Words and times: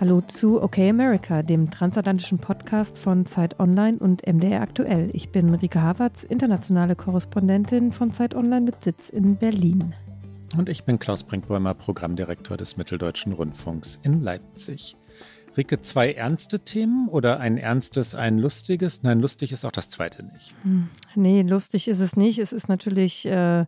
Hallo 0.00 0.20
zu 0.20 0.62
Okay 0.62 0.90
America, 0.90 1.42
dem 1.42 1.72
transatlantischen 1.72 2.38
Podcast 2.38 2.96
von 2.96 3.26
Zeit 3.26 3.58
Online 3.58 3.98
und 3.98 4.24
MDR 4.24 4.62
Aktuell. 4.62 5.10
Ich 5.12 5.30
bin 5.30 5.52
Rike 5.52 5.82
Havertz, 5.82 6.22
internationale 6.22 6.94
Korrespondentin 6.94 7.90
von 7.90 8.12
Zeit 8.12 8.36
Online 8.36 8.60
mit 8.60 8.84
Sitz 8.84 9.08
in 9.08 9.34
Berlin. 9.34 9.94
Und 10.56 10.68
ich 10.68 10.84
bin 10.84 11.00
Klaus 11.00 11.24
Brinkbäumer, 11.24 11.74
Programmdirektor 11.74 12.56
des 12.56 12.76
Mitteldeutschen 12.76 13.32
Rundfunks 13.32 13.98
in 14.04 14.22
Leipzig. 14.22 14.96
Rike, 15.56 15.80
zwei 15.80 16.12
ernste 16.12 16.60
Themen 16.60 17.08
oder 17.08 17.40
ein 17.40 17.58
ernstes, 17.58 18.14
ein 18.14 18.38
lustiges? 18.38 19.02
Nein, 19.02 19.18
lustig 19.18 19.50
ist 19.50 19.64
auch 19.64 19.72
das 19.72 19.88
zweite 19.90 20.22
nicht. 20.22 20.54
Hm, 20.62 20.90
nee, 21.16 21.42
lustig 21.42 21.88
ist 21.88 21.98
es 21.98 22.16
nicht. 22.16 22.38
Es 22.38 22.52
ist 22.52 22.68
natürlich, 22.68 23.26
äh, 23.26 23.64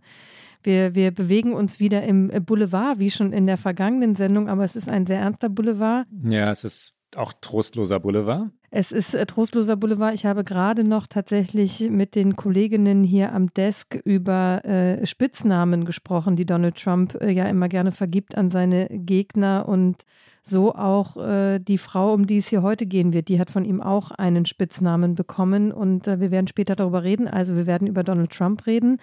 wir, 0.63 0.95
wir 0.95 1.11
bewegen 1.11 1.53
uns 1.53 1.81
wieder 1.81 2.03
im 2.03 2.29
Boulevard, 2.45 2.99
wie 2.99 3.11
schon 3.11 3.33
in 3.33 3.47
der 3.47 3.59
vergangenen 3.59 4.15
Sendung, 4.15 4.49
aber 4.49 4.65
es 4.65 4.77
ist 4.77 4.89
ein 4.89 5.07
sehr 5.07 5.21
ernster 5.21 5.49
Boulevard. 5.49 6.07
Ja, 6.25 6.51
es 6.51 6.65
ist 6.65 6.95
auch 7.17 7.33
trostloser 7.41 8.01
Boulevard. 8.01 8.51
Es 8.71 8.93
ist 8.93 9.15
äh, 9.15 9.27
trostloser 9.27 9.77
Boulevard. 9.77 10.15
Ich 10.15 10.27
habe 10.27 10.45
gerade 10.45 10.85
noch 10.85 11.09
tatsächlich 11.09 11.91
mit 11.91 12.15
den 12.15 12.37
Kolleginnen 12.37 13.03
hier 13.03 13.33
am 13.33 13.53
Desk 13.53 14.01
über 14.05 14.65
äh, 14.65 15.05
Spitznamen 15.07 15.85
gesprochen, 15.85 16.37
die 16.37 16.47
Donald 16.47 16.77
Trump 16.77 17.17
äh, 17.21 17.33
ja 17.33 17.47
immer 17.47 17.69
gerne 17.69 17.91
vergibt 17.91 18.37
an 18.37 18.49
seine 18.51 18.87
Gegner 18.89 19.69
und 19.69 20.05
so 20.43 20.75
auch 20.75 21.17
äh, 21.17 21.59
die 21.59 21.79
Frau, 21.79 22.15
um 22.15 22.27
die 22.27 22.39
es 22.39 22.49
hier 22.49 22.63
heute 22.63 22.87
gehen 22.87 23.13
wird, 23.13 23.29
die 23.29 23.39
hat 23.39 23.51
von 23.51 23.65
ihm 23.65 23.83
auch 23.83 24.11
einen 24.13 24.47
Spitznamen 24.47 25.15
bekommen 25.15 25.73
und 25.73 26.07
äh, 26.07 26.21
wir 26.21 26.31
werden 26.31 26.47
später 26.47 26.77
darüber 26.77 27.03
reden. 27.03 27.29
Also 27.29 27.57
wir 27.57 27.67
werden 27.67 27.89
über 27.89 28.05
Donald 28.05 28.31
Trump 28.31 28.67
reden 28.67 28.99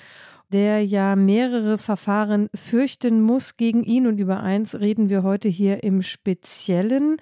der 0.51 0.85
ja 0.85 1.15
mehrere 1.15 1.77
Verfahren 1.77 2.49
fürchten 2.55 3.21
muss 3.21 3.57
gegen 3.57 3.83
ihn. 3.83 4.07
Und 4.07 4.17
über 4.19 4.41
eins 4.41 4.75
reden 4.75 5.09
wir 5.09 5.23
heute 5.23 5.47
hier 5.47 5.83
im 5.83 6.01
Speziellen. 6.01 7.17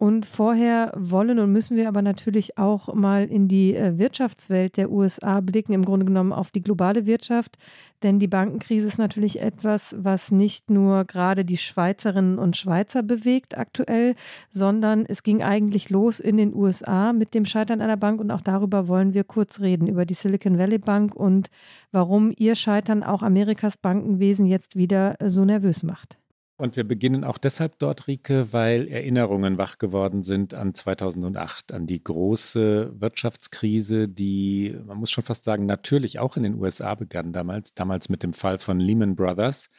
Und 0.00 0.26
vorher 0.26 0.92
wollen 0.94 1.40
und 1.40 1.50
müssen 1.50 1.76
wir 1.76 1.88
aber 1.88 2.02
natürlich 2.02 2.56
auch 2.56 2.94
mal 2.94 3.24
in 3.24 3.48
die 3.48 3.74
äh, 3.74 3.98
Wirtschaftswelt 3.98 4.76
der 4.76 4.92
USA 4.92 5.40
blicken, 5.40 5.72
im 5.72 5.84
Grunde 5.84 6.06
genommen 6.06 6.32
auf 6.32 6.52
die 6.52 6.62
globale 6.62 7.04
Wirtschaft. 7.04 7.58
Denn 8.04 8.20
die 8.20 8.28
Bankenkrise 8.28 8.86
ist 8.86 8.98
natürlich 8.98 9.40
etwas, 9.40 9.96
was 9.98 10.30
nicht 10.30 10.70
nur 10.70 11.04
gerade 11.04 11.44
die 11.44 11.56
Schweizerinnen 11.56 12.38
und 12.38 12.56
Schweizer 12.56 13.02
bewegt 13.02 13.58
aktuell, 13.58 14.14
sondern 14.50 15.04
es 15.04 15.24
ging 15.24 15.42
eigentlich 15.42 15.90
los 15.90 16.20
in 16.20 16.36
den 16.36 16.54
USA 16.54 17.12
mit 17.12 17.34
dem 17.34 17.44
Scheitern 17.44 17.80
einer 17.80 17.96
Bank. 17.96 18.20
Und 18.20 18.30
auch 18.30 18.40
darüber 18.40 18.86
wollen 18.86 19.14
wir 19.14 19.24
kurz 19.24 19.60
reden, 19.60 19.88
über 19.88 20.06
die 20.06 20.14
Silicon 20.14 20.58
Valley 20.58 20.78
Bank 20.78 21.16
und 21.16 21.50
warum 21.90 22.32
ihr 22.36 22.54
Scheitern 22.54 23.02
auch 23.02 23.22
Amerikas 23.24 23.76
Bankenwesen 23.76 24.46
jetzt 24.46 24.76
wieder 24.76 25.16
so 25.26 25.44
nervös 25.44 25.82
macht. 25.82 26.17
Und 26.60 26.74
wir 26.74 26.82
beginnen 26.82 27.22
auch 27.22 27.38
deshalb 27.38 27.78
dort, 27.78 28.08
Rike, 28.08 28.52
weil 28.52 28.88
Erinnerungen 28.88 29.58
wach 29.58 29.78
geworden 29.78 30.24
sind 30.24 30.54
an 30.54 30.74
2008, 30.74 31.70
an 31.70 31.86
die 31.86 32.02
große 32.02 33.00
Wirtschaftskrise, 33.00 34.08
die, 34.08 34.76
man 34.84 34.98
muss 34.98 35.12
schon 35.12 35.22
fast 35.22 35.44
sagen, 35.44 35.66
natürlich 35.66 36.18
auch 36.18 36.36
in 36.36 36.42
den 36.42 36.60
USA 36.60 36.96
begann 36.96 37.32
damals, 37.32 37.74
damals 37.74 38.08
mit 38.08 38.24
dem 38.24 38.32
Fall 38.32 38.58
von 38.58 38.80
Lehman 38.80 39.14
Brothers, 39.14 39.70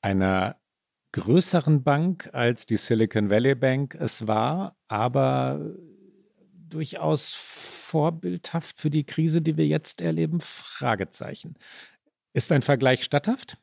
einer 0.00 0.56
größeren 1.12 1.84
Bank 1.84 2.30
als 2.32 2.64
die 2.64 2.78
Silicon 2.78 3.28
Valley 3.28 3.54
Bank 3.54 3.94
es 3.94 4.26
war, 4.26 4.78
aber 4.88 5.60
durchaus 6.70 7.34
vorbildhaft 7.34 8.80
für 8.80 8.88
die 8.88 9.04
Krise, 9.04 9.42
die 9.42 9.58
wir 9.58 9.66
jetzt 9.66 10.00
erleben? 10.00 10.40
Fragezeichen. 10.40 11.56
Ist 12.32 12.50
ein 12.50 12.62
Vergleich 12.62 13.04
statthaft? 13.04 13.58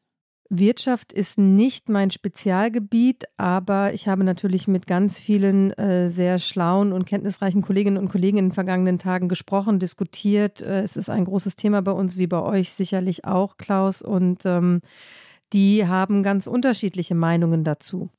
Wirtschaft 0.54 1.14
ist 1.14 1.38
nicht 1.38 1.88
mein 1.88 2.12
Spezialgebiet, 2.12 3.24
aber 3.38 3.94
ich 3.94 4.10
habe 4.10 4.26
natürlich 4.26 4.68
mit 4.68 4.86
ganz 4.86 5.18
vielen 5.18 5.72
äh, 5.78 6.10
sehr 6.10 6.40
schlauen 6.40 6.92
und 6.92 7.06
kenntnisreichen 7.06 7.62
Kolleginnen 7.62 7.98
und 7.98 8.10
Kollegen 8.10 8.38
in 8.38 8.46
den 8.48 8.52
vergangenen 8.52 9.00
Tagen 9.00 9.30
gesprochen, 9.30 9.80
diskutiert. 9.80 10.62
Äh, 10.62 10.82
es 10.82 10.98
ist 10.98 11.10
ein 11.10 11.24
großes 11.24 11.56
Thema 11.56 11.82
bei 11.82 11.94
uns, 11.94 12.18
wie 12.18 12.28
bei 12.28 12.42
euch 12.42 12.74
sicherlich 12.74 13.24
auch, 13.24 13.56
Klaus. 13.56 14.02
Und 14.02 14.46
ähm, 14.46 14.82
die 15.54 15.88
haben 15.88 16.22
ganz 16.22 16.48
unterschiedliche 16.48 17.16
Meinungen 17.16 17.64
dazu. 17.64 18.10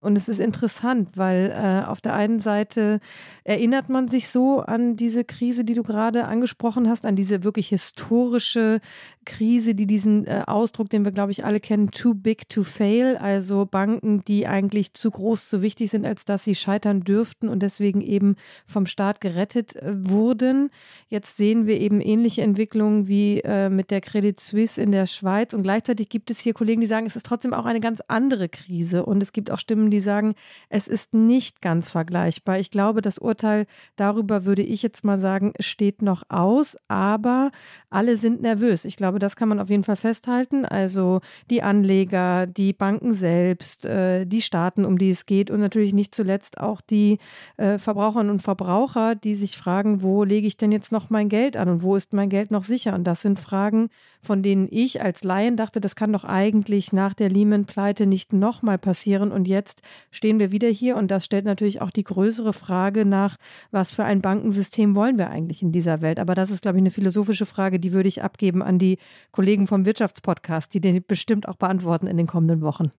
Und 0.00 0.16
es 0.16 0.28
ist 0.28 0.40
interessant, 0.40 1.16
weil 1.16 1.50
äh, 1.50 1.84
auf 1.86 2.00
der 2.00 2.14
einen 2.14 2.38
Seite 2.38 3.00
erinnert 3.44 3.88
man 3.88 4.08
sich 4.08 4.28
so 4.28 4.60
an 4.60 4.96
diese 4.96 5.24
Krise, 5.24 5.64
die 5.64 5.74
du 5.74 5.82
gerade 5.82 6.26
angesprochen 6.26 6.88
hast, 6.88 7.06
an 7.06 7.16
diese 7.16 7.44
wirklich 7.44 7.70
historische 7.70 8.80
Krise, 9.26 9.74
die 9.74 9.86
diesen 9.86 10.26
äh, 10.26 10.44
Ausdruck, 10.46 10.88
den 10.88 11.04
wir, 11.04 11.12
glaube 11.12 11.32
ich, 11.32 11.44
alle 11.44 11.60
kennen, 11.60 11.90
too 11.90 12.14
big 12.14 12.48
to 12.48 12.62
fail, 12.62 13.18
also 13.18 13.66
Banken, 13.66 14.24
die 14.24 14.46
eigentlich 14.46 14.94
zu 14.94 15.10
groß, 15.10 15.50
zu 15.50 15.60
wichtig 15.60 15.90
sind, 15.90 16.06
als 16.06 16.24
dass 16.24 16.44
sie 16.44 16.54
scheitern 16.54 17.02
dürften 17.02 17.48
und 17.48 17.60
deswegen 17.62 18.00
eben 18.00 18.36
vom 18.66 18.86
Staat 18.86 19.20
gerettet 19.20 19.76
äh, 19.76 19.92
wurden. 20.08 20.70
Jetzt 21.08 21.36
sehen 21.36 21.66
wir 21.66 21.78
eben 21.78 22.00
ähnliche 22.00 22.40
Entwicklungen 22.40 23.08
wie 23.08 23.40
äh, 23.40 23.68
mit 23.68 23.90
der 23.90 24.00
Credit 24.00 24.40
Suisse 24.40 24.80
in 24.80 24.92
der 24.92 25.06
Schweiz 25.06 25.52
und 25.52 25.62
gleichzeitig 25.62 26.08
gibt 26.08 26.30
es 26.30 26.38
hier 26.38 26.54
Kollegen, 26.54 26.80
die 26.80 26.86
sagen, 26.86 27.06
es 27.06 27.16
ist 27.16 27.26
trotzdem 27.26 27.52
auch 27.52 27.66
eine 27.66 27.80
ganz 27.80 28.00
andere 28.08 28.48
Krise 28.48 29.04
und 29.04 29.22
es 29.22 29.32
gibt 29.32 29.50
auch 29.50 29.58
Stimmen, 29.58 29.90
die 29.90 30.00
sagen, 30.00 30.34
es 30.70 30.88
ist 30.88 31.12
nicht 31.12 31.60
ganz 31.60 31.90
vergleichbar. 31.90 32.58
Ich 32.58 32.70
glaube, 32.70 33.02
das 33.02 33.18
Urteil 33.18 33.66
darüber 33.96 34.44
würde 34.44 34.62
ich 34.62 34.82
jetzt 34.82 35.04
mal 35.04 35.18
sagen, 35.18 35.52
steht 35.60 36.00
noch 36.00 36.22
aus, 36.28 36.76
aber 36.88 37.50
alle 37.90 38.16
sind 38.16 38.40
nervös. 38.40 38.84
Ich 38.84 38.96
glaube, 38.96 39.15
das 39.18 39.36
kann 39.36 39.48
man 39.48 39.60
auf 39.60 39.70
jeden 39.70 39.84
Fall 39.84 39.96
festhalten. 39.96 40.64
Also 40.64 41.20
die 41.50 41.62
Anleger, 41.62 42.46
die 42.46 42.72
Banken 42.72 43.14
selbst, 43.14 43.84
äh, 43.84 44.24
die 44.26 44.42
Staaten, 44.42 44.84
um 44.84 44.98
die 44.98 45.10
es 45.10 45.26
geht 45.26 45.50
und 45.50 45.60
natürlich 45.60 45.94
nicht 45.94 46.14
zuletzt 46.14 46.58
auch 46.60 46.80
die 46.80 47.18
äh, 47.56 47.78
Verbraucherinnen 47.78 48.30
und 48.30 48.42
Verbraucher, 48.42 49.14
die 49.14 49.34
sich 49.34 49.56
fragen, 49.56 50.02
wo 50.02 50.24
lege 50.24 50.46
ich 50.46 50.56
denn 50.56 50.72
jetzt 50.72 50.92
noch 50.92 51.10
mein 51.10 51.28
Geld 51.28 51.56
an 51.56 51.68
und 51.68 51.82
wo 51.82 51.96
ist 51.96 52.12
mein 52.12 52.28
Geld 52.28 52.50
noch 52.50 52.64
sicher? 52.64 52.94
Und 52.94 53.04
das 53.04 53.22
sind 53.22 53.38
Fragen, 53.38 53.88
von 54.26 54.42
denen 54.42 54.68
ich 54.70 55.02
als 55.02 55.24
Laien 55.24 55.56
dachte, 55.56 55.80
das 55.80 55.96
kann 55.96 56.12
doch 56.12 56.24
eigentlich 56.24 56.92
nach 56.92 57.14
der 57.14 57.30
Lehman-Pleite 57.30 58.06
nicht 58.06 58.32
nochmal 58.32 58.76
passieren. 58.78 59.32
Und 59.32 59.48
jetzt 59.48 59.80
stehen 60.10 60.38
wir 60.38 60.52
wieder 60.52 60.68
hier 60.68 60.96
und 60.96 61.10
das 61.10 61.24
stellt 61.24 61.44
natürlich 61.44 61.80
auch 61.80 61.90
die 61.90 62.04
größere 62.04 62.52
Frage 62.52 63.06
nach, 63.06 63.36
was 63.70 63.92
für 63.92 64.04
ein 64.04 64.20
Bankensystem 64.20 64.94
wollen 64.94 65.16
wir 65.16 65.30
eigentlich 65.30 65.62
in 65.62 65.72
dieser 65.72 66.02
Welt? 66.02 66.18
Aber 66.18 66.34
das 66.34 66.50
ist, 66.50 66.62
glaube 66.62 66.78
ich, 66.78 66.82
eine 66.82 66.90
philosophische 66.90 67.46
Frage, 67.46 67.80
die 67.80 67.92
würde 67.92 68.08
ich 68.08 68.22
abgeben 68.22 68.62
an 68.62 68.78
die 68.78 68.98
Kollegen 69.30 69.66
vom 69.66 69.86
Wirtschaftspodcast, 69.86 70.74
die 70.74 70.80
den 70.80 71.02
bestimmt 71.06 71.48
auch 71.48 71.56
beantworten 71.56 72.06
in 72.06 72.16
den 72.16 72.26
kommenden 72.26 72.60
Wochen. 72.60 72.90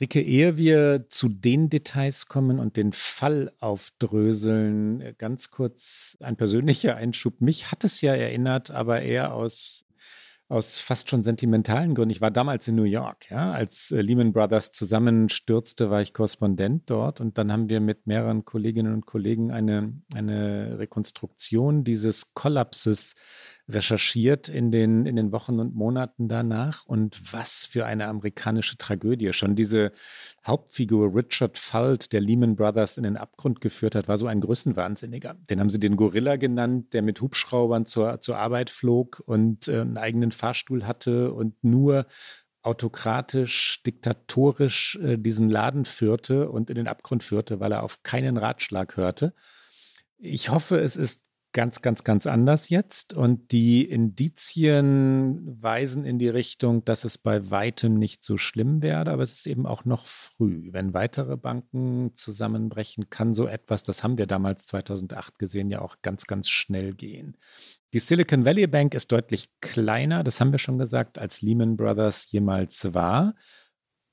Rike, 0.00 0.20
ehe 0.20 0.56
wir 0.56 1.06
zu 1.08 1.28
den 1.28 1.70
Details 1.70 2.26
kommen 2.26 2.58
und 2.58 2.76
den 2.76 2.92
Fall 2.92 3.52
aufdröseln, 3.60 5.14
ganz 5.18 5.52
kurz 5.52 6.16
ein 6.20 6.36
persönlicher 6.36 6.96
Einschub. 6.96 7.40
Mich 7.40 7.70
hat 7.70 7.84
es 7.84 8.00
ja 8.00 8.12
erinnert, 8.12 8.72
aber 8.72 9.02
eher 9.02 9.34
aus 9.34 9.86
aus 10.54 10.80
fast 10.80 11.10
schon 11.10 11.22
sentimentalen 11.22 11.94
Gründen. 11.94 12.10
Ich 12.10 12.20
war 12.20 12.30
damals 12.30 12.68
in 12.68 12.76
New 12.76 12.84
York, 12.84 13.30
ja, 13.30 13.52
als 13.52 13.90
äh, 13.90 14.00
Lehman 14.00 14.32
Brothers 14.32 14.70
zusammenstürzte, 14.70 15.90
war 15.90 16.00
ich 16.00 16.14
Korrespondent 16.14 16.88
dort 16.88 17.20
und 17.20 17.36
dann 17.36 17.52
haben 17.52 17.68
wir 17.68 17.80
mit 17.80 18.06
mehreren 18.06 18.44
Kolleginnen 18.44 18.94
und 18.94 19.04
Kollegen 19.04 19.50
eine, 19.50 19.92
eine 20.14 20.78
Rekonstruktion 20.78 21.84
dieses 21.84 22.34
Kollapses 22.34 23.16
recherchiert 23.68 24.48
in 24.48 24.70
den, 24.70 25.06
in 25.06 25.16
den 25.16 25.32
Wochen 25.32 25.58
und 25.58 25.74
Monaten 25.74 26.28
danach. 26.28 26.84
Und 26.86 27.20
was 27.32 27.64
für 27.64 27.86
eine 27.86 28.06
amerikanische 28.06 28.76
Tragödie. 28.76 29.32
Schon 29.32 29.56
diese 29.56 29.92
Hauptfigur 30.46 31.14
Richard 31.14 31.56
Fuld, 31.56 32.12
der 32.12 32.20
Lehman 32.20 32.56
Brothers 32.56 32.98
in 32.98 33.04
den 33.04 33.16
Abgrund 33.16 33.60
geführt 33.60 33.94
hat, 33.94 34.06
war 34.06 34.18
so 34.18 34.26
ein 34.26 34.40
Größenwahnsinniger. 34.40 35.36
Den 35.48 35.60
haben 35.60 35.70
sie 35.70 35.80
den 35.80 35.96
Gorilla 35.96 36.36
genannt, 36.36 36.92
der 36.92 37.02
mit 37.02 37.20
Hubschraubern 37.20 37.86
zur, 37.86 38.20
zur 38.20 38.38
Arbeit 38.38 38.70
flog 38.70 39.22
und 39.24 39.68
äh, 39.68 39.80
einen 39.80 39.98
eigenen 39.98 40.32
Fahrstuhl 40.32 40.86
hatte 40.86 41.32
und 41.32 41.62
nur 41.64 42.06
autokratisch, 42.64 43.82
diktatorisch 43.84 44.98
äh, 45.02 45.18
diesen 45.18 45.50
Laden 45.50 45.84
führte 45.84 46.50
und 46.50 46.70
in 46.70 46.76
den 46.76 46.88
Abgrund 46.88 47.22
führte, 47.22 47.60
weil 47.60 47.72
er 47.72 47.82
auf 47.82 48.02
keinen 48.02 48.36
Ratschlag 48.36 48.96
hörte. 48.96 49.34
Ich 50.18 50.48
hoffe, 50.48 50.80
es 50.80 50.96
ist 50.96 51.22
ganz, 51.54 51.80
ganz, 51.82 52.04
ganz 52.04 52.26
anders 52.26 52.68
jetzt. 52.68 53.14
Und 53.14 53.52
die 53.52 53.84
Indizien 53.84 55.40
weisen 55.62 56.04
in 56.04 56.18
die 56.18 56.28
Richtung, 56.28 56.84
dass 56.84 57.04
es 57.04 57.16
bei 57.16 57.50
weitem 57.50 57.94
nicht 57.94 58.22
so 58.24 58.36
schlimm 58.36 58.82
werde, 58.82 59.12
aber 59.12 59.22
es 59.22 59.32
ist 59.32 59.46
eben 59.46 59.64
auch 59.64 59.84
noch 59.84 60.06
früh. 60.06 60.72
Wenn 60.72 60.92
weitere 60.92 61.36
Banken 61.36 62.10
zusammenbrechen, 62.14 63.08
kann 63.08 63.32
so 63.32 63.46
etwas, 63.46 63.84
das 63.84 64.02
haben 64.02 64.18
wir 64.18 64.26
damals 64.26 64.66
2008 64.66 65.38
gesehen, 65.38 65.70
ja 65.70 65.80
auch 65.80 65.96
ganz, 66.02 66.26
ganz 66.26 66.50
schnell 66.50 66.92
gehen. 66.92 67.36
Die 67.94 68.00
Silicon 68.00 68.44
Valley 68.44 68.66
Bank 68.66 68.92
ist 68.92 69.12
deutlich 69.12 69.48
kleiner, 69.60 70.24
das 70.24 70.40
haben 70.40 70.50
wir 70.50 70.58
schon 70.58 70.78
gesagt, 70.78 71.18
als 71.18 71.40
Lehman 71.40 71.76
Brothers 71.76 72.30
jemals 72.32 72.92
war. 72.92 73.36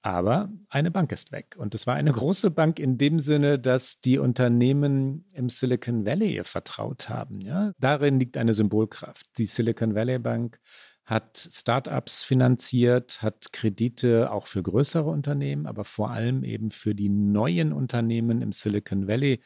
Aber 0.04 0.50
eine 0.70 0.90
Bank 0.90 1.12
ist 1.12 1.32
weg. 1.32 1.56
Und 1.58 1.76
es 1.76 1.86
war 1.86 1.96
eine 1.96 2.12
große 2.12 2.50
Bank 2.50 2.80
in 2.80 2.98
dem 2.98 3.20
Sinne, 3.20 3.60
dass 3.60 4.02
die 4.02 4.18
Unternehmen 4.18 5.26
im 5.34 5.48
Silicon 5.50 6.06
Valley 6.06 6.36
ihr 6.36 6.46
vertraut 6.46 7.08
haben. 7.08 7.42
Ja? 7.42 7.74
Darin 7.80 8.20
liegt 8.20 8.38
eine 8.38 8.56
Symbolkraft. 8.56 9.26
Die 9.38 9.46
Silicon 9.46 9.94
Valley 9.94 10.18
Bank 10.18 10.60
hat 11.06 11.38
Startups 11.38 12.24
finanziert, 12.24 13.22
hat 13.22 13.52
Kredite 13.52 14.32
auch 14.32 14.48
für 14.48 14.64
größere 14.64 15.10
Unternehmen, 15.10 15.66
aber 15.66 15.84
vor 15.84 16.10
allem 16.12 16.44
eben 16.44 16.72
für 16.72 16.96
die 16.96 17.10
neuen 17.10 17.74
Unternehmen 17.74 18.42
im 18.42 18.54
Silicon 18.54 19.08
Valley 19.08 19.42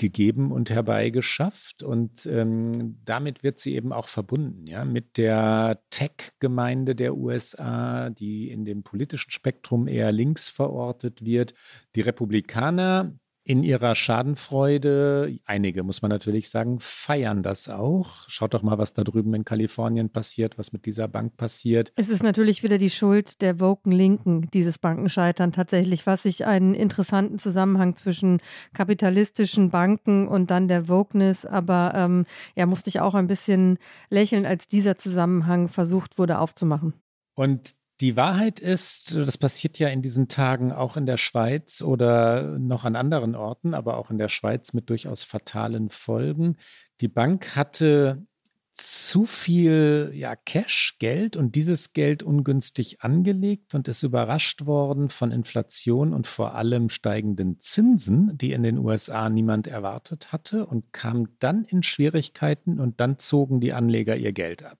gegeben 0.00 0.50
und 0.50 0.70
herbeigeschafft. 0.70 1.82
Und 1.82 2.24
ähm, 2.24 2.98
damit 3.04 3.42
wird 3.42 3.60
sie 3.60 3.74
eben 3.74 3.92
auch 3.92 4.08
verbunden, 4.08 4.66
ja, 4.66 4.84
mit 4.86 5.18
der 5.18 5.82
Tech-Gemeinde 5.90 6.96
der 6.96 7.16
USA, 7.16 8.08
die 8.08 8.50
in 8.50 8.64
dem 8.64 8.82
politischen 8.82 9.30
Spektrum 9.30 9.86
eher 9.86 10.10
links 10.10 10.48
verortet 10.48 11.24
wird. 11.24 11.52
Die 11.94 12.00
Republikaner 12.00 13.12
in 13.42 13.62
ihrer 13.62 13.94
Schadenfreude, 13.94 15.38
einige 15.44 15.82
muss 15.82 16.02
man 16.02 16.10
natürlich 16.10 16.50
sagen, 16.50 16.78
feiern 16.78 17.42
das 17.42 17.68
auch. 17.68 18.28
Schaut 18.28 18.54
doch 18.54 18.62
mal, 18.62 18.78
was 18.78 18.92
da 18.92 19.02
drüben 19.02 19.32
in 19.34 19.44
Kalifornien 19.44 20.10
passiert, 20.10 20.58
was 20.58 20.72
mit 20.72 20.84
dieser 20.84 21.08
Bank 21.08 21.36
passiert. 21.36 21.92
Es 21.96 22.10
ist 22.10 22.22
natürlich 22.22 22.62
wieder 22.62 22.78
die 22.78 22.90
Schuld 22.90 23.40
der 23.40 23.58
woken 23.58 23.92
Linken, 23.92 24.50
dieses 24.50 24.78
Bankenscheitern 24.78 25.52
tatsächlich, 25.52 26.06
was 26.06 26.26
ich 26.26 26.44
einen 26.44 26.74
interessanten 26.74 27.38
Zusammenhang 27.38 27.96
zwischen 27.96 28.40
kapitalistischen 28.74 29.70
Banken 29.70 30.28
und 30.28 30.50
dann 30.50 30.68
der 30.68 30.88
Wokeness, 30.88 31.46
aber 31.46 31.92
ähm, 31.96 32.26
ja, 32.56 32.66
musste 32.66 32.90
ich 32.90 33.00
auch 33.00 33.14
ein 33.14 33.26
bisschen 33.26 33.78
lächeln, 34.10 34.44
als 34.44 34.68
dieser 34.68 34.98
Zusammenhang 34.98 35.68
versucht 35.68 36.18
wurde 36.18 36.38
aufzumachen. 36.38 36.94
Und 37.34 37.74
die 38.00 38.16
Wahrheit 38.16 38.60
ist, 38.60 39.14
das 39.14 39.36
passiert 39.36 39.78
ja 39.78 39.88
in 39.88 40.00
diesen 40.00 40.28
Tagen 40.28 40.72
auch 40.72 40.96
in 40.96 41.04
der 41.04 41.18
Schweiz 41.18 41.82
oder 41.82 42.58
noch 42.58 42.84
an 42.84 42.96
anderen 42.96 43.34
Orten, 43.34 43.74
aber 43.74 43.98
auch 43.98 44.10
in 44.10 44.16
der 44.16 44.28
Schweiz 44.28 44.72
mit 44.72 44.88
durchaus 44.88 45.24
fatalen 45.24 45.90
Folgen. 45.90 46.56
Die 47.02 47.08
Bank 47.08 47.56
hatte 47.56 48.26
zu 48.72 49.26
viel 49.26 50.12
ja, 50.14 50.34
Cash, 50.34 50.96
Geld 50.98 51.36
und 51.36 51.54
dieses 51.54 51.92
Geld 51.92 52.22
ungünstig 52.22 53.02
angelegt 53.02 53.74
und 53.74 53.88
ist 53.88 54.02
überrascht 54.02 54.64
worden 54.64 55.10
von 55.10 55.30
Inflation 55.32 56.14
und 56.14 56.26
vor 56.26 56.54
allem 56.54 56.88
steigenden 56.88 57.60
Zinsen, 57.60 58.38
die 58.38 58.52
in 58.52 58.62
den 58.62 58.78
USA 58.78 59.28
niemand 59.28 59.66
erwartet 59.66 60.32
hatte 60.32 60.64
und 60.64 60.94
kam 60.94 61.28
dann 61.40 61.64
in 61.64 61.82
Schwierigkeiten 61.82 62.80
und 62.80 63.00
dann 63.00 63.18
zogen 63.18 63.60
die 63.60 63.74
Anleger 63.74 64.16
ihr 64.16 64.32
Geld 64.32 64.62
ab 64.62 64.78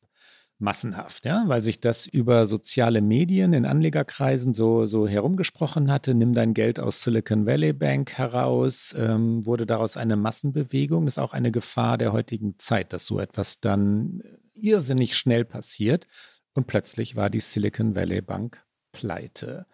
massenhaft, 0.60 1.24
ja, 1.24 1.44
weil 1.46 1.62
sich 1.62 1.80
das 1.80 2.06
über 2.06 2.46
soziale 2.46 3.00
Medien 3.00 3.52
in 3.52 3.64
Anlegerkreisen 3.64 4.52
so, 4.52 4.84
so 4.86 5.08
herumgesprochen 5.08 5.90
hatte. 5.90 6.14
Nimm 6.14 6.34
dein 6.34 6.54
Geld 6.54 6.78
aus 6.78 7.02
Silicon 7.02 7.46
Valley 7.46 7.72
Bank 7.72 8.12
heraus, 8.12 8.94
ähm, 8.98 9.46
wurde 9.46 9.66
daraus 9.66 9.96
eine 9.96 10.16
Massenbewegung. 10.16 11.06
Das 11.06 11.14
ist 11.14 11.18
auch 11.18 11.32
eine 11.32 11.50
Gefahr 11.50 11.98
der 11.98 12.12
heutigen 12.12 12.58
Zeit, 12.58 12.92
dass 12.92 13.06
so 13.06 13.18
etwas 13.18 13.60
dann 13.60 14.22
irrsinnig 14.54 15.16
schnell 15.16 15.44
passiert. 15.44 16.06
Und 16.52 16.66
plötzlich 16.66 17.16
war 17.16 17.30
die 17.30 17.40
Silicon 17.40 17.94
Valley 17.94 18.20
Bank 18.20 18.62
pleite. 18.92 19.66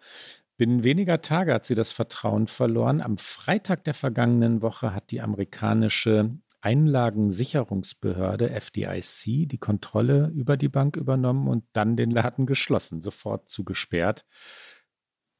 Binnen 0.57 0.83
weniger 0.83 1.21
Tage 1.21 1.53
hat 1.53 1.65
sie 1.65 1.75
das 1.75 1.91
Vertrauen 1.91 2.47
verloren. 2.47 3.01
Am 3.01 3.17
Freitag 3.17 3.83
der 3.83 3.93
vergangenen 3.93 4.61
Woche 4.61 4.93
hat 4.93 5.11
die 5.11 5.21
amerikanische 5.21 6.31
Einlagensicherungsbehörde 6.61 8.49
FDIC 8.49 9.47
die 9.47 9.57
Kontrolle 9.59 10.31
über 10.33 10.57
die 10.57 10.69
Bank 10.69 10.95
übernommen 10.95 11.47
und 11.47 11.65
dann 11.73 11.95
den 11.95 12.11
Laden 12.11 12.45
geschlossen, 12.45 13.01
sofort 13.01 13.49
zugesperrt. 13.49 14.25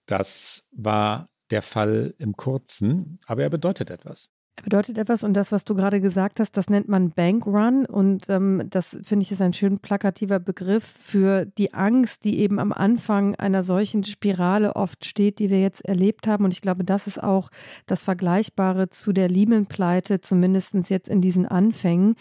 Das 0.05 0.67
war 0.71 1.29
der 1.49 1.61
Fall 1.61 2.13
im 2.17 2.35
Kurzen, 2.35 3.19
aber 3.25 3.43
er 3.43 3.49
bedeutet 3.49 3.89
etwas. 3.89 4.29
Bedeutet 4.63 4.97
etwas 4.97 5.23
und 5.23 5.33
das, 5.35 5.51
was 5.51 5.65
du 5.65 5.75
gerade 5.75 6.01
gesagt 6.01 6.39
hast, 6.39 6.57
das 6.57 6.69
nennt 6.69 6.89
man 6.89 7.11
Bankrun 7.11 7.85
und 7.85 8.27
ähm, 8.27 8.63
das 8.69 8.97
finde 9.03 9.23
ich 9.23 9.31
ist 9.31 9.41
ein 9.41 9.53
schön 9.53 9.77
plakativer 9.77 10.39
Begriff 10.39 10.83
für 10.83 11.45
die 11.45 11.73
Angst, 11.73 12.23
die 12.23 12.39
eben 12.39 12.59
am 12.59 12.73
Anfang 12.73 13.35
einer 13.35 13.63
solchen 13.63 14.03
Spirale 14.03 14.75
oft 14.75 15.05
steht, 15.05 15.39
die 15.39 15.49
wir 15.49 15.61
jetzt 15.61 15.85
erlebt 15.85 16.27
haben 16.27 16.43
und 16.43 16.53
ich 16.53 16.61
glaube, 16.61 16.83
das 16.83 17.07
ist 17.07 17.21
auch 17.21 17.49
das 17.85 18.03
Vergleichbare 18.03 18.89
zu 18.89 19.13
der 19.13 19.29
Lehman-Pleite, 19.29 20.21
zumindest 20.21 20.75
jetzt 20.89 21.07
in 21.07 21.21
diesen 21.21 21.45
Anfängen. 21.45 22.15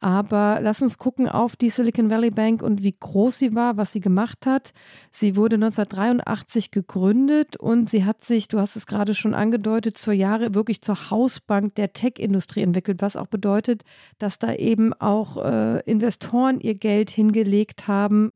Aber 0.00 0.60
lass 0.62 0.80
uns 0.80 0.96
gucken 0.98 1.28
auf 1.28 1.56
die 1.56 1.70
Silicon 1.70 2.08
Valley 2.08 2.30
Bank 2.30 2.62
und 2.62 2.84
wie 2.84 2.94
groß 2.98 3.38
sie 3.38 3.54
war, 3.56 3.76
was 3.76 3.92
sie 3.92 4.00
gemacht 4.00 4.46
hat. 4.46 4.72
Sie 5.10 5.34
wurde 5.34 5.56
1983 5.56 6.70
gegründet 6.70 7.56
und 7.56 7.90
sie 7.90 8.04
hat 8.04 8.22
sich, 8.22 8.46
du 8.46 8.60
hast 8.60 8.76
es 8.76 8.86
gerade 8.86 9.14
schon 9.14 9.34
angedeutet, 9.34 9.98
zur 9.98 10.14
Jahre 10.14 10.54
wirklich 10.54 10.82
zur 10.82 11.10
Hausbank 11.10 11.74
der 11.74 11.92
Tech-Industrie 11.92 12.62
entwickelt, 12.62 13.02
was 13.02 13.16
auch 13.16 13.26
bedeutet, 13.26 13.82
dass 14.20 14.38
da 14.38 14.54
eben 14.54 14.94
auch 14.94 15.44
äh, 15.44 15.80
Investoren 15.80 16.60
ihr 16.60 16.74
Geld 16.74 17.10
hingelegt 17.10 17.88
haben. 17.88 18.30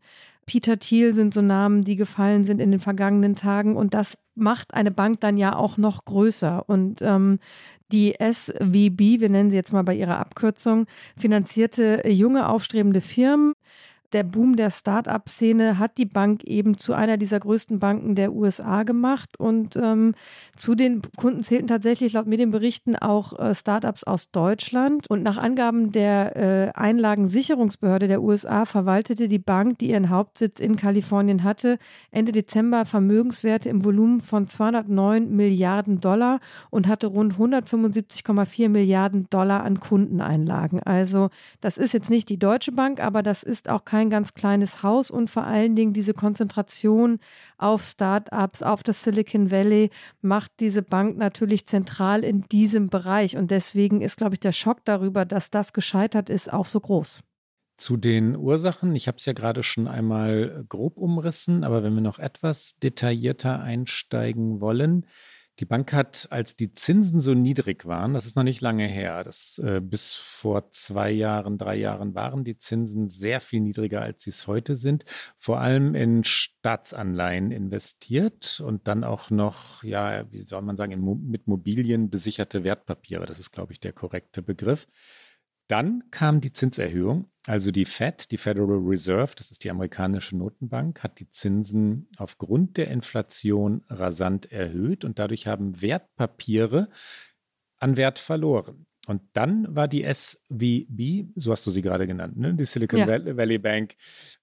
Peter 0.47 0.81
Thiel 0.81 1.15
sind 1.15 1.33
so 1.33 1.43
Namen, 1.43 1.85
die 1.85 1.95
gefallen 1.95 2.45
sind 2.45 2.61
in 2.61 2.73
den 2.73 2.81
vergangenen 2.81 3.37
Tagen 3.37 3.77
und 3.77 3.95
das 3.95 4.19
macht 4.35 4.75
eine 4.75 4.91
Bank 4.91 5.21
dann 5.21 5.37
ja 5.37 5.55
auch 5.55 5.77
noch 5.77 6.05
größer. 6.05 6.69
Und 6.69 7.03
ähm, 7.03 7.39
die 7.93 8.15
SVB, 8.19 9.21
wir 9.21 9.29
nennen 9.29 9.51
sie 9.51 9.57
jetzt 9.57 9.73
mal 9.73 9.85
bei 9.85 9.95
ihrer 9.95 10.19
Abkürzung, 10.19 10.87
finanzierte 11.17 12.09
junge 12.09 12.49
aufstrebende 12.49 13.01
Firmen 13.01 13.55
der 14.13 14.25
Boom 14.25 14.57
der 14.57 14.71
Start-up-Szene 14.71 15.79
hat 15.79 15.99
die 15.99 16.07
Bank 16.07 16.45
eben 16.45 16.79
zu 16.79 16.95
einer 16.95 17.17
dieser 17.17 17.41
größten 17.41 17.79
Banken 17.79 18.15
der 18.15 18.33
USA 18.33 18.83
gemacht. 18.83 19.39
Und 19.39 19.77
ähm, 19.77 20.15
zu 20.57 20.75
den 20.75 21.03
Kunden 21.17 21.43
zählten 21.43 21.67
tatsächlich 21.67 22.13
laut 22.13 22.27
Medienberichten 22.27 22.97
auch 22.97 23.39
äh, 23.39 23.55
Start-ups 23.55 24.05
aus 24.05 24.31
Deutschland. 24.31 25.09
Und 25.09 25.23
nach 25.23 25.39
Angaben 25.39 25.93
der 25.93 26.37
äh, 26.37 26.73
Einlagensicherungsbehörde 26.75 28.09
der 28.09 28.23
USA 28.23 28.65
verwaltete 28.65 29.29
die 29.29 29.39
Bank, 29.39 29.79
die 29.79 29.91
ihren 29.91 30.11
Hauptsitz 30.11 30.61
in 30.61 30.77
Kalifornien 30.77 31.43
hatte, 31.43 31.79
Ende 32.11 32.33
Dezember 32.33 32.85
Vermögenswerte 32.85 33.69
im 33.69 33.85
Volumen 33.85 34.21
von 34.21 34.47
209 34.47 35.31
Milliarden 35.31 36.01
Dollar 36.01 36.41
und 36.71 36.87
hatte 36.87 37.07
rund 37.07 37.35
175,4 37.35 38.69
Milliarden 38.69 39.27
Dollar 39.31 39.63
an 39.65 39.81
Kundeneinlagen. 39.81 40.83
Also 40.83 41.31
das 41.61 41.79
ist 41.79 41.93
jetzt 41.93 42.11
nicht 42.11 42.29
die 42.29 42.39
Deutsche 42.39 42.73
Bank, 42.73 43.01
aber 43.01 43.23
das 43.23 43.43
ist 43.43 43.69
auch 43.69 43.85
kein 43.85 44.02
kein 44.03 44.11
ganz 44.11 44.35
kleines 44.35 44.83
Haus 44.83 45.13
und 45.13 45.31
vor 45.31 45.45
allen 45.45 45.77
Dingen 45.77 45.93
diese 45.93 46.13
Konzentration 46.13 47.21
auf 47.57 47.83
Startups, 47.83 48.61
auf 48.63 48.83
das 48.83 49.05
Silicon 49.05 49.53
Valley 49.53 49.91
macht 50.21 50.51
diese 50.59 50.83
Bank 50.83 51.17
natürlich 51.17 51.67
zentral 51.67 52.25
in 52.25 52.43
diesem 52.49 52.89
Bereich. 52.89 53.37
Und 53.37 53.53
deswegen 53.53 54.01
ist, 54.01 54.17
glaube 54.17 54.35
ich, 54.35 54.41
der 54.41 54.51
Schock 54.51 54.85
darüber, 54.85 55.25
dass 55.25 55.51
das 55.51 55.73
gescheitert 55.73 56.31
ist, 56.31 56.53
auch 56.53 56.67
so 56.67 56.81
groß. 56.81 57.23
Zu 57.77 57.97
den 57.97 58.37
Ursachen, 58.37 58.95
ich 58.97 59.07
habe 59.07 59.19
es 59.19 59.27
ja 59.27 59.35
gerade 59.35 59.63
schon 59.63 59.87
einmal 59.87 60.65
grob 60.69 60.99
umrissen, 60.99 61.63
aber 61.63 61.85
wenn 61.85 61.95
wir 61.95 62.01
noch 62.01 62.19
etwas 62.19 62.77
detaillierter 62.83 63.61
einsteigen 63.61 64.61
wollen, 64.61 65.07
die 65.63 65.67
Bank 65.67 65.93
hat, 65.93 66.27
als 66.31 66.57
die 66.57 66.73
Zinsen 66.73 67.21
so 67.21 67.35
niedrig 67.35 67.87
waren, 67.87 68.15
das 68.15 68.27
ist 68.27 68.35
noch 68.35 68.43
nicht 68.43 68.61
lange 68.61 68.89
her, 68.89 69.23
das, 69.23 69.61
äh, 69.65 69.81
bis 69.81 70.13
vor 70.13 70.71
zwei 70.71 71.13
Jahren, 71.13 71.57
drei 71.57 71.77
Jahren 71.77 72.17
waren 72.17 72.43
die 72.43 72.59
Zinsen 72.59 73.09
sehr 73.09 73.41
viel 73.41 73.61
niedriger, 73.61 74.03
als 74.03 74.25
sie 74.25 74.31
es 74.31 74.49
heute 74.49 74.75
sind, 74.75 75.05
vor 75.39 75.61
allem 75.61 75.95
in 75.95 76.25
Staatsanleihen 76.25 77.53
investiert 77.53 78.61
und 78.67 78.89
dann 78.89 79.05
auch 79.05 79.31
noch, 79.31 79.85
ja, 79.85 80.25
wie 80.33 80.43
soll 80.43 80.63
man 80.63 80.77
sagen, 80.77 80.91
in, 80.91 81.31
mit 81.31 81.47
Mobilien 81.47 82.11
besicherte 82.11 82.65
Wertpapiere. 82.65 83.25
Das 83.27 83.39
ist, 83.39 83.53
glaube 83.53 83.73
ich, 83.73 83.79
der 83.79 83.93
korrekte 83.93 84.43
Begriff. 84.43 84.89
Dann 85.73 86.05
kam 86.11 86.43
die 86.43 86.53
Zinserhöhung. 86.53 87.31
Also 87.47 87.71
die 87.71 87.87
Fed, 87.87 88.31
die 88.31 88.37
Federal 88.37 88.77
Reserve, 88.77 89.33
das 89.35 89.51
ist 89.51 89.65
die 89.65 89.71
amerikanische 89.71 90.37
Notenbank, 90.37 91.03
hat 91.03 91.19
die 91.19 91.31
Zinsen 91.31 92.11
aufgrund 92.19 92.77
der 92.77 92.89
Inflation 92.89 93.83
rasant 93.89 94.53
erhöht 94.53 95.03
und 95.03 95.19
dadurch 95.19 95.47
haben 95.47 95.81
Wertpapiere 95.81 96.91
an 97.79 97.97
Wert 97.97 98.19
verloren. 98.19 98.85
Und 99.07 99.23
dann 99.33 99.75
war 99.75 99.89
die 99.89 100.05
SVB, 100.05 101.33
so 101.37 101.53
hast 101.53 101.67
du 101.67 101.71
sie 101.71 101.81
gerade 101.81 102.07
genannt, 102.07 102.37
ne? 102.37 102.53
die 102.53 102.67
Silicon 102.67 102.99
ja. 103.01 103.07
Valley 103.09 103.59
Bank, 103.59 103.95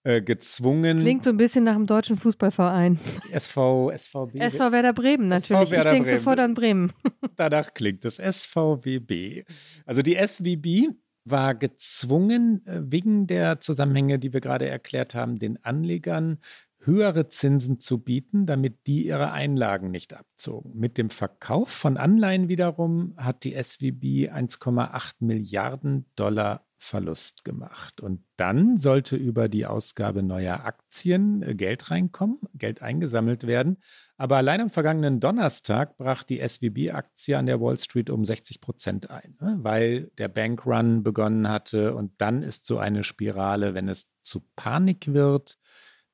äh, 0.02 0.24
gezwungen. 0.24 0.98
Klingt 0.98 1.26
so 1.26 1.30
ein 1.30 1.38
bisschen 1.38 1.64
nach 1.64 1.76
einem 1.76 1.86
deutschen 1.86 2.16
Fußballverein. 2.16 3.00
SV, 3.32 3.92
SVB. 3.96 4.40
SV 4.40 4.72
Werder 4.72 4.94
Bremen 4.94 5.28
natürlich. 5.28 5.70
Werder 5.70 5.92
ich 5.92 5.96
denke 5.96 6.18
sofort 6.18 6.40
an 6.40 6.56
Bremen. 6.56 6.92
Danach 7.36 7.76
klingt 7.76 8.04
das 8.04 8.16
SVWB. 8.18 9.46
Also 9.86 10.02
die 10.02 10.16
SVB 10.16 10.90
war 11.32 11.56
gezwungen, 11.56 12.66
äh, 12.66 12.82
wegen 12.84 13.28
der 13.28 13.60
Zusammenhänge, 13.60 14.20
die 14.20 14.34
wir 14.34 14.42
gerade 14.42 14.68
erklärt 14.68 15.16
haben, 15.16 15.40
den 15.40 15.64
Anlegern 15.64 16.40
höhere 16.82 17.28
Zinsen 17.28 17.80
zu 17.80 18.00
bieten, 18.00 18.46
damit 18.46 18.88
die 18.88 19.06
ihre 19.06 19.32
Einlagen 19.32 19.92
nicht 19.92 20.14
abzogen. 20.14 20.72
Mit 20.76 20.98
dem 20.98 21.10
Verkauf 21.10 21.70
von 21.70 21.98
Anleihen 21.98 22.48
wiederum 22.48 23.14
hat 23.18 23.44
die 23.44 23.62
SWB 23.62 24.30
1,8 24.30 25.16
Milliarden 25.20 26.06
Dollar 26.16 26.66
Verlust 26.82 27.44
gemacht. 27.44 28.00
Und 28.00 28.24
dann 28.38 28.78
sollte 28.78 29.18
über 29.18 29.50
die 29.50 29.66
Ausgabe 29.66 30.24
neuer 30.24 30.64
Aktien 30.64 31.44
äh, 31.44 31.54
Geld 31.54 31.92
reinkommen, 31.92 32.40
Geld 32.56 32.82
eingesammelt 32.82 33.46
werden. 33.46 33.78
Aber 34.16 34.38
allein 34.38 34.62
am 34.62 34.70
vergangenen 34.70 35.20
Donnerstag 35.20 35.98
brach 35.98 36.24
die 36.24 36.40
SWB-Aktie 36.40 37.38
an 37.38 37.48
der 37.48 37.60
Wall 37.60 37.78
Street 37.78 38.10
um 38.10 38.24
60 38.24 38.62
Prozent 38.62 39.10
ein, 39.10 39.38
ne? 39.42 39.58
weil 39.62 40.10
der 40.18 40.30
Bankrun 40.30 41.04
begonnen 41.04 41.50
hatte. 41.50 41.94
Und 41.94 42.14
dann 42.22 42.44
ist 42.44 42.66
so 42.66 42.80
eine 42.80 43.04
Spirale, 43.04 43.74
wenn 43.74 43.90
es 43.90 44.10
zu 44.24 44.42
Panik 44.56 45.14
wird, 45.14 45.58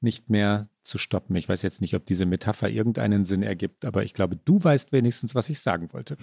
nicht 0.01 0.29
mehr 0.29 0.69
zu 0.83 0.97
stoppen. 0.97 1.35
Ich 1.35 1.49
weiß 1.49 1.61
jetzt 1.63 1.81
nicht, 1.81 1.95
ob 1.95 2.05
diese 2.05 2.25
Metapher 2.25 2.69
irgendeinen 2.69 3.25
Sinn 3.25 3.43
ergibt, 3.43 3.85
aber 3.85 4.03
ich 4.03 4.13
glaube, 4.13 4.37
du 4.37 4.63
weißt 4.63 4.91
wenigstens, 4.91 5.35
was 5.35 5.49
ich 5.49 5.59
sagen 5.59 5.91
wollte. 5.93 6.15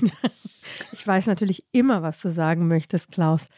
ich 0.92 1.06
weiß 1.06 1.26
natürlich 1.26 1.64
immer, 1.72 2.02
was 2.02 2.20
du 2.22 2.30
sagen 2.30 2.68
möchtest, 2.68 3.10
Klaus. 3.10 3.48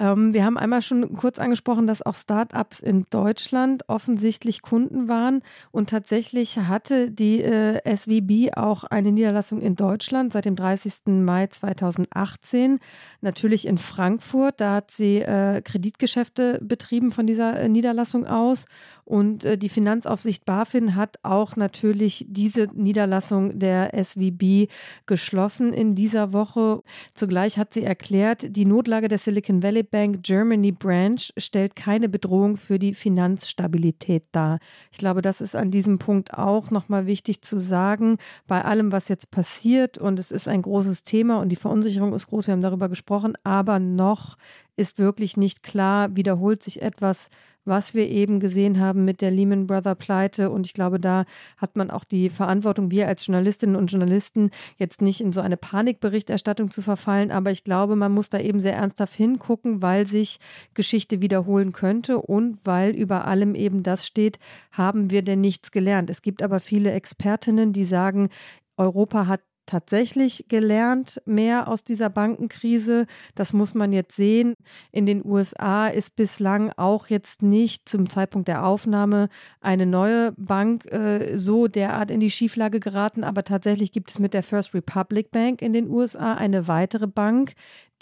Ähm, 0.00 0.34
wir 0.34 0.44
haben 0.44 0.58
einmal 0.58 0.82
schon 0.82 1.14
kurz 1.14 1.38
angesprochen, 1.38 1.86
dass 1.86 2.02
auch 2.02 2.16
Startups 2.16 2.80
in 2.80 3.06
Deutschland 3.10 3.88
offensichtlich 3.88 4.62
Kunden 4.62 5.08
waren 5.08 5.42
und 5.70 5.90
tatsächlich 5.90 6.58
hatte 6.58 7.10
die 7.10 7.42
äh, 7.42 7.80
SWB 7.96 8.56
auch 8.56 8.84
eine 8.84 9.12
Niederlassung 9.12 9.60
in 9.60 9.76
Deutschland 9.76 10.32
seit 10.32 10.46
dem 10.46 10.56
30. 10.56 11.06
Mai 11.06 11.46
2018, 11.46 12.80
natürlich 13.20 13.66
in 13.66 13.78
Frankfurt. 13.78 14.60
Da 14.60 14.74
hat 14.74 14.90
sie 14.90 15.18
äh, 15.18 15.62
Kreditgeschäfte 15.62 16.58
betrieben 16.62 17.12
von 17.12 17.26
dieser 17.26 17.58
äh, 17.60 17.68
Niederlassung 17.68 18.26
aus 18.26 18.66
und 19.04 19.44
äh, 19.44 19.58
die 19.58 19.68
Finanzaufsicht 19.68 20.44
BaFin 20.44 20.96
hat 20.96 21.18
auch 21.22 21.56
natürlich 21.56 22.26
diese 22.28 22.68
Niederlassung 22.72 23.58
der 23.58 23.92
SWB 24.02 24.68
geschlossen 25.06 25.72
in 25.72 25.94
dieser 25.94 26.32
Woche. 26.32 26.82
Zugleich 27.14 27.58
hat 27.58 27.74
sie 27.74 27.84
erklärt, 27.84 28.56
die 28.56 28.64
Notlage 28.64 29.08
der 29.08 29.18
Silicon 29.18 29.62
Valley 29.62 29.82
Bank 29.82 30.22
Germany 30.22 30.72
Branch 30.72 31.20
stellt 31.36 31.76
keine 31.76 32.08
Bedrohung 32.08 32.56
für 32.56 32.78
die 32.78 32.94
Finanzstabilität 32.94 34.24
dar. 34.32 34.58
Ich 34.90 34.98
glaube, 34.98 35.20
das 35.20 35.40
ist 35.40 35.54
an 35.54 35.70
diesem 35.70 35.98
Punkt 35.98 36.32
auch 36.32 36.70
nochmal 36.70 37.06
wichtig 37.06 37.42
zu 37.42 37.58
sagen, 37.58 38.16
bei 38.46 38.64
allem, 38.64 38.90
was 38.90 39.08
jetzt 39.08 39.30
passiert 39.30 39.98
und 39.98 40.18
es 40.18 40.30
ist 40.30 40.48
ein 40.48 40.62
großes 40.62 41.02
Thema 41.02 41.40
und 41.40 41.50
die 41.50 41.56
Verunsicherung 41.56 42.14
ist 42.14 42.28
groß, 42.28 42.46
wir 42.46 42.52
haben 42.52 42.60
darüber 42.60 42.88
gesprochen, 42.88 43.34
aber 43.44 43.78
noch 43.78 44.36
ist 44.76 44.98
wirklich 44.98 45.36
nicht 45.36 45.62
klar, 45.62 46.16
wiederholt 46.16 46.62
sich 46.62 46.82
etwas, 46.82 47.28
was 47.64 47.94
wir 47.94 48.08
eben 48.08 48.40
gesehen 48.40 48.80
haben 48.80 49.04
mit 49.04 49.20
der 49.20 49.30
Lehman 49.30 49.66
Brother 49.66 49.94
Pleite. 49.94 50.50
Und 50.50 50.66
ich 50.66 50.74
glaube, 50.74 51.00
da 51.00 51.24
hat 51.56 51.76
man 51.76 51.90
auch 51.90 52.04
die 52.04 52.30
Verantwortung, 52.30 52.90
wir 52.90 53.08
als 53.08 53.26
Journalistinnen 53.26 53.76
und 53.76 53.90
Journalisten, 53.90 54.50
jetzt 54.76 55.02
nicht 55.02 55.20
in 55.20 55.32
so 55.32 55.40
eine 55.40 55.56
Panikberichterstattung 55.56 56.70
zu 56.70 56.82
verfallen. 56.82 57.30
Aber 57.30 57.50
ich 57.50 57.64
glaube, 57.64 57.96
man 57.96 58.12
muss 58.12 58.30
da 58.30 58.38
eben 58.38 58.60
sehr 58.60 58.74
ernsthaft 58.74 59.14
hingucken, 59.14 59.82
weil 59.82 60.06
sich 60.06 60.40
Geschichte 60.74 61.20
wiederholen 61.20 61.72
könnte 61.72 62.18
und 62.18 62.58
weil 62.64 62.90
über 62.90 63.26
allem 63.26 63.54
eben 63.54 63.82
das 63.82 64.06
steht, 64.06 64.38
haben 64.72 65.10
wir 65.10 65.22
denn 65.22 65.40
nichts 65.40 65.72
gelernt. 65.72 66.10
Es 66.10 66.22
gibt 66.22 66.42
aber 66.42 66.60
viele 66.60 66.92
Expertinnen, 66.92 67.72
die 67.72 67.84
sagen, 67.84 68.28
Europa 68.76 69.26
hat 69.26 69.40
tatsächlich 69.66 70.46
gelernt, 70.48 71.20
mehr 71.26 71.68
aus 71.68 71.84
dieser 71.84 72.10
Bankenkrise. 72.10 73.06
Das 73.34 73.52
muss 73.52 73.74
man 73.74 73.92
jetzt 73.92 74.16
sehen. 74.16 74.54
In 74.92 75.06
den 75.06 75.24
USA 75.24 75.88
ist 75.88 76.16
bislang 76.16 76.72
auch 76.76 77.08
jetzt 77.08 77.42
nicht 77.42 77.88
zum 77.88 78.08
Zeitpunkt 78.08 78.48
der 78.48 78.66
Aufnahme 78.66 79.28
eine 79.60 79.86
neue 79.86 80.32
Bank 80.32 80.86
äh, 80.92 81.36
so 81.36 81.66
derart 81.66 82.10
in 82.10 82.20
die 82.20 82.30
Schieflage 82.30 82.80
geraten, 82.80 83.24
aber 83.24 83.44
tatsächlich 83.44 83.92
gibt 83.92 84.10
es 84.10 84.18
mit 84.18 84.34
der 84.34 84.42
First 84.42 84.74
Republic 84.74 85.30
Bank 85.30 85.62
in 85.62 85.72
den 85.72 85.88
USA 85.88 86.34
eine 86.34 86.68
weitere 86.68 87.06
Bank, 87.06 87.54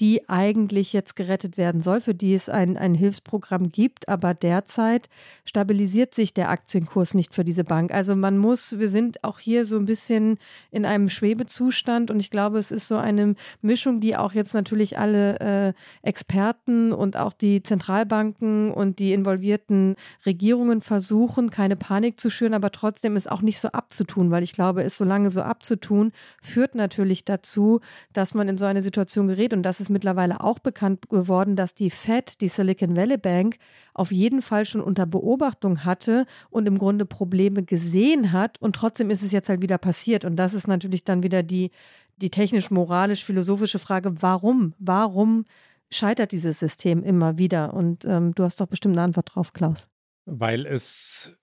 die 0.02 0.28
eigentlich 0.28 0.92
jetzt 0.92 1.14
gerettet 1.14 1.56
werden 1.56 1.80
soll, 1.80 2.00
für 2.00 2.12
die 2.12 2.34
es 2.34 2.48
ein, 2.48 2.76
ein 2.76 2.92
Hilfsprogramm 2.92 3.70
gibt. 3.70 4.08
Aber 4.08 4.34
derzeit 4.34 5.08
stabilisiert 5.44 6.12
sich 6.12 6.34
der 6.34 6.50
Aktienkurs 6.50 7.14
nicht 7.14 7.32
für 7.32 7.44
diese 7.44 7.62
Bank. 7.62 7.92
Also 7.92 8.16
man 8.16 8.36
muss, 8.36 8.80
wir 8.80 8.88
sind 8.88 9.22
auch 9.22 9.38
hier 9.38 9.64
so 9.64 9.76
ein 9.76 9.84
bisschen 9.84 10.38
in 10.72 10.84
einem 10.86 11.08
Schwebezustand 11.08 12.10
und 12.10 12.18
ich 12.18 12.30
glaube, 12.30 12.58
es 12.58 12.72
ist 12.72 12.88
so 12.88 12.96
eine 12.96 13.36
Mischung, 13.60 14.00
die 14.00 14.16
auch 14.16 14.32
jetzt 14.32 14.54
natürlich 14.54 14.98
alle 14.98 15.38
äh, 15.38 15.72
Experten 16.02 16.92
und 16.92 17.16
auch 17.16 17.32
die 17.32 17.62
Zentralbanken 17.62 18.72
und 18.72 18.98
die 18.98 19.12
involvierten 19.12 19.94
Regierungen 20.26 20.82
versuchen, 20.82 21.50
keine 21.50 21.76
Panik 21.76 22.18
zu 22.18 22.28
schüren, 22.28 22.54
aber 22.54 22.72
trotzdem 22.72 23.14
ist 23.14 23.30
auch 23.30 23.40
nicht 23.40 23.60
so 23.60 23.68
abzutun, 23.68 24.32
weil 24.32 24.42
ich 24.42 24.52
glaube, 24.52 24.82
es 24.82 24.96
so 24.96 25.04
lange 25.04 25.30
so 25.30 25.42
abzutun, 25.42 26.10
führt 26.42 26.74
natürlich 26.74 27.24
dazu, 27.24 27.80
dass 28.12 28.34
man 28.34 28.48
in 28.48 28.58
so 28.58 28.64
eine 28.64 28.82
Situation 28.82 29.28
gerät 29.28 29.54
und 29.54 29.62
das 29.62 29.78
ist 29.78 29.91
mittlerweile 29.92 30.40
auch 30.40 30.58
bekannt 30.58 31.08
geworden, 31.08 31.56
dass 31.56 31.74
die 31.74 31.90
Fed, 31.90 32.40
die 32.40 32.48
Silicon 32.48 32.96
Valley 32.96 33.18
Bank, 33.18 33.56
auf 33.94 34.10
jeden 34.10 34.42
Fall 34.42 34.64
schon 34.64 34.80
unter 34.80 35.06
Beobachtung 35.06 35.84
hatte 35.84 36.26
und 36.50 36.66
im 36.66 36.78
Grunde 36.78 37.04
Probleme 37.04 37.62
gesehen 37.62 38.32
hat. 38.32 38.60
Und 38.60 38.76
trotzdem 38.76 39.10
ist 39.10 39.22
es 39.22 39.32
jetzt 39.32 39.48
halt 39.48 39.62
wieder 39.62 39.78
passiert. 39.78 40.24
Und 40.24 40.36
das 40.36 40.54
ist 40.54 40.66
natürlich 40.66 41.04
dann 41.04 41.22
wieder 41.22 41.42
die, 41.42 41.70
die 42.16 42.30
technisch-moralisch-philosophische 42.30 43.78
Frage, 43.78 44.22
warum? 44.22 44.74
Warum 44.78 45.44
scheitert 45.90 46.32
dieses 46.32 46.58
System 46.58 47.02
immer 47.02 47.38
wieder? 47.38 47.74
Und 47.74 48.04
ähm, 48.04 48.34
du 48.34 48.44
hast 48.44 48.60
doch 48.60 48.66
bestimmt 48.66 48.96
eine 48.96 49.04
Antwort 49.04 49.34
drauf, 49.34 49.52
Klaus. 49.52 49.88
Weil 50.24 50.66
es 50.66 51.36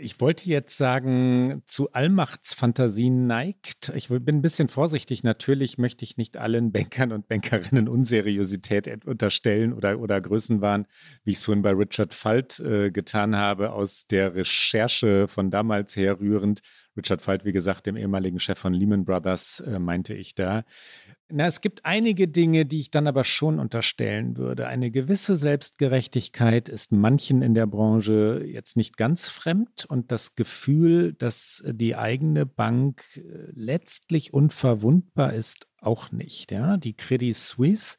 ich 0.00 0.20
wollte 0.20 0.48
jetzt 0.48 0.76
sagen, 0.76 1.62
zu 1.66 1.92
Allmachtsfantasien 1.92 3.26
neigt. 3.26 3.92
Ich 3.94 4.08
bin 4.08 4.36
ein 4.36 4.42
bisschen 4.42 4.68
vorsichtig. 4.68 5.22
Natürlich 5.22 5.78
möchte 5.78 6.04
ich 6.04 6.16
nicht 6.16 6.36
allen 6.36 6.72
Bankern 6.72 7.12
und 7.12 7.28
Bankerinnen 7.28 7.88
Unseriosität 7.88 9.04
unterstellen 9.06 9.72
oder, 9.72 9.98
oder 9.98 10.20
Größenwahn, 10.20 10.86
wie 11.24 11.32
ich 11.32 11.38
es 11.38 11.44
vorhin 11.44 11.62
bei 11.62 11.72
Richard 11.72 12.14
Falt 12.14 12.60
äh, 12.60 12.90
getan 12.90 13.36
habe, 13.36 13.72
aus 13.72 14.06
der 14.06 14.34
Recherche 14.34 15.28
von 15.28 15.50
damals 15.50 15.96
herrührend. 15.96 16.62
Richard 16.96 17.22
Falt, 17.22 17.44
wie 17.44 17.52
gesagt, 17.52 17.86
dem 17.86 17.96
ehemaligen 17.96 18.38
Chef 18.38 18.58
von 18.58 18.72
Lehman 18.72 19.04
Brothers, 19.04 19.60
äh, 19.60 19.78
meinte 19.78 20.14
ich 20.14 20.34
da. 20.34 20.64
Na, 21.28 21.46
es 21.46 21.60
gibt 21.60 21.84
einige 21.84 22.28
Dinge, 22.28 22.66
die 22.66 22.80
ich 22.80 22.90
dann 22.90 23.06
aber 23.06 23.24
schon 23.24 23.58
unterstellen 23.58 24.36
würde. 24.36 24.66
Eine 24.66 24.90
gewisse 24.90 25.36
Selbstgerechtigkeit 25.36 26.68
ist 26.68 26.92
manchen 26.92 27.42
in 27.42 27.54
der 27.54 27.66
Branche 27.66 28.44
jetzt 28.46 28.76
nicht 28.76 28.96
ganz 28.96 29.28
fremd 29.28 29.86
und 29.86 30.12
das 30.12 30.36
Gefühl, 30.36 31.14
dass 31.14 31.64
die 31.66 31.96
eigene 31.96 32.46
Bank 32.46 33.04
äh, 33.16 33.20
letztlich 33.54 34.32
unverwundbar 34.32 35.32
ist, 35.32 35.66
auch 35.80 36.12
nicht. 36.12 36.52
Ja? 36.52 36.76
Die 36.76 36.94
Credit 36.94 37.36
Suisse 37.36 37.96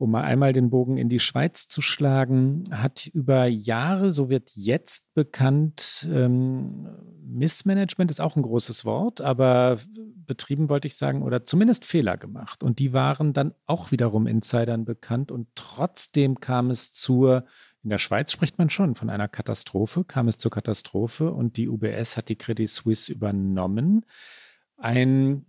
um 0.00 0.12
mal 0.12 0.22
einmal 0.22 0.54
den 0.54 0.70
Bogen 0.70 0.96
in 0.96 1.10
die 1.10 1.20
Schweiz 1.20 1.68
zu 1.68 1.82
schlagen, 1.82 2.64
hat 2.70 3.06
über 3.08 3.44
Jahre, 3.44 4.12
so 4.12 4.30
wird 4.30 4.52
jetzt 4.54 5.12
bekannt, 5.12 6.08
ähm, 6.10 6.88
Missmanagement 7.22 8.10
ist 8.10 8.20
auch 8.20 8.34
ein 8.34 8.42
großes 8.42 8.86
Wort, 8.86 9.20
aber 9.20 9.78
betrieben 10.26 10.70
wollte 10.70 10.88
ich 10.88 10.96
sagen, 10.96 11.22
oder 11.22 11.44
zumindest 11.44 11.84
Fehler 11.84 12.16
gemacht. 12.16 12.62
Und 12.62 12.78
die 12.78 12.94
waren 12.94 13.34
dann 13.34 13.52
auch 13.66 13.92
wiederum 13.92 14.26
Insidern 14.26 14.86
bekannt 14.86 15.30
und 15.30 15.48
trotzdem 15.54 16.40
kam 16.40 16.70
es 16.70 16.94
zur 16.94 17.44
in 17.82 17.90
der 17.90 17.98
Schweiz 17.98 18.30
spricht 18.32 18.58
man 18.58 18.68
schon 18.68 18.94
von 18.94 19.08
einer 19.08 19.28
Katastrophe, 19.28 20.04
kam 20.04 20.28
es 20.28 20.36
zur 20.36 20.50
Katastrophe 20.50 21.30
und 21.30 21.56
die 21.56 21.68
UBS 21.68 22.16
hat 22.16 22.28
die 22.28 22.36
Credit 22.36 22.68
Suisse 22.68 23.10
übernommen. 23.10 24.04
Ein 24.76 25.46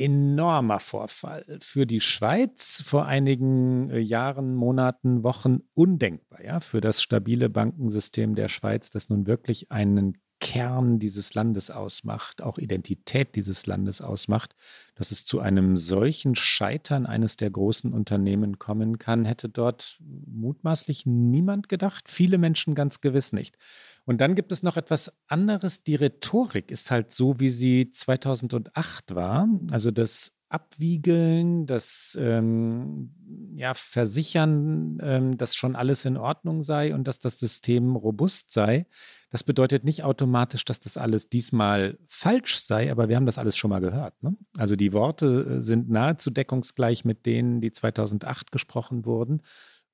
enormer 0.00 0.80
Vorfall. 0.80 1.58
Für 1.60 1.86
die 1.86 2.00
Schweiz 2.00 2.82
vor 2.84 3.06
einigen 3.06 3.90
äh, 3.90 3.98
Jahren, 3.98 4.54
Monaten, 4.54 5.22
Wochen 5.22 5.60
undenkbar, 5.74 6.42
ja, 6.42 6.60
für 6.60 6.80
das 6.80 7.02
stabile 7.02 7.50
Bankensystem 7.50 8.34
der 8.34 8.48
Schweiz, 8.48 8.90
das 8.90 9.10
nun 9.10 9.26
wirklich 9.26 9.70
einen 9.70 10.18
Kern 10.40 10.98
dieses 10.98 11.34
Landes 11.34 11.70
ausmacht, 11.70 12.40
auch 12.40 12.56
Identität 12.56 13.36
dieses 13.36 13.66
Landes 13.66 14.00
ausmacht, 14.00 14.56
dass 14.94 15.12
es 15.12 15.26
zu 15.26 15.40
einem 15.40 15.76
solchen 15.76 16.34
Scheitern 16.34 17.04
eines 17.04 17.36
der 17.36 17.50
großen 17.50 17.92
Unternehmen 17.92 18.58
kommen 18.58 18.98
kann, 18.98 19.26
hätte 19.26 19.50
dort 19.50 19.98
mutmaßlich 20.00 21.04
niemand 21.04 21.68
gedacht, 21.68 22.08
viele 22.08 22.38
Menschen 22.38 22.74
ganz 22.74 23.02
gewiss 23.02 23.34
nicht. 23.34 23.58
Und 24.04 24.20
dann 24.20 24.34
gibt 24.34 24.52
es 24.52 24.62
noch 24.62 24.76
etwas 24.76 25.12
anderes, 25.26 25.82
die 25.84 25.94
Rhetorik 25.94 26.70
ist 26.70 26.90
halt 26.90 27.12
so, 27.12 27.38
wie 27.38 27.50
sie 27.50 27.90
2008 27.90 29.14
war, 29.14 29.48
also 29.70 29.90
das 29.90 30.32
Abwiegeln, 30.50 31.66
das 31.66 32.18
ähm, 32.20 33.14
ja, 33.54 33.72
Versichern, 33.74 34.98
ähm, 35.00 35.38
dass 35.38 35.54
schon 35.54 35.76
alles 35.76 36.04
in 36.04 36.16
Ordnung 36.16 36.64
sei 36.64 36.92
und 36.92 37.06
dass 37.06 37.20
das 37.20 37.38
System 37.38 37.94
robust 37.94 38.52
sei. 38.52 38.86
Das 39.30 39.44
bedeutet 39.44 39.84
nicht 39.84 40.02
automatisch, 40.02 40.64
dass 40.64 40.80
das 40.80 40.96
alles 40.96 41.28
diesmal 41.28 41.98
falsch 42.08 42.58
sei, 42.58 42.90
aber 42.90 43.08
wir 43.08 43.14
haben 43.14 43.26
das 43.26 43.38
alles 43.38 43.56
schon 43.56 43.70
mal 43.70 43.80
gehört. 43.80 44.20
Ne? 44.24 44.36
Also 44.58 44.74
die 44.74 44.92
Worte 44.92 45.58
äh, 45.58 45.60
sind 45.60 45.88
nahezu 45.88 46.30
deckungsgleich 46.30 47.04
mit 47.04 47.26
denen, 47.26 47.60
die 47.60 47.70
2008 47.70 48.50
gesprochen 48.50 49.06
wurden. 49.06 49.42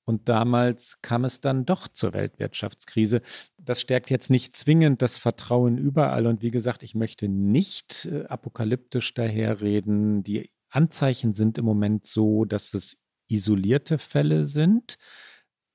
Und 0.06 0.28
damals 0.28 1.02
kam 1.02 1.24
es 1.24 1.40
dann 1.40 1.66
doch 1.66 1.88
zur 1.88 2.12
Weltwirtschaftskrise. 2.12 3.22
Das 3.58 3.80
stärkt 3.80 4.08
jetzt 4.08 4.30
nicht 4.30 4.56
zwingend 4.56 5.02
das 5.02 5.18
Vertrauen 5.18 5.76
überall. 5.78 6.28
Und 6.28 6.42
wie 6.42 6.52
gesagt, 6.52 6.84
ich 6.84 6.94
möchte 6.94 7.28
nicht 7.28 8.06
äh, 8.06 8.24
apokalyptisch 8.26 9.12
daherreden. 9.14 10.22
Die 10.22 10.50
Anzeichen 10.70 11.34
sind 11.34 11.58
im 11.58 11.64
Moment 11.64 12.06
so, 12.06 12.44
dass 12.44 12.72
es 12.72 12.98
isolierte 13.26 13.98
Fälle 13.98 14.44
sind. 14.44 14.96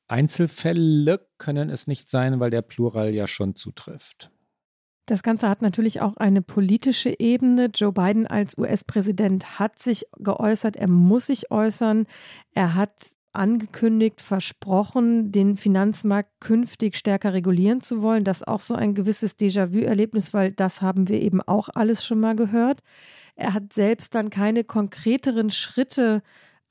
Einzelfälle 0.07 1.27
können 1.37 1.69
es 1.69 1.87
nicht 1.87 2.09
sein, 2.09 2.39
weil 2.39 2.51
der 2.51 2.61
Plural 2.61 3.13
ja 3.13 3.27
schon 3.27 3.55
zutrifft. 3.55 4.31
Das 5.07 5.23
Ganze 5.23 5.49
hat 5.49 5.61
natürlich 5.61 5.99
auch 5.99 6.15
eine 6.17 6.41
politische 6.41 7.19
Ebene. 7.19 7.69
Joe 7.73 7.91
Biden 7.91 8.27
als 8.27 8.57
US-Präsident 8.57 9.59
hat 9.59 9.79
sich 9.79 10.05
geäußert, 10.17 10.77
er 10.77 10.87
muss 10.87 11.25
sich 11.25 11.51
äußern. 11.51 12.07
Er 12.53 12.75
hat 12.75 12.93
angekündigt, 13.33 14.21
versprochen, 14.21 15.31
den 15.31 15.57
Finanzmarkt 15.57 16.29
künftig 16.39 16.97
stärker 16.97 17.33
regulieren 17.33 17.81
zu 17.81 18.01
wollen. 18.01 18.23
Das 18.23 18.37
ist 18.37 18.47
auch 18.47 18.61
so 18.61 18.75
ein 18.75 18.93
gewisses 18.93 19.37
Déjà-vu-Erlebnis, 19.37 20.33
weil 20.33 20.51
das 20.51 20.81
haben 20.81 21.07
wir 21.07 21.21
eben 21.21 21.41
auch 21.41 21.69
alles 21.73 22.05
schon 22.05 22.19
mal 22.19 22.35
gehört. 22.35 22.81
Er 23.35 23.53
hat 23.53 23.73
selbst 23.73 24.15
dann 24.15 24.29
keine 24.29 24.63
konkreteren 24.63 25.49
Schritte 25.49 26.21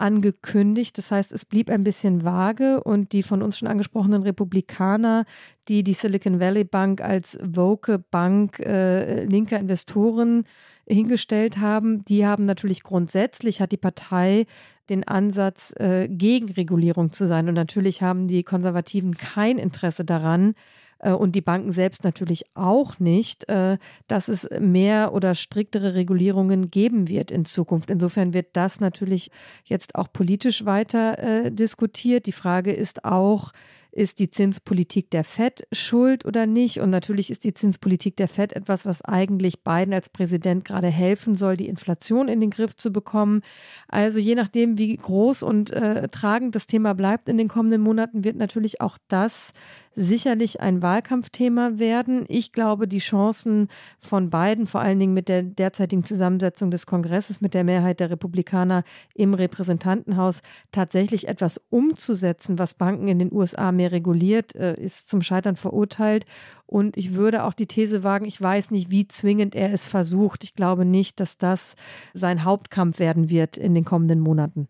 angekündigt. 0.01 0.97
Das 0.99 1.11
heißt, 1.11 1.33
es 1.33 1.45
blieb 1.45 1.71
ein 1.71 1.85
bisschen 1.85 2.25
vage 2.25 2.83
und 2.83 3.13
die 3.13 3.23
von 3.23 3.43
uns 3.43 3.59
schon 3.59 3.69
angesprochenen 3.69 4.23
Republikaner, 4.23 5.25
die 5.69 5.85
die 5.85 5.95
Silicon 5.95 6.41
Valley 6.41 6.65
Bank 6.65 7.01
als 7.01 7.39
woke 7.43 7.99
Bank 7.99 8.61
äh, 8.61 9.25
linker 9.25 9.59
Investoren 9.59 10.45
hingestellt 10.87 11.59
haben, 11.59 12.05
die 12.07 12.27
haben 12.27 12.47
natürlich 12.47 12.83
grundsätzlich, 12.83 13.61
hat 13.61 13.73
die 13.73 13.77
Partei 13.77 14.47
den 14.91 15.07
Ansatz, 15.07 15.73
äh, 15.79 16.09
gegen 16.09 16.51
Regulierung 16.51 17.13
zu 17.13 17.27
sein. 17.27 17.49
Und 17.49 17.55
natürlich 17.55 18.03
haben 18.03 18.29
die 18.29 18.43
Konservativen 18.43 19.17
kein 19.17 19.57
Interesse 19.59 20.05
daran, 20.05 20.55
äh, 21.01 21.13
und 21.13 21.35
die 21.35 21.41
Banken 21.41 21.73
selbst 21.73 22.05
natürlich 22.05 22.45
auch 22.55 22.99
nicht, 22.99 23.49
äh, 23.49 23.79
dass 24.07 24.29
es 24.29 24.49
mehr 24.61 25.13
oder 25.13 25.35
striktere 25.35 25.95
Regulierungen 25.95 26.71
geben 26.71 27.09
wird 27.09 27.31
in 27.31 27.45
Zukunft. 27.45 27.91
Insofern 27.91 28.35
wird 28.35 28.49
das 28.53 28.81
natürlich 28.81 29.31
jetzt 29.65 29.95
auch 29.95 30.13
politisch 30.13 30.65
weiter 30.65 31.19
äh, 31.19 31.51
diskutiert. 31.51 32.27
Die 32.27 32.33
Frage 32.33 32.73
ist 32.73 33.05
auch, 33.05 33.53
ist 33.93 34.19
die 34.19 34.31
Zinspolitik 34.31 35.11
der 35.11 35.25
Fed 35.25 35.67
schuld 35.73 36.25
oder 36.25 36.47
nicht? 36.47 36.81
Und 36.81 36.91
natürlich 36.91 37.31
ist 37.31 37.45
die 37.45 37.55
Zinspolitik 37.55 38.17
der 38.17 38.29
Fed 38.29 38.53
etwas, 38.53 38.87
was 38.87 39.03
eigentlich 39.03 39.65
Biden 39.65 39.93
als 39.93 40.09
Präsident 40.09 40.65
gerade 40.65 40.89
helfen 40.89 41.35
soll, 41.35 41.57
die 41.57 41.69
Inflation 41.69 42.29
in 42.29 42.41
den 42.41 42.51
Griff 42.51 42.77
zu 42.77 42.93
bekommen. 42.93 43.43
Also 43.89 44.21
je 44.21 44.35
nachdem, 44.35 44.79
wie 44.79 44.97
groß 44.97 45.43
und 45.43 45.71
äh, 45.73 46.09
tragend 46.09 46.55
das 46.55 46.67
Thema 46.67 46.95
bleibt 46.95 47.29
in 47.29 47.39
den 47.39 47.49
kommenden 47.49 47.81
Monaten, 47.81 48.25
wird 48.25 48.37
natürlich 48.37 48.81
auch 48.81 48.99
das 49.09 49.53
sicherlich 50.01 50.61
ein 50.61 50.81
Wahlkampfthema 50.81 51.79
werden. 51.79 52.25
Ich 52.29 52.53
glaube, 52.53 52.89
die 52.89 52.99
Chancen 52.99 53.69
von 53.99 54.31
beiden, 54.31 54.67
vor 54.67 54.81
allen 54.81 54.99
Dingen 54.99 55.13
mit 55.13 55.29
der 55.29 55.43
derzeitigen 55.43 56.05
Zusammensetzung 56.05 56.71
des 56.71 56.87
Kongresses, 56.87 57.43
mit 57.43 57.53
der 57.53 57.65
Mehrheit 57.65 58.01
der 58.01 58.11
Republikaner 58.11 58.83
im 59.15 59.35
Repräsentantenhaus, 59.35 60.41
tatsächlich 60.73 61.29
etwas 61.29 61.61
umzusetzen, 61.69 62.59
was 62.59 62.73
Banken 62.73 63.09
in 63.09 63.19
den 63.19 63.31
USA 63.31 63.73
mehr 63.73 63.93
reguliert, 63.93 64.55
äh, 64.55 64.75
ist 64.81 65.11
zum 65.11 65.21
Scheitern 65.21 65.57
verurteilt. 65.57 66.25
Und 66.67 66.97
ich 66.97 67.13
würde 67.15 67.45
auch 67.45 67.53
die 67.53 67.67
These 67.67 68.03
wagen, 68.03 68.25
ich 68.25 68.41
weiß 68.41 68.71
nicht, 68.71 68.91
wie 68.91 69.07
zwingend 69.07 69.55
er 69.55 69.73
es 69.73 69.85
versucht. 69.85 70.45
Ich 70.45 70.55
glaube 70.55 70.87
nicht, 70.87 71.21
dass 71.21 71.37
das 71.37 71.75
sein 72.15 72.45
Hauptkampf 72.45 72.99
werden 73.01 73.29
wird 73.29 73.59
in 73.59 73.75
den 73.75 73.85
kommenden 73.85 74.21
Monaten. 74.21 74.69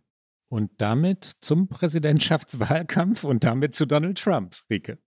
Und 0.48 0.72
damit 0.78 1.24
zum 1.38 1.68
Präsidentschaftswahlkampf 1.68 3.22
und 3.22 3.44
damit 3.44 3.76
zu 3.76 3.86
Donald 3.86 4.18
Trump, 4.18 4.56
Rike. 4.68 4.98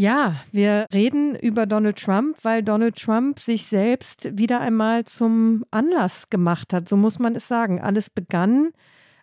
Ja, 0.00 0.36
wir 0.52 0.86
reden 0.94 1.34
über 1.34 1.66
Donald 1.66 1.98
Trump, 1.98 2.36
weil 2.44 2.62
Donald 2.62 2.94
Trump 2.94 3.40
sich 3.40 3.66
selbst 3.66 4.28
wieder 4.38 4.60
einmal 4.60 5.06
zum 5.06 5.64
Anlass 5.72 6.30
gemacht 6.30 6.72
hat. 6.72 6.88
So 6.88 6.96
muss 6.96 7.18
man 7.18 7.34
es 7.34 7.48
sagen. 7.48 7.80
Alles 7.80 8.08
begann 8.08 8.68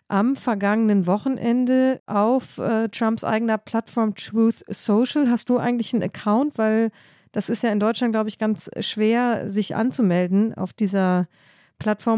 am 0.08 0.36
vergangenen 0.36 1.06
Wochenende 1.06 2.02
auf 2.04 2.58
äh, 2.58 2.90
Trumps 2.90 3.24
eigener 3.24 3.56
Plattform 3.56 4.16
Truth 4.16 4.66
Social. 4.68 5.30
Hast 5.30 5.48
du 5.48 5.56
eigentlich 5.56 5.94
einen 5.94 6.02
Account? 6.02 6.58
Weil 6.58 6.90
das 7.32 7.48
ist 7.48 7.62
ja 7.62 7.72
in 7.72 7.80
Deutschland, 7.80 8.12
glaube 8.12 8.28
ich, 8.28 8.36
ganz 8.36 8.68
schwer, 8.80 9.50
sich 9.50 9.74
anzumelden 9.74 10.52
auf 10.52 10.74
dieser 10.74 11.20
Plattform 11.20 11.55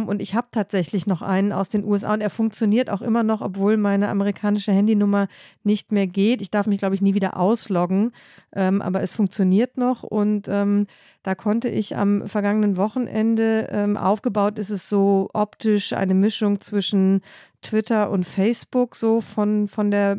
und 0.06 0.22
ich 0.22 0.34
habe 0.34 0.48
tatsächlich 0.50 1.06
noch 1.06 1.20
einen 1.20 1.52
aus 1.52 1.68
den 1.68 1.84
USA 1.84 2.14
und 2.14 2.20
er 2.20 2.30
funktioniert 2.30 2.88
auch 2.88 3.02
immer 3.02 3.22
noch, 3.22 3.42
obwohl 3.42 3.76
meine 3.76 4.08
amerikanische 4.08 4.72
Handynummer 4.72 5.28
nicht 5.62 5.92
mehr 5.92 6.06
geht. 6.06 6.40
Ich 6.40 6.50
darf 6.50 6.66
mich, 6.66 6.78
glaube 6.78 6.94
ich, 6.94 7.02
nie 7.02 7.14
wieder 7.14 7.36
ausloggen, 7.36 8.12
ähm, 8.54 8.80
aber 8.80 9.02
es 9.02 9.12
funktioniert 9.12 9.76
noch 9.76 10.04
und 10.04 10.48
ähm, 10.48 10.86
da 11.22 11.34
konnte 11.34 11.68
ich 11.68 11.96
am 11.96 12.26
vergangenen 12.26 12.76
Wochenende 12.76 13.68
ähm, 13.70 13.96
aufgebaut 13.96 14.58
ist 14.58 14.70
es 14.70 14.88
so 14.88 15.28
optisch 15.34 15.92
eine 15.92 16.14
Mischung 16.14 16.60
zwischen 16.60 17.20
Twitter 17.60 18.10
und 18.10 18.24
Facebook 18.24 18.94
so 18.94 19.20
von, 19.20 19.68
von 19.68 19.90
der 19.90 20.16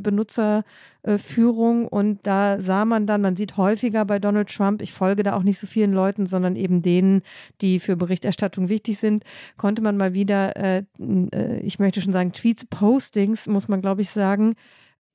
Benutzerführung. 1.04 1.88
Und 1.88 2.20
da 2.24 2.60
sah 2.62 2.86
man 2.86 3.08
dann, 3.08 3.22
man 3.22 3.36
sieht 3.36 3.58
häufiger 3.58 4.06
bei 4.06 4.20
Donald 4.20 4.50
Trump, 4.50 4.82
ich 4.82 4.94
folge 4.94 5.24
da 5.24 5.36
auch 5.36 5.44
nicht 5.44 5.60
so 5.60 5.68
vielen 5.68 5.94
Leuten, 5.94 6.28
sondern 6.28 6.56
eben 6.56 6.82
denen, 6.82 7.22
die 7.62 7.80
für 7.80 7.96
Berichterstattung 7.96 8.70
wichtig 8.70 8.98
sind, 8.98 9.24
konnte 9.58 9.82
man 9.82 9.98
mal 9.98 10.14
wieder, 10.14 10.56
äh, 10.56 10.84
äh 11.00 11.60
ich 11.62 11.80
möchte 11.80 12.02
schon 12.02 12.14
sagen, 12.14 12.32
Tweets, 12.32 12.66
Postings, 12.66 13.48
muss 13.48 13.68
man 13.68 13.82
glaube 13.82 14.02
ich 14.02 14.10
sagen, 14.10 14.56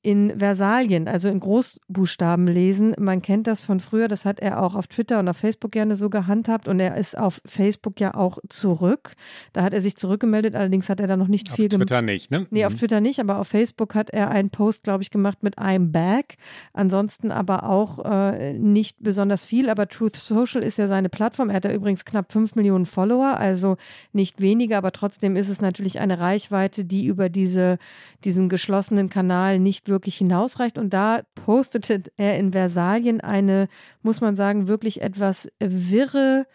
in 0.05 0.37
Versalien, 0.37 1.07
also 1.07 1.29
in 1.29 1.39
Großbuchstaben 1.39 2.45
lesen. 2.45 2.93
Man 2.99 3.23
kennt 3.23 3.47
das 3.47 3.63
von 3.63 3.79
früher, 3.79 4.07
das 4.07 4.23
hat 4.23 4.39
er 4.39 4.61
auch 4.61 4.75
auf 4.75 4.85
Twitter 4.85 5.17
und 5.17 5.27
auf 5.27 5.37
Facebook 5.37 5.71
gerne 5.71 5.95
so 5.95 6.11
gehandhabt 6.11 6.67
und 6.67 6.79
er 6.79 6.95
ist 6.95 7.17
auf 7.17 7.41
Facebook 7.43 7.99
ja 7.99 8.13
auch 8.13 8.37
zurück. 8.47 9.15
Da 9.53 9.63
hat 9.63 9.73
er 9.73 9.81
sich 9.81 9.95
zurückgemeldet, 9.95 10.53
allerdings 10.53 10.89
hat 10.89 10.99
er 10.99 11.07
da 11.07 11.17
noch 11.17 11.27
nicht 11.27 11.49
auf 11.49 11.55
viel 11.55 11.69
gemacht. 11.69 11.91
Auf 11.91 11.97
Twitter 11.97 12.01
nicht, 12.03 12.29
ne? 12.29 12.45
Nee, 12.51 12.65
auf 12.65 12.73
mhm. 12.73 12.77
Twitter 12.77 13.01
nicht, 13.01 13.19
aber 13.19 13.39
auf 13.39 13.47
Facebook 13.47 13.95
hat 13.95 14.11
er 14.11 14.29
einen 14.29 14.51
Post, 14.51 14.83
glaube 14.83 15.01
ich, 15.01 15.09
gemacht 15.09 15.41
mit 15.41 15.57
I'm 15.57 15.91
back. 15.91 16.35
Ansonsten 16.73 17.31
aber 17.31 17.67
auch 17.67 18.05
äh, 18.05 18.53
nicht 18.53 18.97
besonders 19.01 19.43
viel, 19.43 19.71
aber 19.71 19.87
Truth 19.87 20.17
Social 20.17 20.61
ist 20.61 20.77
ja 20.77 20.87
seine 20.87 21.09
Plattform. 21.09 21.49
Er 21.49 21.55
hat 21.55 21.65
da 21.65 21.73
übrigens 21.73 22.05
knapp 22.05 22.31
5 22.31 22.53
Millionen 22.53 22.85
Follower, 22.85 23.37
also 23.39 23.77
nicht 24.13 24.39
weniger, 24.39 24.77
aber 24.77 24.91
trotzdem 24.91 25.35
ist 25.35 25.49
es 25.49 25.61
natürlich 25.61 25.99
eine 25.99 26.19
Reichweite, 26.19 26.85
die 26.85 27.07
über 27.07 27.29
diese, 27.29 27.79
diesen 28.23 28.49
geschlossenen 28.49 29.09
Kanal 29.09 29.57
nicht 29.57 29.89
wirklich 29.89 29.94
wirklich 29.95 30.17
hinausreicht. 30.17 30.77
Und 30.77 30.93
da 30.93 31.21
postete 31.33 32.03
er 32.17 32.37
in 32.37 32.51
Versalien 32.51 33.21
eine, 33.21 33.69
muss 34.01 34.19
man 34.19 34.35
sagen, 34.35 34.67
wirklich 34.67 35.01
etwas 35.01 35.47
wirre 35.59 36.45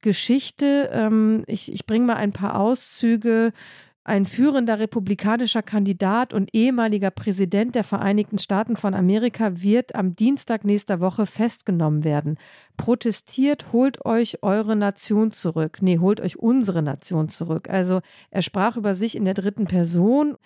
Geschichte. 0.00 0.88
Ähm, 0.92 1.44
ich 1.46 1.70
ich 1.70 1.86
bringe 1.86 2.06
mal 2.06 2.16
ein 2.16 2.32
paar 2.32 2.58
Auszüge. 2.58 3.52
Ein 4.08 4.24
führender 4.24 4.78
republikanischer 4.78 5.60
Kandidat 5.60 6.32
und 6.32 6.48
ehemaliger 6.54 7.10
Präsident 7.10 7.74
der 7.74 7.84
Vereinigten 7.84 8.38
Staaten 8.38 8.74
von 8.74 8.94
Amerika 8.94 9.60
wird 9.60 9.94
am 9.94 10.16
Dienstag 10.16 10.64
nächster 10.64 11.00
Woche 11.00 11.26
festgenommen 11.26 12.04
werden. 12.04 12.38
Protestiert, 12.78 13.66
holt 13.70 14.06
euch 14.06 14.42
eure 14.42 14.76
Nation 14.76 15.30
zurück. 15.30 15.82
Nee, 15.82 15.98
holt 15.98 16.22
euch 16.22 16.38
unsere 16.38 16.82
Nation 16.82 17.28
zurück. 17.28 17.68
Also 17.68 18.00
er 18.30 18.40
sprach 18.40 18.78
über 18.78 18.94
sich 18.94 19.14
in 19.14 19.26
der 19.26 19.34
dritten 19.34 19.66
Person. 19.66 20.38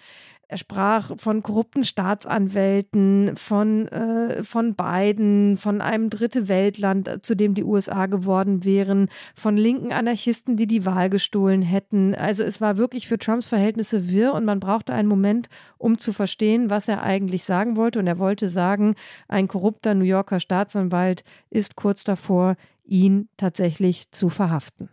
Er 0.53 0.59
sprach 0.59 1.13
von 1.17 1.43
korrupten 1.43 1.83
Staatsanwälten, 1.83 3.37
von, 3.37 3.89
äh, 3.89 4.45
von 4.45 4.75
Biden, 4.75 5.57
von 5.57 5.81
einem 5.81 6.11
dritte 6.11 6.47
Weltland, 6.47 7.09
äh, 7.09 7.23
zu 7.23 7.35
dem 7.35 7.55
die 7.55 7.65
USA 7.65 8.05
geworden 8.05 8.63
wären, 8.63 9.09
von 9.35 9.57
linken 9.57 9.95
Anarchisten, 9.95 10.59
die 10.59 10.67
die 10.67 10.85
Wahl 10.85 11.09
gestohlen 11.09 11.63
hätten. 11.63 12.15
Also 12.15 12.45
es 12.45 12.61
war 12.61 12.77
wirklich 12.77 13.09
für 13.09 13.17
Trumps 13.17 13.47
Verhältnisse 13.47 14.11
wirr 14.11 14.35
und 14.35 14.45
man 14.45 14.61
brauchte 14.61 14.93
einen 14.93 15.09
Moment, 15.09 15.49
um 15.79 15.97
zu 15.97 16.13
verstehen, 16.13 16.69
was 16.69 16.87
er 16.87 17.03
eigentlich 17.03 17.45
sagen 17.45 17.79
wollte. 17.79 17.99
Und 17.99 18.07
er 18.07 18.19
wollte 18.19 18.51
sagen, 18.51 18.95
ein 19.29 19.49
korrupter 19.49 19.95
New 19.95 20.05
Yorker 20.05 20.39
Staatsanwalt 20.39 21.25
ist 21.49 21.77
kurz 21.77 22.05
davor, 22.05 22.57
ihn 22.85 23.31
tatsächlich 23.39 24.11
zu 24.11 24.29
verhaften. 24.29 24.91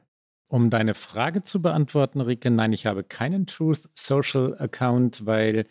Um 0.50 0.72
deine 0.72 0.96
Frage 0.96 1.44
zu 1.44 1.62
beantworten, 1.62 2.22
Rike, 2.22 2.50
nein, 2.50 2.74
ich 2.74 2.88
habe 2.88 3.04
keinen 3.04 3.46
Truth 3.46 3.88
Social 3.94 4.58
Account, 4.58 5.28
weil 5.28 5.68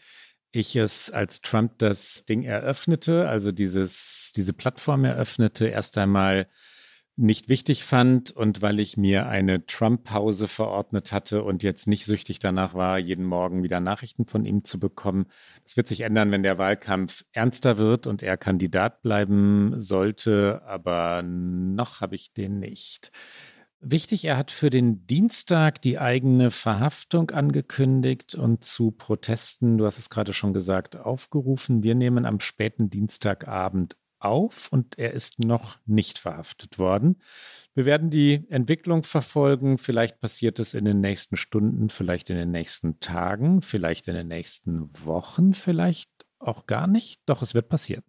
ich 0.52 0.76
es, 0.76 1.10
als 1.10 1.40
Trump 1.40 1.78
das 1.78 2.24
Ding 2.26 2.44
eröffnete, 2.44 3.28
also 3.28 3.50
dieses, 3.50 4.32
diese 4.36 4.52
Plattform 4.52 5.04
eröffnete, 5.04 5.66
erst 5.66 5.98
einmal 5.98 6.46
nicht 7.16 7.48
wichtig 7.48 7.82
fand 7.82 8.30
und 8.30 8.62
weil 8.62 8.78
ich 8.78 8.96
mir 8.96 9.26
eine 9.26 9.66
Trump-Pause 9.66 10.46
verordnet 10.46 11.10
hatte 11.10 11.42
und 11.42 11.64
jetzt 11.64 11.88
nicht 11.88 12.04
süchtig 12.04 12.38
danach 12.38 12.74
war, 12.74 12.98
jeden 12.98 13.24
Morgen 13.24 13.64
wieder 13.64 13.80
Nachrichten 13.80 14.26
von 14.26 14.44
ihm 14.44 14.62
zu 14.62 14.78
bekommen. 14.78 15.26
Das 15.64 15.76
wird 15.76 15.88
sich 15.88 16.02
ändern, 16.02 16.30
wenn 16.30 16.44
der 16.44 16.58
Wahlkampf 16.58 17.24
ernster 17.32 17.76
wird 17.78 18.06
und 18.06 18.22
er 18.22 18.36
Kandidat 18.36 19.02
bleiben 19.02 19.80
sollte, 19.80 20.62
aber 20.64 21.22
noch 21.24 22.00
habe 22.00 22.14
ich 22.14 22.32
den 22.32 22.60
nicht. 22.60 23.10
Wichtig, 23.80 24.24
er 24.24 24.36
hat 24.36 24.50
für 24.50 24.70
den 24.70 25.06
Dienstag 25.06 25.80
die 25.82 26.00
eigene 26.00 26.50
Verhaftung 26.50 27.30
angekündigt 27.30 28.34
und 28.34 28.64
zu 28.64 28.90
Protesten, 28.90 29.78
du 29.78 29.86
hast 29.86 29.98
es 29.98 30.10
gerade 30.10 30.32
schon 30.32 30.52
gesagt, 30.52 30.96
aufgerufen. 30.96 31.84
Wir 31.84 31.94
nehmen 31.94 32.26
am 32.26 32.40
späten 32.40 32.90
Dienstagabend 32.90 33.96
auf 34.18 34.72
und 34.72 34.98
er 34.98 35.12
ist 35.14 35.38
noch 35.38 35.78
nicht 35.86 36.18
verhaftet 36.18 36.80
worden. 36.80 37.22
Wir 37.74 37.84
werden 37.84 38.10
die 38.10 38.44
Entwicklung 38.48 39.04
verfolgen. 39.04 39.78
Vielleicht 39.78 40.20
passiert 40.20 40.58
es 40.58 40.74
in 40.74 40.84
den 40.84 41.00
nächsten 41.00 41.36
Stunden, 41.36 41.88
vielleicht 41.88 42.30
in 42.30 42.36
den 42.36 42.50
nächsten 42.50 42.98
Tagen, 42.98 43.62
vielleicht 43.62 44.08
in 44.08 44.14
den 44.14 44.26
nächsten 44.26 44.90
Wochen, 45.04 45.54
vielleicht 45.54 46.10
auch 46.40 46.66
gar 46.66 46.88
nicht. 46.88 47.20
Doch 47.26 47.42
es 47.42 47.54
wird 47.54 47.68
passieren. 47.68 48.02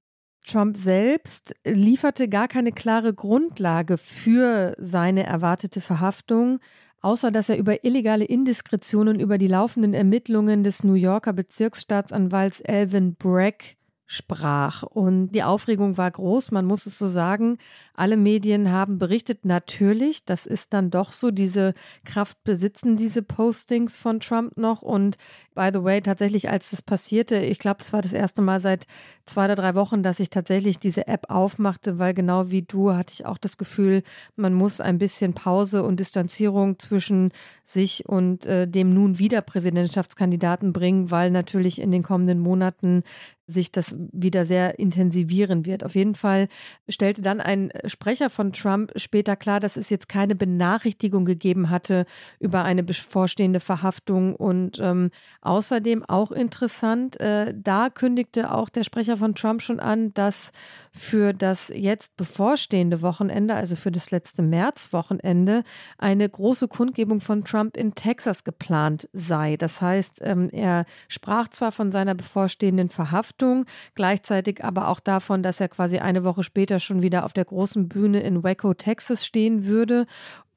Trump 0.49 0.77
selbst 0.77 1.53
lieferte 1.63 2.27
gar 2.27 2.47
keine 2.47 2.71
klare 2.71 3.13
Grundlage 3.13 3.97
für 3.97 4.75
seine 4.79 5.23
erwartete 5.25 5.79
Verhaftung, 5.79 6.59
außer 7.01 7.31
dass 7.31 7.49
er 7.49 7.57
über 7.57 7.83
illegale 7.83 8.25
Indiskretionen 8.25 9.19
über 9.19 9.38
die 9.38 9.47
laufenden 9.47 9.93
Ermittlungen 9.93 10.63
des 10.63 10.83
New 10.83 10.95
Yorker 10.95 11.33
Bezirksstaatsanwalts 11.33 12.63
Alvin 12.63 13.15
Bragg 13.15 13.77
sprach. 14.07 14.81
Und 14.81 15.31
die 15.31 15.43
Aufregung 15.43 15.97
war 15.97 16.09
groß, 16.09 16.49
man 16.49 16.65
muss 16.65 16.88
es 16.88 16.97
so 16.97 17.05
sagen. 17.05 17.59
Alle 17.99 18.15
Medien 18.15 18.71
haben 18.71 18.97
berichtet, 18.97 19.43
natürlich, 19.43 20.23
das 20.23 20.45
ist 20.45 20.71
dann 20.71 20.89
doch 20.89 21.12
so, 21.12 21.31
diese 21.31 21.73
Kraft 22.05 22.41
besitzen 22.45 22.95
diese 22.95 23.21
Postings 23.21 23.97
von 23.97 24.21
Trump 24.21 24.55
noch. 24.55 24.81
Und 24.81 25.17
by 25.53 25.69
the 25.73 25.83
way, 25.83 25.99
tatsächlich, 25.99 26.49
als 26.49 26.69
das 26.69 26.81
passierte, 26.81 27.35
ich 27.35 27.59
glaube, 27.59 27.81
es 27.81 27.91
war 27.91 28.01
das 28.01 28.13
erste 28.13 28.41
Mal 28.41 28.62
seit 28.62 28.88
zwei 29.25 29.43
oder 29.45 29.55
drei 29.55 29.75
Wochen, 29.75 30.01
dass 30.01 30.21
ich 30.21 30.29
tatsächlich 30.29 30.79
diese 30.79 31.07
App 31.07 31.29
aufmachte, 31.29 31.99
weil 31.99 32.13
genau 32.13 32.51
wie 32.51 32.62
du 32.62 32.93
hatte 32.93 33.12
ich 33.12 33.25
auch 33.25 33.38
das 33.38 33.57
Gefühl, 33.57 34.03
man 34.38 34.53
muss 34.53 34.79
ein 34.79 34.97
bisschen 34.97 35.33
Pause 35.33 35.83
und 35.83 35.99
Distanzierung 35.99 36.79
zwischen 36.79 37.33
sich 37.65 38.07
und 38.07 38.45
äh, 38.45 38.65
dem 38.65 38.91
nun 38.91 39.19
wieder 39.19 39.41
Präsidentschaftskandidaten 39.41 40.71
bringen, 40.71 41.12
weil 41.12 41.31
natürlich 41.31 41.81
in 41.81 41.91
den 41.91 42.03
kommenden 42.03 42.39
Monaten 42.39 43.03
sich 43.49 43.71
das 43.71 43.95
wieder 44.12 44.45
sehr 44.45 44.79
intensivieren 44.79 45.65
wird. 45.65 45.83
Auf 45.83 45.95
jeden 45.95 46.15
Fall 46.15 46.47
stellte 46.88 47.21
dann 47.21 47.41
ein 47.41 47.71
Sprecher 47.89 48.30
von 48.30 48.54
Trump 48.54 48.91
später 48.95 49.36
klar, 49.36 49.60
dass 49.60 49.78
es 49.78 49.89
jetzt 49.89 50.10
keine 50.10 50.36
Benachrichtigung 50.36 51.25
gegeben 51.25 51.69
hatte 51.69 52.06
über 52.39 52.63
eine 52.63 52.84
bevorstehende 52.84 53.60
Verhaftung. 53.60 54.36
Und 54.36 54.80
ähm, 54.80 55.12
außerdem 55.41 56.04
auch 56.06 56.32
interessant, 56.32 57.19
äh, 57.19 57.54
da 57.56 57.89
kündigte 57.89 58.54
auch 58.54 58.69
der 58.69 58.84
Sprecher 58.84 59.17
von 59.17 59.36
Trump 59.36 59.62
schon 59.62 59.80
an, 59.80 60.13
dass 60.13 60.52
für 60.91 61.34
das 61.34 61.71
jetzt 61.73 62.15
bevorstehende 62.17 63.02
Wochenende, 63.02 63.56
also 63.56 63.75
für 63.75 63.91
das 63.91 64.12
letzte 64.12 64.41
Märzwochenende, 64.41 65.63
eine 65.97 66.28
große 66.28 66.67
Kundgebung 66.67 67.19
von 67.19 67.43
Trump 67.43 67.78
in 67.78 67.95
Texas 67.95 68.43
geplant 68.43 69.10
sei. 69.13 69.58
Das 69.58 69.82
heißt, 69.82 70.21
ähm, 70.23 70.49
er 70.52 70.86
sprach 71.08 71.49
zwar 71.49 71.71
von 71.71 71.91
seiner 71.91 72.15
bevorstehenden 72.15 72.89
Verhaftung, 72.89 73.65
gleichzeitig 73.95 74.63
aber 74.63 74.88
auch 74.88 74.99
davon, 74.99 75.43
dass 75.43 75.60
er 75.60 75.69
quasi 75.69 75.99
eine 75.99 76.23
Woche 76.23 76.43
später 76.43 76.80
schon 76.80 77.02
wieder 77.02 77.25
auf 77.25 77.34
der 77.34 77.45
großen 77.45 77.88
Bühne 77.88 78.21
in 78.21 78.43
Waco, 78.43 78.73
Texas 78.73 79.25
stehen 79.25 79.65
würde 79.65 80.06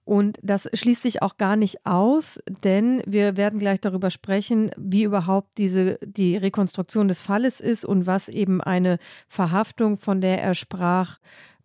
und 0.04 0.38
das 0.42 0.68
schließt 0.72 1.02
sich 1.02 1.22
auch 1.22 1.36
gar 1.36 1.56
nicht 1.56 1.86
aus, 1.86 2.42
denn 2.64 3.02
wir 3.06 3.36
werden 3.36 3.60
gleich 3.60 3.80
darüber 3.80 4.10
sprechen, 4.10 4.70
wie 4.76 5.04
überhaupt 5.04 5.58
diese, 5.58 5.98
die 6.02 6.36
Rekonstruktion 6.36 7.06
des 7.06 7.20
Falles 7.20 7.60
ist 7.60 7.84
und 7.84 8.06
was 8.06 8.28
eben 8.28 8.60
eine 8.60 8.98
Verhaftung, 9.28 9.96
von 9.96 10.20
der 10.20 10.42
er 10.42 10.54
sprach, 10.54 11.18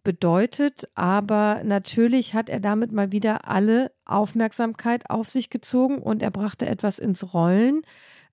bedeutet. 0.04 0.88
Aber 0.96 1.62
natürlich 1.66 2.34
hat 2.34 2.48
er 2.48 2.60
damit 2.60 2.92
mal 2.92 3.12
wieder 3.12 3.48
alle 3.48 3.92
Aufmerksamkeit 4.06 5.10
auf 5.10 5.30
sich 5.30 5.50
gezogen 5.50 5.98
und 5.98 6.22
er 6.22 6.32
brachte 6.32 6.66
etwas 6.68 7.00
ins 7.00 7.34
Rollen, 7.34 7.82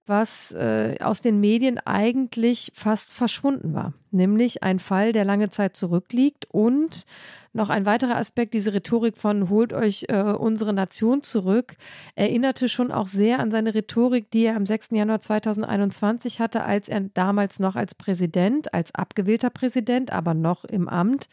was 0.06 0.52
äh, 0.52 0.96
aus 1.00 1.22
den 1.22 1.40
Medien 1.40 1.78
eigentlich 1.78 2.70
fast 2.74 3.10
verschwunden 3.10 3.74
war. 3.74 3.94
Nämlich 4.10 4.62
ein 4.62 4.78
Fall, 4.78 5.12
der 5.12 5.24
lange 5.24 5.50
Zeit 5.50 5.76
zurückliegt 5.76 6.46
und 6.50 7.06
noch 7.54 7.70
ein 7.70 7.86
weiterer 7.86 8.16
Aspekt, 8.16 8.54
diese 8.54 8.74
Rhetorik 8.74 9.16
von 9.16 9.48
holt 9.48 9.72
euch 9.72 10.06
äh, 10.08 10.22
unsere 10.22 10.72
Nation 10.72 11.22
zurück, 11.22 11.76
erinnerte 12.16 12.68
schon 12.68 12.90
auch 12.90 13.06
sehr 13.06 13.38
an 13.38 13.50
seine 13.50 13.74
Rhetorik, 13.74 14.30
die 14.30 14.44
er 14.46 14.56
am 14.56 14.66
6. 14.66 14.88
Januar 14.90 15.20
2021 15.20 16.40
hatte, 16.40 16.64
als 16.64 16.88
er 16.88 17.00
damals 17.00 17.60
noch 17.60 17.76
als 17.76 17.94
Präsident, 17.94 18.74
als 18.74 18.94
abgewählter 18.94 19.50
Präsident, 19.50 20.12
aber 20.12 20.34
noch 20.34 20.64
im 20.64 20.88
Amt, 20.88 21.28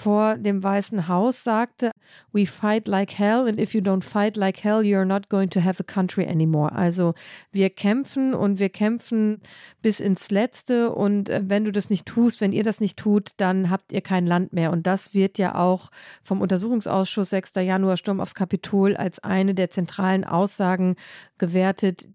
vor 0.00 0.36
dem 0.36 0.62
Weißen 0.62 1.08
Haus 1.08 1.42
sagte, 1.42 1.90
we 2.32 2.46
fight 2.46 2.86
like 2.86 3.18
hell 3.18 3.48
and 3.48 3.58
if 3.58 3.74
you 3.74 3.80
don't 3.80 4.04
fight 4.04 4.36
like 4.36 4.62
hell, 4.62 4.80
you're 4.80 5.04
not 5.04 5.28
going 5.28 5.50
to 5.50 5.60
have 5.60 5.80
a 5.80 5.84
country 5.84 6.24
anymore. 6.24 6.72
Also 6.72 7.14
wir 7.50 7.68
kämpfen 7.70 8.32
und 8.32 8.60
wir 8.60 8.68
kämpfen 8.68 9.40
bis 9.82 9.98
ins 9.98 10.30
Letzte 10.30 10.92
und 10.94 11.28
äh, 11.28 11.42
wenn 11.44 11.64
du 11.64 11.72
das 11.72 11.90
nicht 11.90 12.06
tust, 12.06 12.40
wenn 12.40 12.52
ihr 12.52 12.62
das 12.62 12.80
nicht 12.80 12.96
tut, 12.96 13.32
dann 13.38 13.70
habt 13.70 13.92
ihr 13.92 14.00
kein 14.00 14.24
Land 14.24 14.52
mehr. 14.52 14.70
Und 14.70 14.86
das 14.86 15.14
wird 15.14 15.36
ja 15.36 15.56
auch 15.56 15.90
vom 16.22 16.40
Untersuchungsausschuss 16.40 17.30
6. 17.30 17.56
Januar 17.56 17.96
Sturm 17.96 18.20
aufs 18.20 18.36
Kapitol 18.36 18.96
als 18.96 19.18
eine 19.18 19.54
der 19.54 19.70
zentralen 19.70 20.24
Aussagen 20.24 20.94
gewertet 21.38 22.08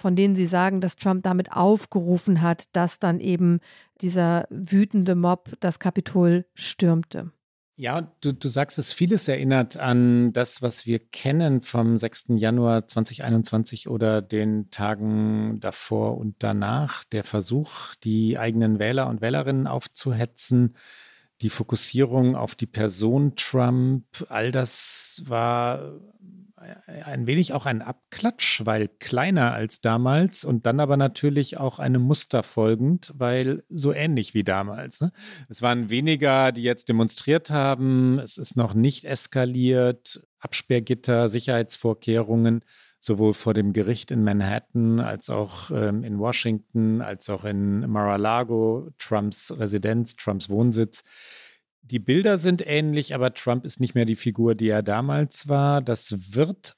von 0.00 0.16
denen 0.16 0.34
sie 0.34 0.46
sagen, 0.46 0.80
dass 0.80 0.96
Trump 0.96 1.22
damit 1.24 1.52
aufgerufen 1.52 2.40
hat, 2.40 2.64
dass 2.72 2.98
dann 2.98 3.20
eben 3.20 3.60
dieser 4.00 4.46
wütende 4.48 5.14
Mob 5.14 5.50
das 5.60 5.78
Kapitol 5.78 6.46
stürmte. 6.54 7.32
Ja, 7.76 8.12
du, 8.20 8.32
du 8.32 8.48
sagst 8.48 8.78
es, 8.78 8.92
vieles 8.92 9.26
erinnert 9.28 9.78
an 9.78 10.32
das, 10.32 10.60
was 10.60 10.86
wir 10.86 10.98
kennen 10.98 11.60
vom 11.60 11.96
6. 11.96 12.26
Januar 12.36 12.86
2021 12.86 13.88
oder 13.88 14.20
den 14.20 14.70
Tagen 14.70 15.60
davor 15.60 16.18
und 16.18 16.36
danach. 16.40 17.04
Der 17.04 17.24
Versuch, 17.24 17.94
die 18.04 18.38
eigenen 18.38 18.78
Wähler 18.78 19.06
und 19.06 19.20
Wählerinnen 19.22 19.66
aufzuhetzen, 19.66 20.76
die 21.40 21.50
Fokussierung 21.50 22.36
auf 22.36 22.54
die 22.54 22.66
Person 22.66 23.34
Trump, 23.36 24.04
all 24.28 24.52
das 24.52 25.22
war 25.26 26.00
ein 27.04 27.26
wenig 27.26 27.52
auch 27.54 27.64
ein 27.64 27.80
Abklatsch, 27.80 28.62
weil 28.64 28.88
kleiner 28.88 29.52
als 29.52 29.80
damals 29.80 30.44
und 30.44 30.66
dann 30.66 30.80
aber 30.80 30.96
natürlich 30.96 31.58
auch 31.58 31.78
einem 31.78 32.02
Muster 32.02 32.42
folgend, 32.42 33.12
weil 33.16 33.64
so 33.70 33.92
ähnlich 33.92 34.34
wie 34.34 34.44
damals. 34.44 35.00
Ne? 35.00 35.12
Es 35.48 35.62
waren 35.62 35.88
weniger, 35.88 36.52
die 36.52 36.62
jetzt 36.62 36.88
demonstriert 36.88 37.50
haben, 37.50 38.18
es 38.18 38.36
ist 38.36 38.56
noch 38.56 38.74
nicht 38.74 39.04
eskaliert, 39.04 40.22
Absperrgitter, 40.38 41.28
Sicherheitsvorkehrungen, 41.28 42.62
sowohl 43.00 43.32
vor 43.32 43.54
dem 43.54 43.72
Gericht 43.72 44.10
in 44.10 44.22
Manhattan 44.22 45.00
als 45.00 45.30
auch 45.30 45.70
ähm, 45.70 46.04
in 46.04 46.18
Washington, 46.18 47.00
als 47.00 47.30
auch 47.30 47.44
in 47.44 47.90
Mar-a-Lago, 47.90 48.90
Trumps 48.98 49.52
Residenz, 49.56 50.16
Trumps 50.16 50.50
Wohnsitz 50.50 51.04
die 51.82 51.98
Bilder 51.98 52.38
sind 52.38 52.66
ähnlich, 52.66 53.14
aber 53.14 53.34
Trump 53.34 53.64
ist 53.64 53.80
nicht 53.80 53.94
mehr 53.94 54.04
die 54.04 54.16
Figur, 54.16 54.54
die 54.54 54.68
er 54.68 54.82
damals 54.82 55.48
war. 55.48 55.82
Das 55.82 56.34
wird 56.34 56.76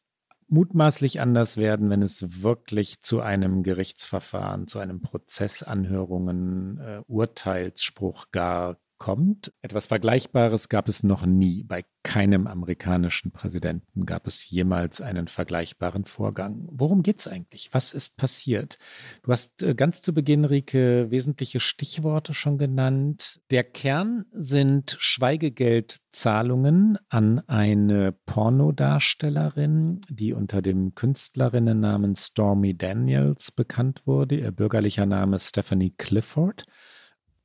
mutmaßlich 0.48 1.20
anders 1.20 1.56
werden, 1.56 1.90
wenn 1.90 2.02
es 2.02 2.42
wirklich 2.42 3.00
zu 3.00 3.20
einem 3.20 3.62
Gerichtsverfahren, 3.62 4.68
zu 4.68 4.78
einem 4.78 5.00
Prozessanhörungen, 5.00 6.78
äh, 6.78 7.00
Urteilsspruch 7.06 8.30
gar 8.30 8.78
kommt. 9.02 9.52
Etwas 9.62 9.86
Vergleichbares 9.86 10.68
gab 10.68 10.88
es 10.88 11.02
noch 11.02 11.26
nie. 11.26 11.64
Bei 11.64 11.84
keinem 12.04 12.46
amerikanischen 12.46 13.32
Präsidenten 13.32 14.06
gab 14.06 14.28
es 14.28 14.48
jemals 14.48 15.00
einen 15.00 15.26
vergleichbaren 15.26 16.04
Vorgang. 16.04 16.68
Worum 16.70 17.02
geht 17.02 17.18
es 17.18 17.26
eigentlich? 17.26 17.70
Was 17.72 17.94
ist 17.94 18.16
passiert? 18.16 18.78
Du 19.24 19.32
hast 19.32 19.64
äh, 19.64 19.74
ganz 19.74 20.02
zu 20.02 20.14
Beginn, 20.14 20.44
Rike, 20.44 21.10
wesentliche 21.10 21.58
Stichworte 21.58 22.32
schon 22.32 22.58
genannt. 22.58 23.40
Der 23.50 23.64
Kern 23.64 24.24
sind 24.30 24.94
Schweigegeldzahlungen 25.00 26.96
an 27.08 27.40
eine 27.48 28.12
Pornodarstellerin, 28.12 30.00
die 30.10 30.32
unter 30.32 30.62
dem 30.62 30.94
Künstlerinnennamen 30.94 32.14
Stormy 32.14 32.78
Daniels 32.78 33.50
bekannt 33.50 34.02
wurde. 34.06 34.36
Ihr 34.36 34.52
bürgerlicher 34.52 35.06
Name 35.06 35.40
Stephanie 35.40 35.90
Clifford 35.90 36.66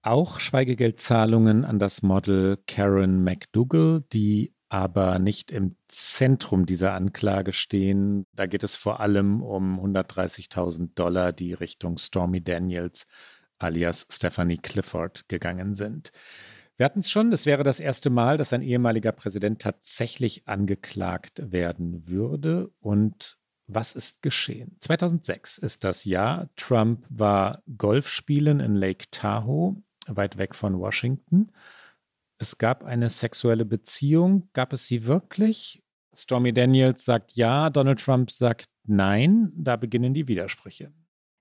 auch 0.02 0.40
Schweigegeldzahlungen 0.40 1.66
an 1.66 1.80
das 1.80 2.02
Model 2.02 2.58
Karen 2.68 3.24
McDougall, 3.24 4.04
die 4.14 4.54
aber 4.70 5.20
nicht 5.20 5.52
im 5.52 5.76
Zentrum 5.88 6.66
dieser 6.66 6.94
Anklage 6.94 7.54
stehen. 7.54 8.26
Da 8.34 8.46
geht 8.46 8.64
es 8.64 8.76
vor 8.76 9.00
allem 9.00 9.42
um 9.42 9.80
130.000 9.80 10.94
Dollar, 10.96 11.32
die 11.32 11.54
Richtung 11.54 11.98
Stormy 11.98 12.44
Daniels 12.44 13.08
alias 13.60 14.06
Stephanie 14.12 14.58
Clifford 14.58 15.28
gegangen 15.30 15.74
sind. 15.74 16.12
Wir 16.76 16.86
hatten 16.86 17.00
es 17.00 17.10
schon, 17.10 17.32
es 17.32 17.46
wäre 17.46 17.64
das 17.64 17.80
erste 17.80 18.10
Mal, 18.10 18.38
dass 18.38 18.54
ein 18.54 18.62
ehemaliger 18.62 19.12
Präsident 19.12 19.62
tatsächlich 19.62 20.48
angeklagt 20.48 21.52
werden 21.52 22.08
würde. 22.08 22.72
Und 22.80 23.38
was 23.66 23.96
ist 23.96 24.22
geschehen? 24.22 24.78
2006 24.82 25.58
ist 25.58 25.84
das 25.84 26.06
Jahr. 26.06 26.50
Trump 26.56 27.06
war 27.10 27.64
Golf 27.78 28.10
spielen 28.10 28.60
in 28.60 28.76
Lake 28.76 29.06
Tahoe 29.10 29.82
weit 30.16 30.38
weg 30.38 30.56
von 30.56 30.80
Washington. 30.80 31.52
Es 32.38 32.58
gab 32.58 32.84
eine 32.84 33.10
sexuelle 33.10 33.66
Beziehung. 33.66 34.50
Gab 34.54 34.74
es 34.74 34.88
sie 34.88 35.06
wirklich? 35.06 35.84
Stormy 36.16 36.54
Daniels 36.54 37.06
sagt 37.06 37.34
ja, 37.34 37.70
Donald 37.70 38.00
Trump 38.00 38.32
sagt 38.32 38.68
nein. 38.86 39.52
Da 39.56 39.76
beginnen 39.76 40.14
die 40.14 40.28
Widersprüche. 40.28 40.92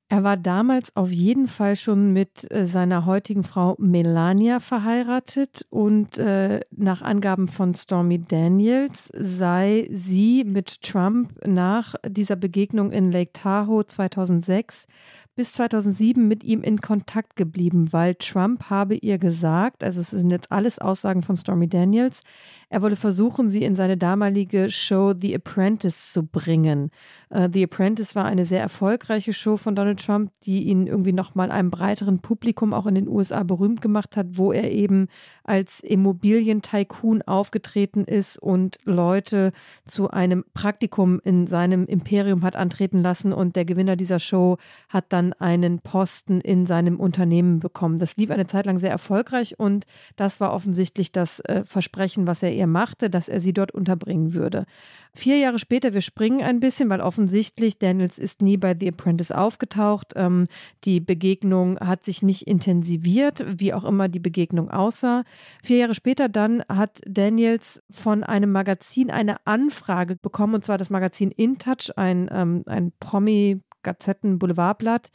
Er 0.09 0.23
war 0.23 0.37
damals 0.37 0.95
auf 0.95 1.11
jeden 1.11 1.49
Fall 1.49 1.75
schon 1.75 2.13
mit 2.13 2.49
äh, 2.53 2.65
seiner 2.65 3.07
heutigen 3.07 3.43
Frau 3.43 3.75
Melania 3.79 4.61
verheiratet 4.61 5.67
und 5.69 6.17
äh, 6.17 6.61
nach 6.71 7.03
Angaben 7.03 7.49
von 7.49 7.75
Stormy 7.75 8.23
Daniels 8.23 9.11
sei 9.13 9.89
sie 9.93 10.45
mit 10.45 10.83
Trump 10.83 11.33
nach 11.45 11.97
dieser 12.07 12.37
Begegnung 12.37 12.93
in 12.93 13.11
Lake 13.11 13.33
Tahoe 13.33 13.85
2006 13.85 14.87
bis 15.37 15.53
2007 15.53 16.27
mit 16.27 16.42
ihm 16.42 16.62
in 16.62 16.81
Kontakt 16.81 17.37
geblieben, 17.37 17.92
weil 17.92 18.14
Trump 18.14 18.70
habe 18.70 18.96
ihr 18.96 19.18
gesagt, 19.18 19.85
also 19.85 20.01
es 20.01 20.11
sind 20.11 20.31
jetzt 20.31 20.51
alles 20.51 20.79
Aussagen 20.79 21.22
von 21.22 21.37
Stormy 21.37 21.68
Daniels, 21.68 22.22
er 22.69 22.83
wolle 22.83 22.97
versuchen, 22.97 23.49
sie 23.49 23.63
in 23.63 23.77
seine 23.77 23.97
damalige 23.97 24.71
Show 24.71 25.15
The 25.17 25.35
Apprentice 25.37 26.13
zu 26.13 26.25
bringen. 26.25 26.91
Uh, 27.31 27.49
The 27.53 27.65
Apprentice 27.65 28.15
war 28.17 28.25
eine 28.25 28.45
sehr 28.45 28.61
erfolgreiche 28.61 29.33
Show 29.33 29.57
von 29.57 29.77
Donald 29.77 30.05
Trump, 30.05 30.33
die 30.43 30.65
ihn 30.65 30.87
irgendwie 30.87 31.13
nochmal 31.13 31.51
einem 31.51 31.71
breiteren 31.71 32.21
Publikum 32.21 32.75
auch 32.75 32.87
in 32.87 32.97
den 32.97 33.09
USA 33.09 33.45
berühmt 33.45 33.81
gemacht 33.81 34.17
hat, 34.17 34.27
wo 34.33 34.53
er 34.53 34.73
eben 34.73 35.07
als 35.45 35.81
Immobilientycoon 35.81 37.23
aufgetreten 37.23 38.05
ist 38.05 38.37
und 38.37 38.79
Leute 38.85 39.53
zu 39.85 40.11
einem 40.11 40.45
Praktikum 40.53 41.21
in 41.23 41.47
seinem 41.47 41.87
Imperium 41.87 42.43
hat 42.43 42.57
antreten 42.57 43.01
lassen 43.01 43.33
und 43.33 43.55
der 43.55 43.65
Gewinner 43.65 43.95
dieser 43.95 44.19
Show 44.19 44.59
hat 44.89 45.07
dann 45.11 45.33
einen 45.35 45.81
Posten 45.81 46.41
in 46.41 46.67
seinem 46.67 46.99
Unternehmen 46.99 47.61
bekommen. 47.61 48.01
Das 48.01 48.17
lief 48.17 48.31
eine 48.31 48.49
Zeit 48.49 48.67
lang 48.67 48.79
sehr 48.79 48.91
erfolgreich 48.91 49.59
und 49.59 49.87
das 50.17 50.41
war 50.41 50.53
offensichtlich 50.53 51.13
das 51.13 51.41
äh, 51.41 51.65
Versprechen, 51.65 52.27
was 52.27 52.43
er 52.43 52.56
ihr 52.57 52.66
machte, 52.66 53.11
dass 53.11 53.29
er 53.29 53.40
sie 53.40 53.53
dort 53.53 53.73
unterbringen 53.73 54.35
würde. 54.35 54.66
Vier 55.14 55.38
Jahre 55.38 55.59
später, 55.59 55.95
wir 55.95 56.01
springen 56.01 56.42
ein 56.42 56.61
bisschen, 56.61 56.90
weil 56.90 57.01
offensichtlich 57.01 57.79
Daniels 57.79 58.19
ist 58.19 58.42
nie 58.42 58.57
bei 58.57 58.77
The 58.79 58.88
Apprentice 58.88 59.33
aufgetaucht. 59.33 60.12
Ähm, 60.16 60.47
die 60.85 61.01
Begegnung 61.01 61.79
hat 61.79 62.05
sich 62.05 62.23
nicht 62.23 62.47
intensiviert, 62.47 63.45
wie 63.59 63.73
auch 63.73 63.85
immer 63.85 64.09
die 64.09 64.21
Begegnung 64.21 64.71
aussah. 64.71 65.25
Vier 65.62 65.79
Jahre 65.79 65.95
später 65.95 66.29
dann 66.29 66.62
hat 66.69 67.01
Daniels 67.07 67.83
von 67.90 68.25
einem 68.25 68.53
Magazin 68.53 69.11
eine 69.11 69.37
Anfrage 69.47 70.16
bekommen, 70.16 70.57
und 70.57 70.64
zwar 70.64 70.79
das 70.79 70.90
Magazin 70.90 71.31
InTouch, 71.31 71.90
ein, 71.97 72.29
ähm, 72.33 72.62
ein 72.66 72.92
Promi- 73.01 73.61
Gazetten 73.87 74.38
Boulevardblatt. 74.38 75.11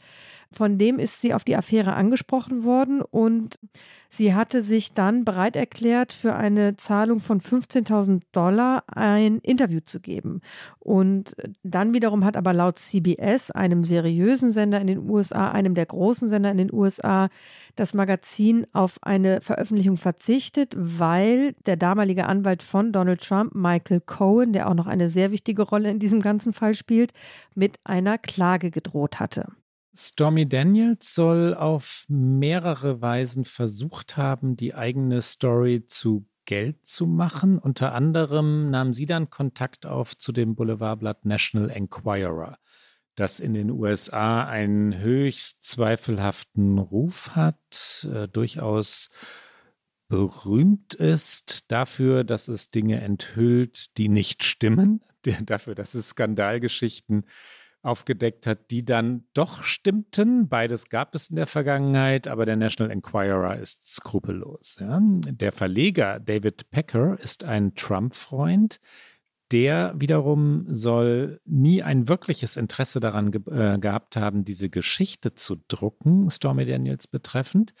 Von 0.50 0.76
dem 0.76 0.98
ist 0.98 1.20
sie 1.20 1.32
auf 1.32 1.44
die 1.44 1.56
Affäre 1.56 1.94
angesprochen 1.94 2.64
worden 2.64 3.00
und 3.00 3.58
sie 4.10 4.34
hatte 4.34 4.62
sich 4.62 4.92
dann 4.92 5.24
bereit 5.24 5.56
erklärt, 5.56 6.12
für 6.12 6.34
eine 6.34 6.76
Zahlung 6.76 7.20
von 7.20 7.40
15.000 7.40 8.22
Dollar 8.32 8.84
ein 8.86 9.38
Interview 9.38 9.80
zu 9.80 10.00
geben. 10.00 10.40
Und 10.78 11.34
dann 11.62 11.94
wiederum 11.94 12.24
hat 12.24 12.36
aber 12.36 12.52
laut 12.52 12.78
CBS, 12.78 13.50
einem 13.50 13.84
seriösen 13.84 14.52
Sender 14.52 14.80
in 14.80 14.88
den 14.88 15.08
USA, 15.08 15.50
einem 15.50 15.74
der 15.74 15.86
großen 15.86 16.28
Sender 16.28 16.50
in 16.50 16.58
den 16.58 16.72
USA, 16.72 17.28
das 17.76 17.94
Magazin 17.94 18.66
auf 18.72 18.98
eine 19.02 19.40
Veröffentlichung 19.40 19.96
verzichtet, 19.96 20.74
weil 20.76 21.54
der 21.66 21.76
damalige 21.76 22.26
Anwalt 22.26 22.62
von 22.62 22.92
Donald 22.92 23.22
Trump, 23.22 23.54
Michael 23.54 24.00
Cohen, 24.00 24.52
der 24.52 24.68
auch 24.68 24.74
noch 24.74 24.86
eine 24.86 25.08
sehr 25.08 25.30
wichtige 25.30 25.62
Rolle 25.62 25.90
in 25.90 25.98
diesem 25.98 26.20
ganzen 26.20 26.52
Fall 26.52 26.74
spielt, 26.74 27.12
mit 27.54 27.78
einer 27.84 28.18
Klage 28.18 28.70
gedroht 28.70 29.20
hatte. 29.20 29.46
Stormy 29.94 30.48
Daniels 30.48 31.14
soll 31.14 31.54
auf 31.54 32.06
mehrere 32.08 33.02
Weisen 33.02 33.44
versucht 33.44 34.16
haben, 34.16 34.56
die 34.56 34.74
eigene 34.74 35.20
Story 35.20 35.84
zu 35.86 36.26
Geld 36.44 36.86
zu 36.86 37.06
machen. 37.06 37.58
Unter 37.58 37.94
anderem 37.94 38.70
nahm 38.70 38.92
sie 38.92 39.06
dann 39.06 39.30
Kontakt 39.30 39.86
auf 39.86 40.16
zu 40.16 40.32
dem 40.32 40.54
Boulevardblatt 40.54 41.24
National 41.24 41.70
Enquirer, 41.70 42.56
das 43.14 43.40
in 43.40 43.54
den 43.54 43.70
USA 43.70 44.44
einen 44.44 44.98
höchst 44.98 45.62
zweifelhaften 45.64 46.78
Ruf 46.78 47.30
hat, 47.36 48.08
äh, 48.12 48.28
durchaus 48.28 49.10
berühmt 50.08 50.92
ist 50.92 51.70
dafür, 51.70 52.22
dass 52.22 52.48
es 52.48 52.70
Dinge 52.70 53.00
enthüllt, 53.00 53.96
die 53.96 54.10
nicht 54.10 54.44
stimmen, 54.44 55.02
dafür, 55.46 55.74
dass 55.74 55.94
es 55.94 56.10
Skandalgeschichten 56.10 57.24
aufgedeckt 57.82 58.46
hat, 58.46 58.70
die 58.70 58.84
dann 58.84 59.24
doch 59.34 59.64
stimmten. 59.64 60.48
Beides 60.48 60.88
gab 60.88 61.14
es 61.14 61.30
in 61.30 61.36
der 61.36 61.46
Vergangenheit, 61.46 62.28
aber 62.28 62.46
der 62.46 62.56
National 62.56 62.92
Enquirer 62.92 63.58
ist 63.58 63.92
skrupellos. 63.92 64.76
Ja. 64.80 65.00
Der 65.02 65.50
Verleger 65.50 66.20
David 66.20 66.70
Pecker 66.70 67.18
ist 67.20 67.44
ein 67.44 67.74
Trump-Freund. 67.74 68.80
Der 69.52 69.94
wiederum 69.96 70.64
soll 70.66 71.40
nie 71.44 71.82
ein 71.82 72.08
wirkliches 72.08 72.56
Interesse 72.56 73.00
daran 73.00 73.30
ge 73.30 73.42
äh, 73.50 73.78
gehabt 73.78 74.16
haben, 74.16 74.44
diese 74.44 74.70
Geschichte 74.70 75.34
zu 75.34 75.56
drucken, 75.68 76.30
Stormy 76.30 76.64
Daniels 76.64 77.06
betreffend. 77.06 77.74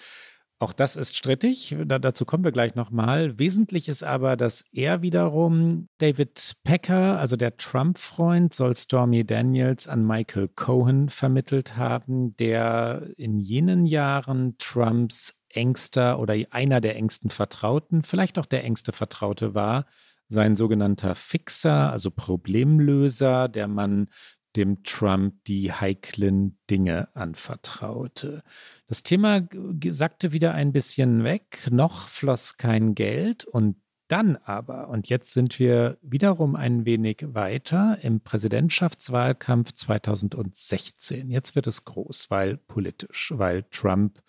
Auch 0.58 0.72
das 0.72 0.94
ist 0.94 1.16
strittig, 1.16 1.76
da, 1.86 1.98
dazu 1.98 2.24
kommen 2.24 2.44
wir 2.44 2.52
gleich 2.52 2.76
nochmal. 2.76 3.36
Wesentlich 3.36 3.88
ist 3.88 4.04
aber, 4.04 4.36
dass 4.36 4.64
er 4.70 5.02
wiederum, 5.02 5.88
David 5.98 6.52
Pecker, 6.62 7.18
also 7.18 7.34
der 7.34 7.56
Trump-Freund, 7.56 8.54
soll 8.54 8.76
Stormy 8.76 9.24
Daniels 9.26 9.88
an 9.88 10.06
Michael 10.06 10.48
Cohen 10.54 11.08
vermittelt 11.08 11.76
haben, 11.76 12.36
der 12.36 13.08
in 13.16 13.40
jenen 13.40 13.86
Jahren 13.86 14.56
Trumps 14.58 15.34
engster 15.48 16.20
oder 16.20 16.36
einer 16.50 16.80
der 16.80 16.94
engsten 16.96 17.30
Vertrauten, 17.30 18.04
vielleicht 18.04 18.38
auch 18.38 18.46
der 18.46 18.62
engste 18.62 18.92
Vertraute 18.92 19.54
war, 19.54 19.86
sein 20.32 20.56
sogenannter 20.56 21.14
Fixer, 21.14 21.92
also 21.92 22.10
Problemlöser, 22.10 23.48
der 23.48 23.68
man 23.68 24.08
dem 24.56 24.82
Trump 24.82 25.44
die 25.44 25.72
heiklen 25.72 26.58
Dinge 26.68 27.14
anvertraute. 27.14 28.42
Das 28.86 29.02
Thema 29.02 29.46
sagte 29.88 30.32
wieder 30.32 30.52
ein 30.52 30.72
bisschen 30.72 31.24
weg, 31.24 31.68
noch 31.70 32.08
floss 32.08 32.56
kein 32.56 32.94
Geld 32.94 33.44
und 33.44 33.76
dann 34.08 34.36
aber, 34.36 34.88
und 34.88 35.08
jetzt 35.08 35.32
sind 35.32 35.58
wir 35.58 35.96
wiederum 36.02 36.54
ein 36.54 36.84
wenig 36.84 37.24
weiter 37.28 37.98
im 38.02 38.20
Präsidentschaftswahlkampf 38.20 39.72
2016. 39.72 41.30
Jetzt 41.30 41.54
wird 41.54 41.66
es 41.66 41.86
groß, 41.86 42.30
weil 42.30 42.58
politisch, 42.58 43.32
weil 43.34 43.62
Trump 43.70 44.22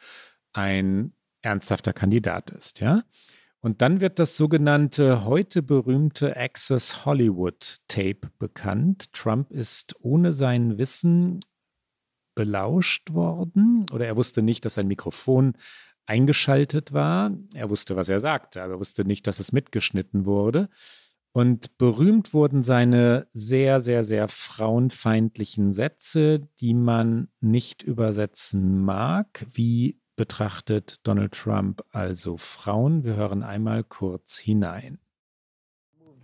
ein 0.54 1.12
ernsthafter 1.42 1.92
Kandidat 1.92 2.52
ist, 2.52 2.80
ja. 2.80 3.04
Und 3.64 3.82
dann 3.82 4.02
wird 4.02 4.20
das 4.20 4.36
sogenannte 4.36 5.24
heute 5.24 5.64
berühmte 5.64 6.36
Access 6.36 7.06
Hollywood 7.06 7.78
Tape 7.88 8.30
bekannt. 8.38 9.14
Trump 9.14 9.52
ist 9.52 9.96
ohne 10.02 10.34
sein 10.34 10.78
Wissen 10.78 11.40
belauscht 12.36 13.14
worden 13.14 13.86
oder 13.94 14.06
er 14.06 14.18
wusste 14.18 14.42
nicht, 14.42 14.66
dass 14.66 14.74
sein 14.74 14.88
Mikrofon 14.88 15.54
eingeschaltet 16.06 16.92
war. 16.92 17.32
Er 17.54 17.70
wusste, 17.70 17.96
was 17.96 18.10
er 18.10 18.20
sagte, 18.20 18.62
aber 18.62 18.74
er 18.74 18.80
wusste 18.82 19.06
nicht, 19.06 19.28
dass 19.28 19.40
es 19.40 19.54
mitgeschnitten 19.54 20.26
wurde. 20.26 20.68
Und 21.32 21.78
berühmt 21.78 22.34
wurden 22.34 22.64
seine 22.64 23.28
sehr, 23.32 23.80
sehr, 23.80 24.04
sehr 24.04 24.28
frauenfeindlichen 24.28 25.72
Sätze, 25.72 26.50
die 26.60 26.74
man 26.74 27.30
nicht 27.40 27.82
übersetzen 27.82 28.84
mag, 28.84 29.46
wie 29.50 30.03
betrachtet 30.16 31.00
Donald 31.04 31.32
Trump 31.32 31.82
also 31.94 32.38
Frauen. 32.38 33.04
Wir 33.04 33.16
hören 33.16 33.44
einmal 33.44 33.84
kurz 33.84 34.38
hinein. 34.38 35.00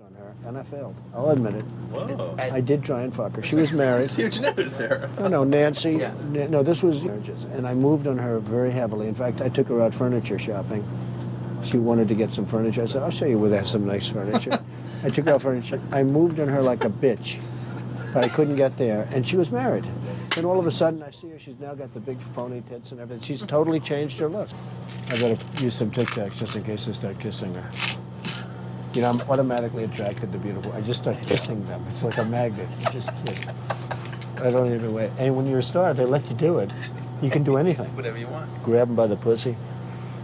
on 0.09 0.15
her, 0.15 0.33
and 0.47 0.57
I 0.57 0.63
failed. 0.63 0.95
I'll 1.13 1.29
admit 1.29 1.55
it. 1.55 1.65
Whoa. 1.91 2.35
I 2.39 2.61
did 2.61 2.83
try 2.83 3.01
and 3.01 3.13
fuck 3.13 3.35
her. 3.35 3.43
She 3.43 3.55
was 3.55 3.71
married. 3.73 4.05
That's 4.05 4.15
huge 4.15 4.39
news, 4.39 4.75
Sarah. 4.75 5.09
No, 5.19 5.27
no, 5.27 5.43
Nancy. 5.43 5.93
Yeah. 5.93 6.13
No, 6.31 6.63
this 6.63 6.81
was 6.83 7.03
marriages, 7.03 7.43
and 7.55 7.67
I 7.67 7.73
moved 7.73 8.07
on 8.07 8.17
her 8.17 8.39
very 8.39 8.71
heavily. 8.71 9.07
In 9.07 9.15
fact, 9.15 9.41
I 9.41 9.49
took 9.49 9.67
her 9.67 9.81
out 9.81 9.93
furniture 9.93 10.39
shopping. 10.39 10.83
She 11.63 11.77
wanted 11.77 12.07
to 12.07 12.15
get 12.15 12.31
some 12.31 12.45
furniture. 12.45 12.83
I 12.83 12.85
said, 12.85 13.03
"I'll 13.03 13.11
show 13.11 13.25
you 13.25 13.37
where 13.37 13.49
they 13.49 13.57
have 13.57 13.67
some 13.67 13.85
nice 13.85 14.07
furniture." 14.07 14.59
I 15.03 15.09
took 15.09 15.25
her 15.25 15.33
out 15.33 15.41
furniture. 15.41 15.81
I 15.91 16.03
moved 16.03 16.39
on 16.39 16.47
her 16.47 16.61
like 16.61 16.85
a 16.85 16.89
bitch, 16.89 17.39
but 18.13 18.23
I 18.23 18.29
couldn't 18.29 18.55
get 18.55 18.77
there, 18.77 19.07
and 19.11 19.27
she 19.27 19.37
was 19.37 19.51
married. 19.51 19.85
Then 20.35 20.45
all 20.45 20.59
of 20.59 20.67
a 20.67 20.71
sudden, 20.71 21.03
I 21.03 21.11
see 21.11 21.29
her. 21.29 21.39
She's 21.39 21.59
now 21.59 21.73
got 21.73 21.93
the 21.93 21.99
big 21.99 22.21
phony 22.21 22.61
tits 22.69 22.91
and 22.91 23.01
everything. 23.01 23.23
She's 23.23 23.41
totally 23.41 23.79
changed 23.79 24.19
her 24.19 24.29
look. 24.29 24.49
I 25.07 25.19
better 25.19 25.37
use 25.63 25.73
some 25.73 25.91
Tic 25.91 26.07
Tacs 26.07 26.37
just 26.37 26.55
in 26.55 26.63
case 26.63 26.87
I 26.87 26.91
start 26.93 27.19
kissing 27.19 27.53
her. 27.53 27.69
You 28.93 29.01
know, 29.01 29.09
I'm 29.09 29.21
automatically 29.29 29.83
attracted 29.83 30.31
to 30.31 30.37
beautiful. 30.37 30.71
I 30.73 30.81
just 30.81 31.01
start 31.01 31.17
kissing 31.27 31.63
them. 31.65 31.85
It's 31.89 32.03
like 32.03 32.17
a 32.17 32.25
magnet. 32.25 32.67
You 32.79 32.85
just 32.91 33.11
kiss. 33.25 33.45
I 34.37 34.51
don't 34.51 34.73
even 34.73 34.93
wait. 34.93 35.11
And 35.17 35.35
when 35.35 35.47
you're 35.47 35.59
a 35.59 35.63
star, 35.63 35.93
they 35.93 36.05
let 36.05 36.27
you 36.29 36.35
do 36.35 36.59
it. 36.59 36.71
You 37.21 37.29
can 37.29 37.43
do 37.43 37.57
anything. 37.57 37.93
Whatever 37.95 38.17
you 38.17 38.27
want. 38.27 38.49
Grab 38.63 38.87
them 38.87 38.95
by 38.95 39.07
the 39.07 39.17
pussy. 39.17 39.57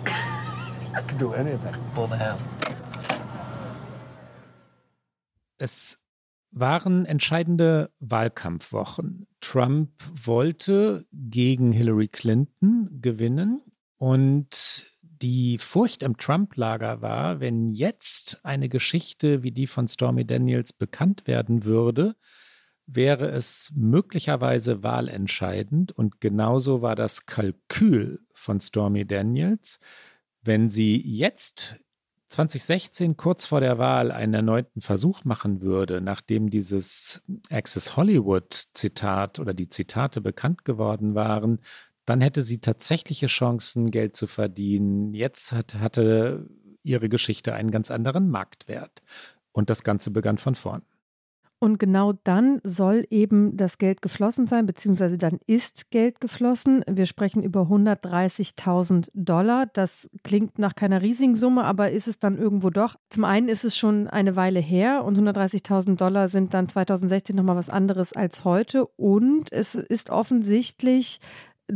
you 0.05 1.03
can 1.07 1.17
do 1.17 1.33
anything. 1.33 1.75
Pull 1.93 2.07
the 2.07 2.17
ham. 2.17 2.37
Es 5.57 5.97
waren 6.51 7.05
entscheidende 7.05 7.89
Wahlkampfwochen. 7.99 9.27
Trump 9.45 9.91
wollte 10.25 11.05
gegen 11.13 11.71
Hillary 11.71 12.07
Clinton 12.07 12.89
gewinnen 12.99 13.61
und 13.97 14.87
Die 15.01 15.59
Furcht 15.59 16.01
im 16.01 16.17
Trump-Lager 16.17 17.01
war, 17.03 17.39
wenn 17.39 17.71
jetzt 17.71 18.43
eine 18.43 18.69
Geschichte 18.69 19.43
wie 19.43 19.51
die 19.51 19.67
von 19.67 19.87
Stormy 19.87 20.25
Daniels 20.25 20.73
bekannt 20.73 21.27
werden 21.27 21.63
würde, 21.63 22.15
wäre 22.87 23.29
es 23.29 23.71
möglicherweise 23.75 24.81
wahlentscheidend. 24.81 25.91
Und 25.91 26.19
genauso 26.21 26.81
war 26.81 26.95
das 26.95 27.27
Kalkül 27.27 28.25
von 28.33 28.59
Stormy 28.59 29.05
Daniels. 29.05 29.79
Wenn 30.41 30.69
sie 30.71 30.99
jetzt 31.01 31.77
2016 32.29 33.17
kurz 33.17 33.45
vor 33.45 33.59
der 33.59 33.77
Wahl 33.77 34.11
einen 34.11 34.33
erneuten 34.33 34.81
Versuch 34.81 35.23
machen 35.25 35.61
würde, 35.61 36.01
nachdem 36.01 36.49
dieses 36.49 37.23
Access 37.49 37.95
Hollywood 37.95 38.51
Zitat 38.73 39.39
oder 39.39 39.53
die 39.53 39.69
Zitate 39.69 40.21
bekannt 40.21 40.65
geworden 40.65 41.15
waren, 41.15 41.59
dann 42.05 42.21
hätte 42.21 42.41
sie 42.41 42.59
tatsächliche 42.59 43.27
Chancen, 43.27 43.91
Geld 43.91 44.15
zu 44.15 44.27
verdienen. 44.27 45.13
Jetzt 45.13 45.51
hat, 45.51 45.75
hatte 45.75 46.47
ihre 46.83 47.09
Geschichte 47.09 47.53
einen 47.53 47.71
ganz 47.71 47.91
anderen 47.91 48.29
Marktwert. 48.29 49.01
Und 49.51 49.69
das 49.69 49.83
Ganze 49.83 50.11
begann 50.11 50.37
von 50.37 50.55
vorn. 50.55 50.81
Und 51.65 51.79
genau 51.79 52.13
dann 52.23 52.61
soll 52.63 53.07
eben 53.09 53.57
das 53.57 53.79
Geld 53.79 54.03
geflossen 54.03 54.45
sein, 54.45 54.67
beziehungsweise 54.67 55.17
dann 55.17 55.39
ist 55.47 55.89
Geld 55.89 56.21
geflossen. 56.21 56.83
Wir 56.87 57.07
sprechen 57.07 57.41
über 57.41 57.61
130.000 57.61 59.09
Dollar. 59.15 59.65
Das 59.73 60.07
klingt 60.23 60.59
nach 60.59 60.75
keiner 60.75 61.01
riesigen 61.01 61.35
Summe, 61.35 61.63
aber 61.63 61.89
ist 61.89 62.07
es 62.07 62.19
dann 62.19 62.37
irgendwo 62.37 62.69
doch. 62.69 62.97
Zum 63.09 63.23
einen 63.23 63.49
ist 63.49 63.65
es 63.65 63.75
schon 63.75 64.07
eine 64.07 64.35
Weile 64.35 64.59
her 64.59 65.03
und 65.05 65.17
130.000 65.17 65.95
Dollar 65.95 66.29
sind 66.29 66.53
dann 66.53 66.69
2016 66.69 67.35
nochmal 67.35 67.55
was 67.55 67.71
anderes 67.71 68.13
als 68.13 68.45
heute. 68.45 68.85
Und 68.85 69.51
es 69.51 69.73
ist 69.73 70.11
offensichtlich 70.11 71.19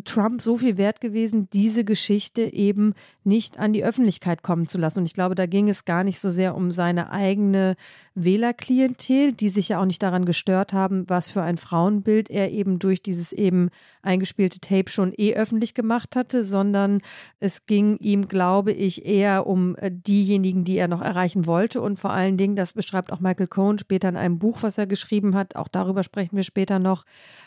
Trump 0.06 0.42
so 0.42 0.58
viel 0.58 0.78
wert 0.78 1.02
gewesen, 1.02 1.50
diese 1.52 1.84
Geschichte 1.84 2.42
eben 2.42 2.94
nicht 3.30 3.58
an 3.58 3.72
die 3.72 3.86
Öffentlichkeit 3.86 4.44
kommen 4.44 4.68
zu 4.68 4.78
lassen. 4.78 5.00
Und 5.00 5.06
ich 5.06 5.14
glaube, 5.14 5.36
da 5.36 5.46
ging 5.46 5.70
es 5.70 5.86
gar 5.86 6.04
nicht 6.04 6.20
so 6.20 6.30
sehr 6.30 6.56
um 6.56 6.72
seine 6.72 7.12
eigene 7.12 7.78
Wählerklientel, 8.16 9.32
die 9.32 9.48
sich 9.48 9.70
ja 9.70 9.80
auch 9.80 9.86
nicht 9.86 10.04
daran 10.04 10.26
gestört 10.26 10.74
haben, 10.74 11.06
was 11.08 11.30
für 11.30 11.42
ein 11.42 11.56
Frauenbild 11.56 12.30
er 12.30 12.52
eben 12.52 12.78
durch 12.78 13.02
dieses 13.02 13.32
eben 13.32 13.70
eingespielte 14.02 14.60
Tape 14.60 14.90
schon 14.90 15.14
eh 15.16 15.36
öffentlich 15.36 15.74
gemacht 15.74 16.18
hatte, 16.18 16.44
sondern 16.44 17.02
es 17.40 17.66
ging 17.66 17.98
ihm, 18.00 18.28
glaube 18.28 18.74
ich, 18.74 19.06
eher 19.06 19.48
um 19.48 19.76
äh, 19.78 19.90
diejenigen, 19.92 20.66
die 20.66 20.78
er 20.78 20.90
noch 20.90 21.02
erreichen 21.02 21.46
wollte. 21.46 21.82
Und 21.82 21.98
vor 21.98 22.12
allen 22.12 22.36
Dingen, 22.36 22.58
das 22.58 22.74
beschreibt 22.74 23.14
auch 23.14 23.22
Michael 23.22 23.48
Cohen 23.48 23.78
später 23.78 24.10
in 24.10 24.18
einem 24.18 24.40
Buch, 24.40 24.58
was 24.62 24.78
er 24.78 24.88
geschrieben 24.88 25.36
hat, 25.36 25.56
auch 25.56 25.70
darüber 25.70 26.04
sprechen 26.04 26.36
wir 26.36 26.44
später 26.44 26.80
noch, 26.80 27.06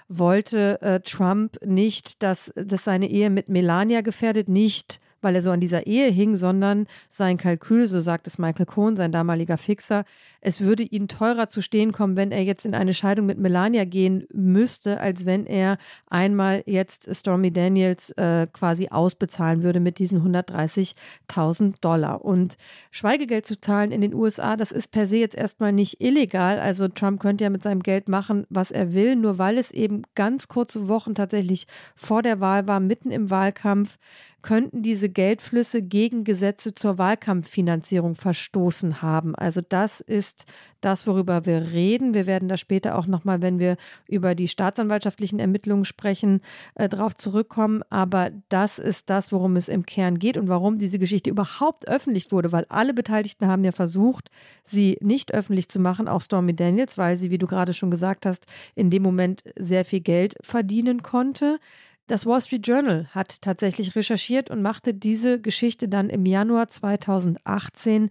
wollte 0.09 0.81
äh, 0.81 1.01
Trump 1.01 1.59
nicht, 1.65 2.23
dass, 2.23 2.53
dass 2.55 2.85
seine 2.85 3.11
Ehe 3.11 3.31
mit 3.31 3.49
Melania 3.49 4.01
gefährdet, 4.01 4.49
nicht 4.49 5.01
weil 5.23 5.35
er 5.35 5.43
so 5.43 5.51
an 5.51 5.61
dieser 5.61 5.87
Ehe 5.87 6.11
hing, 6.11 6.37
sondern 6.37 6.87
sein 7.11 7.39
Kalkül, 7.39 7.87
so 7.87 8.01
sagt 8.01 8.27
es 8.27 8.39
Michael 8.39 8.67
Cohn, 8.67 8.97
sein 8.97 9.13
damaliger 9.13 9.57
Fixer, 9.57 10.05
es 10.45 10.61
würde 10.61 10.83
ihm 10.83 11.07
teurer 11.07 11.49
zu 11.49 11.63
stehen 11.63 11.93
kommen, 11.93 12.17
wenn 12.17 12.33
er 12.33 12.43
jetzt 12.43 12.67
in 12.67 12.75
eine 12.75 12.95
Scheidung 12.95 13.27
mit 13.27 13.39
Melania 13.39 13.85
gehen 13.85 14.27
müsste, 14.33 15.01
als 15.01 15.25
wenn 15.25 15.47
er 15.47 15.79
einmal 16.11 16.65
jetzt 16.67 17.09
Stormy 17.15 17.53
Daniels 17.53 18.11
äh, 18.11 18.49
quasi 18.53 18.89
ausbezahlen 18.89 19.63
würde 19.63 19.79
mit 19.79 20.01
diesen 20.01 20.21
130.000 20.29 21.75
Dollar. 21.81 22.25
Und 22.25 22.57
Schweigegeld 22.91 23.47
zu 23.47 23.61
zahlen 23.61 23.93
in 23.93 24.01
den 24.01 24.15
USA, 24.15 24.57
das 24.57 24.73
ist 24.73 24.91
per 24.91 25.07
se 25.07 25.19
jetzt 25.19 25.37
erstmal 25.37 25.73
nicht 25.73 26.03
illegal. 26.03 26.59
Also 26.59 26.89
Trump 26.89 27.21
könnte 27.21 27.45
ja 27.45 27.51
mit 27.51 27.63
seinem 27.63 27.85
Geld 27.85 28.09
machen, 28.09 28.45
was 28.51 28.73
er 28.73 28.95
will, 28.95 29.15
nur 29.15 29.39
weil 29.39 29.59
es 29.59 29.71
eben 29.71 30.03
ganz 30.17 30.49
kurze 30.49 30.89
Wochen 30.89 31.15
tatsächlich 31.15 31.69
vor 31.95 32.21
der 32.21 32.41
Wahl 32.41 32.67
war, 32.67 32.81
mitten 32.81 33.13
im 33.13 33.31
Wahlkampf 33.31 33.99
könnten 34.43 34.83
diese 34.83 35.09
Geldflüsse 35.09 35.83
gegen 35.83 36.25
Gesetze 36.25 36.75
zur 36.75 36.99
Wahlkampffinanzierung 36.99 38.15
verstoßen 38.15 39.03
haben. 39.03 39.35
Also 39.35 39.61
das 39.67 40.01
ist 40.01 40.47
das, 40.83 41.07
worüber 41.07 41.47
wir 41.47 41.73
reden. 41.73 42.13
Wir 42.13 42.27
werden 42.27 42.49
da 42.49 42.57
später 42.57 42.99
auch 42.99 43.07
nochmal, 43.07 43.41
wenn 43.41 43.59
wir 43.59 43.77
über 44.09 44.35
die 44.35 44.49
staatsanwaltschaftlichen 44.49 45.39
Ermittlungen 45.39 45.85
sprechen, 45.85 46.41
äh, 46.75 46.89
darauf 46.89 47.15
zurückkommen. 47.15 47.83
Aber 47.89 48.31
das 48.49 48.79
ist 48.79 49.09
das, 49.09 49.33
worum 49.33 49.57
es 49.57 49.69
im 49.69 49.87
Kern 49.87 50.19
geht 50.19 50.37
und 50.37 50.49
warum 50.49 50.79
diese 50.79 50.99
Geschichte 50.99 51.31
überhaupt 51.31 51.89
öffentlich 51.89 52.33
wurde, 52.33 52.53
weil 52.53 52.67
alle 52.69 52.95
Beteiligten 52.95 53.47
haben 53.47 53.65
ja 53.65 53.73
versucht, 53.73 54.31
sie 54.65 54.99
nicht 55.01 55.33
öffentlich 55.33 55.69
zu 55.69 55.79
machen, 55.79 56.09
auch 56.09 56.21
Stormy 56.21 56.55
Daniels, 56.55 56.99
weil 56.99 57.17
sie, 57.17 57.31
wie 57.31 57.39
du 57.39 57.47
gerade 57.47 57.73
schon 57.73 57.91
gesagt 57.91 58.27
hast, 58.27 58.45
in 58.75 58.91
dem 58.91 59.03
Moment 59.03 59.45
sehr 59.57 59.85
viel 59.85 60.01
Geld 60.01 60.35
verdienen 60.43 61.03
konnte. 61.03 61.59
Das 62.09 62.27
Wall 62.27 62.41
Street 62.41 62.67
Journal 62.67 63.07
hat 63.11 63.43
tatsächlich 63.43 63.95
recherchiert 63.95 64.51
und 64.51 64.61
machte 64.61 64.93
diese 64.93 65.41
Geschichte 65.41 65.89
dann 65.89 66.11
im 66.11 66.27
Januar 66.27 66.69
2018 66.69 68.11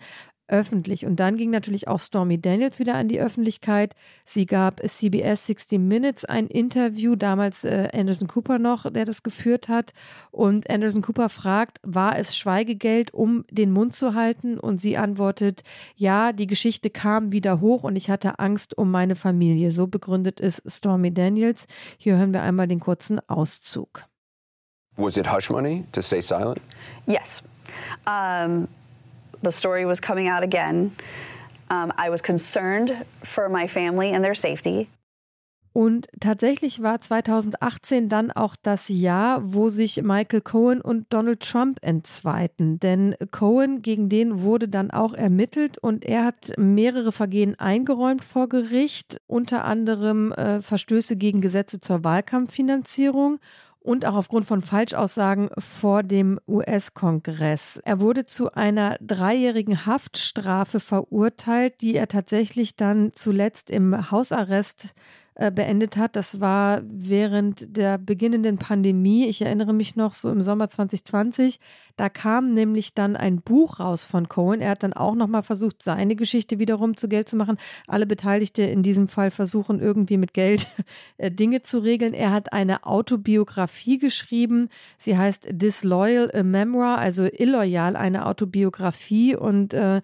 öffentlich. 0.51 1.05
Und 1.05 1.19
dann 1.19 1.37
ging 1.37 1.49
natürlich 1.49 1.87
auch 1.87 1.99
Stormy 1.99 2.39
Daniels 2.39 2.79
wieder 2.79 2.95
an 2.95 3.07
die 3.07 3.19
Öffentlichkeit. 3.19 3.95
Sie 4.25 4.45
gab 4.45 4.81
CBS 4.85 5.47
60 5.47 5.79
Minutes 5.79 6.25
ein 6.25 6.47
Interview, 6.47 7.15
damals 7.15 7.63
äh, 7.63 7.89
Anderson 7.93 8.27
Cooper 8.27 8.59
noch, 8.59 8.91
der 8.91 9.05
das 9.05 9.23
geführt 9.23 9.69
hat. 9.69 9.93
Und 10.29 10.69
Anderson 10.69 11.01
Cooper 11.01 11.29
fragt, 11.29 11.79
war 11.83 12.19
es 12.19 12.37
Schweigegeld, 12.37 13.13
um 13.13 13.45
den 13.49 13.71
Mund 13.71 13.95
zu 13.95 14.13
halten? 14.13 14.59
Und 14.59 14.79
sie 14.79 14.97
antwortet, 14.97 15.63
ja, 15.95 16.33
die 16.33 16.47
Geschichte 16.47 16.89
kam 16.89 17.31
wieder 17.31 17.61
hoch 17.61 17.83
und 17.83 17.95
ich 17.95 18.09
hatte 18.09 18.39
Angst 18.39 18.77
um 18.77 18.91
meine 18.91 19.15
Familie. 19.15 19.71
So 19.71 19.87
begründet 19.87 20.39
es 20.41 20.61
Stormy 20.67 21.13
Daniels. 21.13 21.65
Hier 21.97 22.17
hören 22.17 22.33
wir 22.33 22.41
einmal 22.41 22.67
den 22.67 22.79
kurzen 22.79 23.19
Auszug. 23.29 24.05
Was 24.97 25.15
it 25.15 25.31
hush 25.31 25.49
money 25.49 25.85
to 25.93 26.01
stay 26.01 26.21
silent? 26.21 26.59
Yes. 27.07 27.41
Um 28.05 28.67
the 29.41 29.51
story 29.51 29.85
was 29.85 30.01
coming 30.01 30.27
out 30.27 30.43
again. 30.43 30.91
Um, 31.69 31.91
I 31.97 32.09
was 32.09 32.21
concerned 32.21 33.05
for 33.23 33.47
my 33.47 33.67
family 33.67 34.11
and 34.11 34.23
their 34.23 34.35
safety. 34.35 34.89
Und 35.73 36.07
tatsächlich 36.19 36.83
war 36.83 36.99
2018 36.99 38.09
dann 38.09 38.29
auch 38.29 38.57
das 38.61 38.89
Jahr, 38.89 39.53
wo 39.53 39.69
sich 39.69 40.01
Michael 40.03 40.41
Cohen 40.41 40.81
und 40.81 41.05
Donald 41.13 41.39
Trump 41.39 41.77
entzweiten. 41.81 42.77
Denn 42.79 43.15
Cohen, 43.31 43.81
gegen 43.81 44.09
den 44.09 44.41
wurde 44.41 44.67
dann 44.67 44.91
auch 44.91 45.13
ermittelt 45.13 45.77
und 45.77 46.03
er 46.03 46.25
hat 46.25 46.51
mehrere 46.57 47.13
Vergehen 47.13 47.57
eingeräumt 47.57 48.25
vor 48.25 48.49
Gericht, 48.49 49.21
unter 49.27 49.63
anderem 49.63 50.33
äh, 50.33 50.61
Verstöße 50.61 51.15
gegen 51.15 51.39
Gesetze 51.39 51.79
zur 51.79 52.03
Wahlkampffinanzierung 52.03 53.39
und 53.81 54.05
auch 54.05 54.15
aufgrund 54.15 54.45
von 54.45 54.61
Falschaussagen 54.61 55.49
vor 55.57 56.03
dem 56.03 56.39
US-Kongress. 56.47 57.81
Er 57.83 57.99
wurde 57.99 58.25
zu 58.25 58.53
einer 58.53 58.97
dreijährigen 59.01 59.85
Haftstrafe 59.85 60.79
verurteilt, 60.79 61.81
die 61.81 61.95
er 61.95 62.07
tatsächlich 62.07 62.75
dann 62.75 63.11
zuletzt 63.13 63.69
im 63.69 64.11
Hausarrest 64.11 64.93
äh, 65.41 65.49
beendet 65.49 65.97
hat. 65.97 66.15
Das 66.15 66.39
war 66.39 66.81
während 66.83 67.75
der 67.75 67.97
beginnenden 67.97 68.59
Pandemie. 68.59 69.25
Ich 69.25 69.41
erinnere 69.41 69.73
mich 69.73 69.95
noch 69.95 70.13
so 70.13 70.29
im 70.29 70.43
Sommer 70.43 70.67
2020. 70.67 71.59
Da 71.97 72.09
kam 72.09 72.53
nämlich 72.53 72.93
dann 72.93 73.15
ein 73.15 73.41
Buch 73.41 73.79
raus 73.79 74.05
von 74.05 74.29
Cohen. 74.29 74.61
Er 74.61 74.69
hat 74.69 74.83
dann 74.83 74.93
auch 74.93 75.15
nochmal 75.15 75.41
versucht, 75.41 75.81
seine 75.81 76.15
Geschichte 76.15 76.59
wiederum 76.59 76.95
zu 76.95 77.09
Geld 77.09 77.27
zu 77.27 77.37
machen. 77.37 77.57
Alle 77.87 78.05
Beteiligte 78.05 78.61
in 78.61 78.83
diesem 78.83 79.07
Fall 79.07 79.31
versuchen 79.31 79.79
irgendwie 79.79 80.17
mit 80.17 80.35
Geld 80.35 80.67
äh, 81.17 81.31
Dinge 81.31 81.63
zu 81.63 81.79
regeln. 81.79 82.13
Er 82.13 82.31
hat 82.31 82.53
eine 82.53 82.85
Autobiografie 82.85 83.97
geschrieben. 83.97 84.69
Sie 84.99 85.17
heißt 85.17 85.47
Disloyal 85.49 86.29
a 86.35 86.43
Memoir, 86.43 86.99
also 86.99 87.25
illoyal 87.25 87.95
eine 87.95 88.27
Autobiografie 88.27 89.35
und 89.35 89.73
äh, 89.73 90.01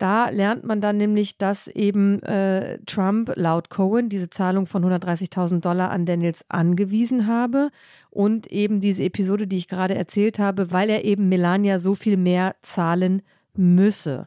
da 0.00 0.30
lernt 0.30 0.64
man 0.64 0.80
dann 0.80 0.96
nämlich, 0.96 1.36
dass 1.36 1.68
eben 1.68 2.22
äh, 2.22 2.78
Trump 2.86 3.32
laut 3.36 3.68
Cohen 3.68 4.08
diese 4.08 4.30
Zahlung 4.30 4.64
von 4.64 4.82
130.000 4.82 5.60
Dollar 5.60 5.90
an 5.90 6.06
Daniels 6.06 6.42
angewiesen 6.48 7.26
habe 7.26 7.70
und 8.08 8.46
eben 8.46 8.80
diese 8.80 9.04
Episode, 9.04 9.46
die 9.46 9.58
ich 9.58 9.68
gerade 9.68 9.94
erzählt 9.94 10.38
habe, 10.38 10.72
weil 10.72 10.88
er 10.88 11.04
eben 11.04 11.28
Melania 11.28 11.80
so 11.80 11.94
viel 11.94 12.16
mehr 12.16 12.56
zahlen 12.62 13.20
müsse. 13.54 14.26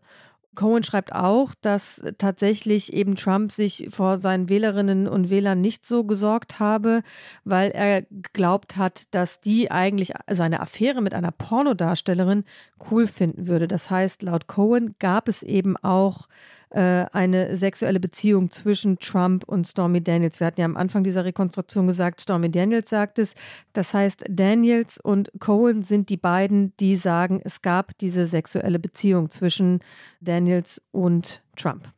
Cohen 0.56 0.84
schreibt 0.84 1.14
auch, 1.14 1.54
dass 1.62 2.02
tatsächlich 2.18 2.94
eben 2.94 3.16
Trump 3.16 3.52
sich 3.52 3.88
vor 3.90 4.20
seinen 4.20 4.50
Wählerinnen 4.50 5.08
und 5.08 5.30
Wählern 5.30 5.62
nicht 5.62 5.86
so 5.86 6.04
gesorgt 6.04 6.60
habe, 6.60 7.02
weil 7.44 7.72
er 7.72 8.04
geglaubt 8.04 8.78
hat, 8.78 9.04
dass 9.12 9.42
die 9.42 9.72
eigentlich 9.72 10.14
seine 10.30 10.60
Affäre 10.60 11.02
mit 11.02 11.14
einer 11.14 11.32
Pornodarstellerin 11.32 12.44
cool 12.92 13.08
finden 13.08 13.48
würde. 13.48 13.68
Das 13.68 13.90
heißt, 13.90 14.22
laut 14.22 14.48
Cohen 14.48 14.96
gab 15.00 15.28
es 15.28 15.44
eben 15.44 15.78
auch 15.78 16.28
äh, 16.74 17.06
eine 17.12 17.56
sexuelle 17.56 18.00
Beziehung 18.00 18.50
zwischen 18.50 18.98
Trump 19.00 19.44
und 19.46 19.68
Stormy 19.68 20.04
Daniels. 20.04 20.40
Wir 20.40 20.48
hatten 20.48 20.60
ja 20.60 20.66
am 20.66 20.76
Anfang 20.76 21.04
dieser 21.04 21.24
Rekonstruktion 21.24 21.88
gesagt, 21.88 22.22
Stormy 22.22 22.50
Daniels 22.50 22.90
sagt 22.90 23.20
es. 23.20 23.36
Das 23.74 23.94
heißt, 23.94 24.24
Daniels 24.28 25.00
und 25.00 25.32
Cohen 25.40 25.84
sind 25.84 26.10
die 26.10 26.18
beiden, 26.18 26.76
die 26.80 26.96
sagen, 26.96 27.42
es 27.44 27.62
gab 27.62 27.98
diese 28.00 28.26
sexuelle 28.26 28.80
Beziehung 28.80 29.30
zwischen 29.30 29.80
Daniels 30.20 30.82
und 30.92 31.44
Trump. 31.56 31.94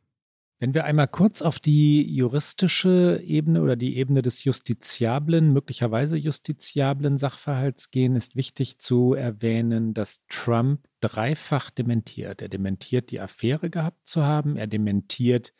Wenn 0.58 0.72
wir 0.72 0.84
einmal 0.84 1.08
kurz 1.08 1.42
auf 1.42 1.58
die 1.58 2.02
juristische 2.14 3.22
Ebene 3.24 3.60
oder 3.60 3.76
die 3.76 3.98
Ebene 3.98 4.22
des 4.22 4.42
justiziablen, 4.44 5.52
möglicherweise 5.52 6.16
justiziablen 6.16 7.18
Sachverhalts 7.18 7.90
gehen, 7.90 8.16
ist 8.16 8.36
wichtig 8.36 8.78
zu 8.78 9.12
erwähnen, 9.12 9.92
dass 9.92 10.24
Trump 10.28 10.80
dreifach 11.08 11.70
dementiert. 11.70 12.42
Er 12.42 12.48
dementiert, 12.48 13.10
die 13.10 13.20
Affäre 13.20 13.70
gehabt 13.70 14.06
zu 14.06 14.24
haben. 14.24 14.56
Er 14.56 14.66
dementiert, 14.66 15.54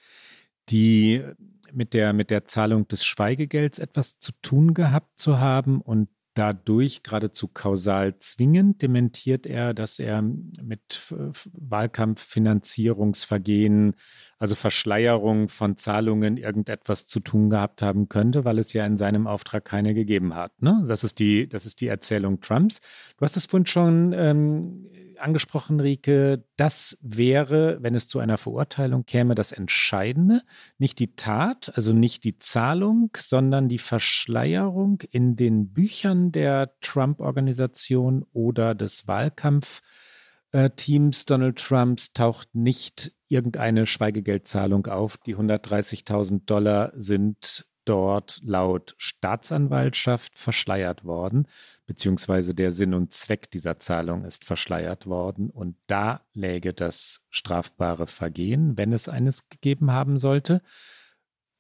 die 0.69 1.25
mit 1.73 1.95
der, 1.95 2.13
mit 2.13 2.31
der 2.31 2.45
Zahlung 2.45 2.89
des 2.89 3.05
Schweigegelds 3.05 3.79
etwas 3.79 4.19
zu 4.19 4.33
tun 4.43 4.75
gehabt 4.75 5.19
zu 5.19 5.39
haben. 5.39 5.81
Und 5.81 6.09
dadurch 6.37 7.03
geradezu 7.03 7.49
kausal 7.49 8.17
zwingend 8.19 8.83
dementiert 8.83 9.47
er, 9.47 9.75
dass 9.75 9.99
er 9.99 10.23
mit 10.23 11.13
Wahlkampffinanzierungsvergehen, 11.53 13.95
also 14.39 14.55
Verschleierung 14.55 15.49
von 15.49 15.79
Zahlungen 15.79 16.37
irgendetwas 16.37 17.07
zu 17.07 17.21
tun 17.21 17.49
gehabt 17.49 17.81
haben 17.81 18.11
könnte, 18.11 18.45
weil 18.45 18.59
es 18.59 18.75
ja 18.75 18.85
in 18.85 18.99
seinem 18.99 19.27
Auftrag 19.27 19.65
keine 19.65 19.95
gegeben 19.95 20.35
hat. 20.35 20.61
Ne? 20.61 20.85
Das, 20.87 21.05
ist 21.05 21.21
die, 21.21 21.49
das 21.49 21.65
ist 21.65 21.81
die 21.81 21.89
Erzählung 21.89 22.41
Trumps. 22.41 22.83
Du 23.17 23.25
hast 23.25 23.39
es 23.39 23.47
vorhin 23.47 23.67
schon 23.67 24.13
ähm, 24.13 24.91
angesprochen, 25.21 25.81
Rike, 25.81 26.45
das 26.57 26.97
wäre, 27.01 27.83
wenn 27.83 27.95
es 27.95 28.09
zu 28.09 28.19
einer 28.19 28.39
Verurteilung 28.39 29.05
käme, 29.07 29.35
das 29.35 29.53
Entscheidende. 29.53 30.43
Nicht 30.79 30.99
die 30.99 31.15
Tat, 31.17 31.73
also 31.77 31.93
nicht 31.93 32.25
die 32.25 32.39
Zahlung, 32.39 33.11
sondern 33.17 33.69
die 33.69 33.79
Verschleierung 33.79 35.03
in 35.11 35.37
den 35.37 35.73
Büchern 35.73 36.33
der 36.33 36.73
Trump-Organisation 36.81 38.25
oder 38.33 38.75
des 38.75 39.07
Wahlkampfteams 39.07 41.27
Donald 41.27 41.59
Trumps 41.59 42.13
taucht 42.13 42.55
nicht 42.55 43.13
irgendeine 43.29 43.87
Schweigegeldzahlung 43.87 44.87
auf. 44.87 45.17
Die 45.19 45.37
130.000 45.37 46.47
Dollar 46.47 46.93
sind 46.97 47.67
dort 47.87 48.41
laut 48.45 48.95
Staatsanwaltschaft 48.99 50.37
verschleiert 50.39 51.05
worden, 51.05 51.49
beziehungsweise 51.87 52.55
der 52.55 52.73
Sinn 52.73 52.93
und 52.93 53.13
Zweck 53.13 53.51
dieser 53.51 53.79
Zahlung 53.79 54.25
ist 54.25 54.45
verschleiert 54.45 55.07
worden. 55.07 55.49
Und 55.49 55.77
da 55.87 56.21
läge 56.35 56.75
das 56.75 57.23
strafbare 57.31 58.07
Vergehen, 58.07 58.77
wenn 58.77 58.93
es 58.93 59.09
eines 59.09 59.49
gegeben 59.49 59.93
haben 59.93 60.19
sollte. 60.19 60.61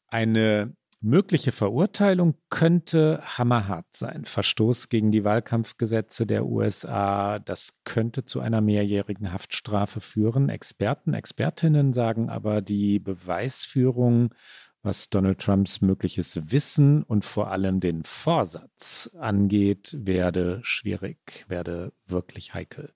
Eine 0.08 0.76
mögliche 1.00 1.52
Verurteilung 1.52 2.34
könnte 2.50 3.20
hammerhart 3.22 3.86
sein. 3.90 4.24
Verstoß 4.24 4.88
gegen 4.88 5.12
die 5.12 5.24
Wahlkampfgesetze 5.24 6.26
der 6.26 6.46
USA, 6.46 7.38
das 7.38 7.74
könnte 7.84 8.24
zu 8.24 8.40
einer 8.40 8.60
mehrjährigen 8.60 9.32
Haftstrafe 9.32 10.00
führen. 10.00 10.48
Experten, 10.48 11.14
Expertinnen 11.14 11.92
sagen 11.92 12.30
aber, 12.30 12.60
die 12.60 12.98
Beweisführung 12.98 14.34
was 14.86 15.10
Donald 15.10 15.40
Trumps 15.40 15.82
mögliches 15.82 16.50
Wissen 16.50 17.02
und 17.02 17.24
vor 17.24 17.50
allem 17.50 17.80
den 17.80 18.04
Vorsatz 18.04 19.10
angeht, 19.18 19.94
werde 19.98 20.60
schwierig, 20.62 21.44
werde 21.48 21.92
wirklich 22.06 22.54
heikel. 22.54 22.94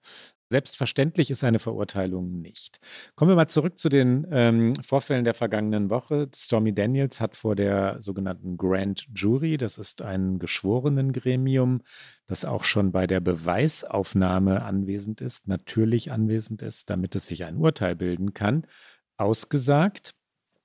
Selbstverständlich 0.53 1.31
ist 1.31 1.45
eine 1.45 1.61
Verurteilung 1.61 2.41
nicht. 2.41 2.81
Kommen 3.15 3.31
wir 3.31 3.37
mal 3.37 3.47
zurück 3.47 3.79
zu 3.79 3.89
den 3.89 4.27
ähm, 4.33 4.75
Vorfällen 4.83 5.25
der 5.25 5.35
vergangenen 5.35 5.91
Woche. 5.91 6.29
Stormy 6.35 6.75
Daniels 6.75 7.21
hat 7.21 7.37
vor 7.37 7.55
der 7.55 7.99
sogenannten 8.01 8.57
Grand 8.57 9.07
Jury, 9.15 9.59
das 9.59 9.79
ist 9.79 10.03
ein 10.03 10.41
Geschworenengremium, 10.41 11.83
das 12.27 12.45
auch 12.45 12.65
schon 12.65 12.91
bei 12.91 13.07
der 13.07 13.21
Beweisaufnahme 13.21 14.63
anwesend 14.63 15.21
ist, 15.21 15.47
natürlich 15.47 16.11
anwesend 16.11 16.63
ist, 16.63 16.91
damit 16.91 17.15
es 17.15 17.27
sich 17.27 17.45
ein 17.45 17.57
Urteil 17.57 17.95
bilden 17.95 18.35
kann, 18.35 18.67
ausgesagt, 19.19 20.15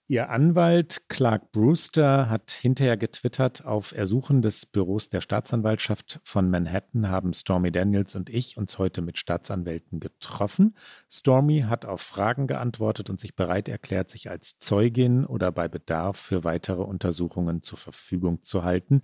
Ihr 0.08 0.30
Anwalt 0.30 1.10
Clark 1.10 1.52
Brewster 1.52 2.30
hat 2.30 2.52
hinterher 2.52 2.96
getwittert, 2.96 3.66
auf 3.66 3.92
Ersuchen 3.92 4.44
des 4.44 4.68
Büros 4.68 5.10
der 5.10 5.20
Staatsanwaltschaft 5.20 6.20
von 6.24 6.52
Manhattan 6.52 7.10
haben 7.10 7.34
Stormy 7.34 7.72
Daniels 7.72 8.14
und 8.14 8.30
ich 8.30 8.56
uns 8.56 8.78
heute 8.78 9.02
mit 9.02 9.18
Staatsanwälten 9.18 10.00
getroffen. 10.00 10.76
Stormy 11.10 11.62
hat 11.62 11.86
auf 11.86 12.02
Fragen 12.02 12.46
geantwortet 12.46 13.10
und 13.10 13.20
sich 13.20 13.36
bereit 13.36 13.68
erklärt, 13.68 14.12
sich 14.12 14.30
als 14.30 14.60
Zeugin 14.60 15.26
oder 15.26 15.52
bei 15.52 15.68
Bedarf 15.68 16.20
für 16.20 16.44
weitere 16.44 16.84
Untersuchungen 16.84 17.64
zur 17.64 17.80
Verfügung 17.80 18.44
zu 18.44 18.64
halten. 18.64 19.02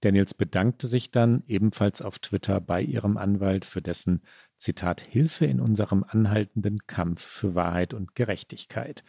Daniels 0.00 0.32
bedankte 0.32 0.86
sich 0.86 1.10
dann 1.10 1.42
ebenfalls 1.46 2.00
auf 2.00 2.20
Twitter 2.20 2.60
bei 2.60 2.80
ihrem 2.80 3.16
Anwalt 3.16 3.66
für 3.66 3.82
dessen 3.82 4.22
Zitat 4.56 5.00
Hilfe 5.00 5.46
in 5.46 5.60
unserem 5.60 6.04
anhaltenden 6.04 6.78
Kampf 6.86 7.22
für 7.22 7.54
Wahrheit 7.54 7.94
und 7.94 8.14
Gerechtigkeit. 8.14 9.04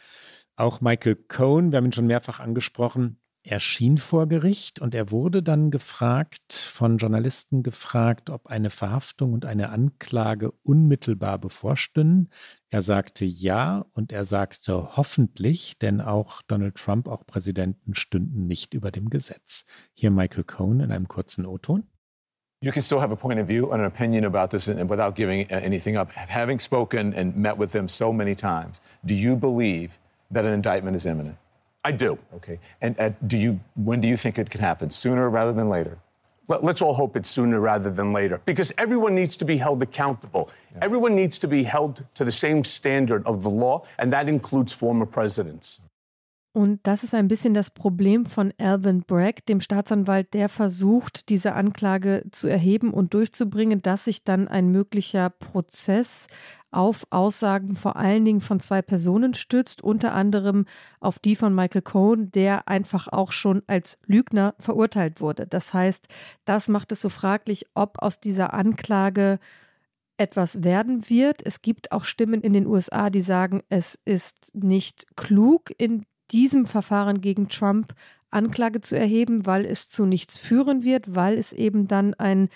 Auch 0.60 0.82
Michael 0.82 1.16
Cohn, 1.16 1.72
wir 1.72 1.78
haben 1.78 1.86
ihn 1.86 1.92
schon 1.92 2.06
mehrfach 2.06 2.38
angesprochen, 2.38 3.18
erschien 3.42 3.96
vor 3.96 4.26
Gericht 4.26 4.78
und 4.78 4.94
er 4.94 5.10
wurde 5.10 5.42
dann 5.42 5.70
gefragt, 5.70 6.52
von 6.52 6.98
Journalisten 6.98 7.62
gefragt, 7.62 8.28
ob 8.28 8.48
eine 8.48 8.68
Verhaftung 8.68 9.32
und 9.32 9.46
eine 9.46 9.70
Anklage 9.70 10.52
unmittelbar 10.62 11.38
bevorstünden. 11.38 12.28
Er 12.68 12.82
sagte 12.82 13.24
ja 13.24 13.86
und 13.94 14.12
er 14.12 14.26
sagte 14.26 14.98
hoffentlich, 14.98 15.78
denn 15.78 16.02
auch 16.02 16.42
Donald 16.42 16.74
Trump, 16.74 17.08
auch 17.08 17.24
Präsidenten 17.24 17.94
stünden 17.94 18.46
nicht 18.46 18.74
über 18.74 18.90
dem 18.90 19.08
Gesetz. 19.08 19.64
Hier 19.94 20.10
Michael 20.10 20.44
Cohn 20.44 20.80
in 20.80 20.92
einem 20.92 21.08
kurzen 21.08 21.46
O-Ton. 21.46 21.84
You 22.62 22.70
can 22.70 22.82
still 22.82 23.00
have 23.00 23.10
a 23.10 23.16
point 23.16 23.40
of 23.40 23.48
view 23.48 23.70
and 23.70 23.80
an 23.80 23.86
opinion 23.86 24.26
about 24.26 24.48
this 24.54 24.68
and 24.68 24.90
without 24.90 25.14
giving 25.14 25.48
anything 25.48 25.96
up. 25.96 26.10
Having 26.14 26.60
spoken 26.60 27.14
and 27.14 27.34
met 27.34 27.58
with 27.58 27.72
them 27.72 27.88
so 27.88 28.12
many 28.12 28.34
times, 28.34 28.82
do 29.02 29.14
you 29.14 29.34
believe 29.34 29.99
that 30.30 30.44
an 30.44 30.52
indictment 30.52 30.96
is 30.96 31.06
imminent? 31.06 31.36
I 31.84 31.92
do. 31.92 32.18
Okay. 32.36 32.58
And 32.80 32.98
uh, 33.00 33.10
do 33.26 33.36
you, 33.36 33.60
when 33.74 34.00
do 34.00 34.08
you 34.08 34.16
think 34.16 34.38
it 34.38 34.50
could 34.50 34.60
happen? 34.60 34.90
Sooner 34.90 35.28
rather 35.30 35.52
than 35.52 35.68
later? 35.68 35.98
Well, 36.46 36.60
let's 36.62 36.82
all 36.82 36.94
hope 36.94 37.16
it's 37.16 37.30
sooner 37.30 37.60
rather 37.60 37.90
than 37.90 38.12
later 38.12 38.40
because 38.44 38.72
everyone 38.76 39.14
needs 39.14 39.36
to 39.36 39.44
be 39.44 39.56
held 39.56 39.82
accountable. 39.82 40.50
Yeah. 40.72 40.80
Everyone 40.82 41.14
needs 41.14 41.38
to 41.38 41.48
be 41.48 41.62
held 41.62 42.04
to 42.14 42.24
the 42.24 42.32
same 42.32 42.64
standard 42.64 43.24
of 43.24 43.44
the 43.44 43.50
law, 43.50 43.84
and 43.98 44.12
that 44.12 44.28
includes 44.28 44.72
former 44.72 45.06
presidents. 45.06 45.80
Und 46.52 46.80
das 46.82 47.04
ist 47.04 47.14
ein 47.14 47.28
bisschen 47.28 47.54
das 47.54 47.70
Problem 47.70 48.24
von 48.24 48.52
Alvin 48.58 49.02
Bragg, 49.02 49.46
dem 49.46 49.60
Staatsanwalt, 49.60 50.34
der 50.34 50.48
versucht, 50.48 51.28
diese 51.28 51.52
Anklage 51.52 52.24
zu 52.32 52.48
erheben 52.48 52.92
und 52.92 53.14
durchzubringen, 53.14 53.82
dass 53.82 54.06
sich 54.06 54.24
dann 54.24 54.48
ein 54.48 54.72
möglicher 54.72 55.30
Prozess 55.30 56.26
auf 56.70 57.06
Aussagen 57.10 57.76
vor 57.76 57.96
allen 57.96 58.24
Dingen 58.24 58.40
von 58.40 58.60
zwei 58.60 58.82
Personen 58.82 59.34
stützt, 59.34 59.82
unter 59.82 60.14
anderem 60.14 60.66
auf 61.00 61.18
die 61.18 61.36
von 61.36 61.54
Michael 61.54 61.82
Cohen, 61.82 62.30
der 62.32 62.68
einfach 62.68 63.08
auch 63.08 63.32
schon 63.32 63.62
als 63.66 63.98
Lügner 64.06 64.54
verurteilt 64.58 65.20
wurde. 65.20 65.46
Das 65.46 65.74
heißt, 65.74 66.06
das 66.44 66.68
macht 66.68 66.92
es 66.92 67.00
so 67.00 67.08
fraglich, 67.08 67.66
ob 67.74 68.02
aus 68.02 68.20
dieser 68.20 68.54
Anklage 68.54 69.38
etwas 70.16 70.62
werden 70.62 71.08
wird. 71.08 71.44
Es 71.44 71.62
gibt 71.62 71.92
auch 71.92 72.04
Stimmen 72.04 72.42
in 72.42 72.52
den 72.52 72.66
USA, 72.66 73.10
die 73.10 73.22
sagen, 73.22 73.62
es 73.68 73.98
ist 74.04 74.52
nicht 74.54 75.16
klug, 75.16 75.72
in 75.78 76.04
diesem 76.30 76.66
Verfahren 76.66 77.20
gegen 77.20 77.48
Trump 77.48 77.94
Anklage 78.30 78.80
zu 78.80 78.96
erheben, 78.96 79.46
weil 79.46 79.66
es 79.66 79.88
zu 79.88 80.06
nichts 80.06 80.36
führen 80.36 80.84
wird, 80.84 81.14
weil 81.14 81.36
es 81.36 81.52
eben 81.52 81.88
dann 81.88 82.14
ein 82.14 82.48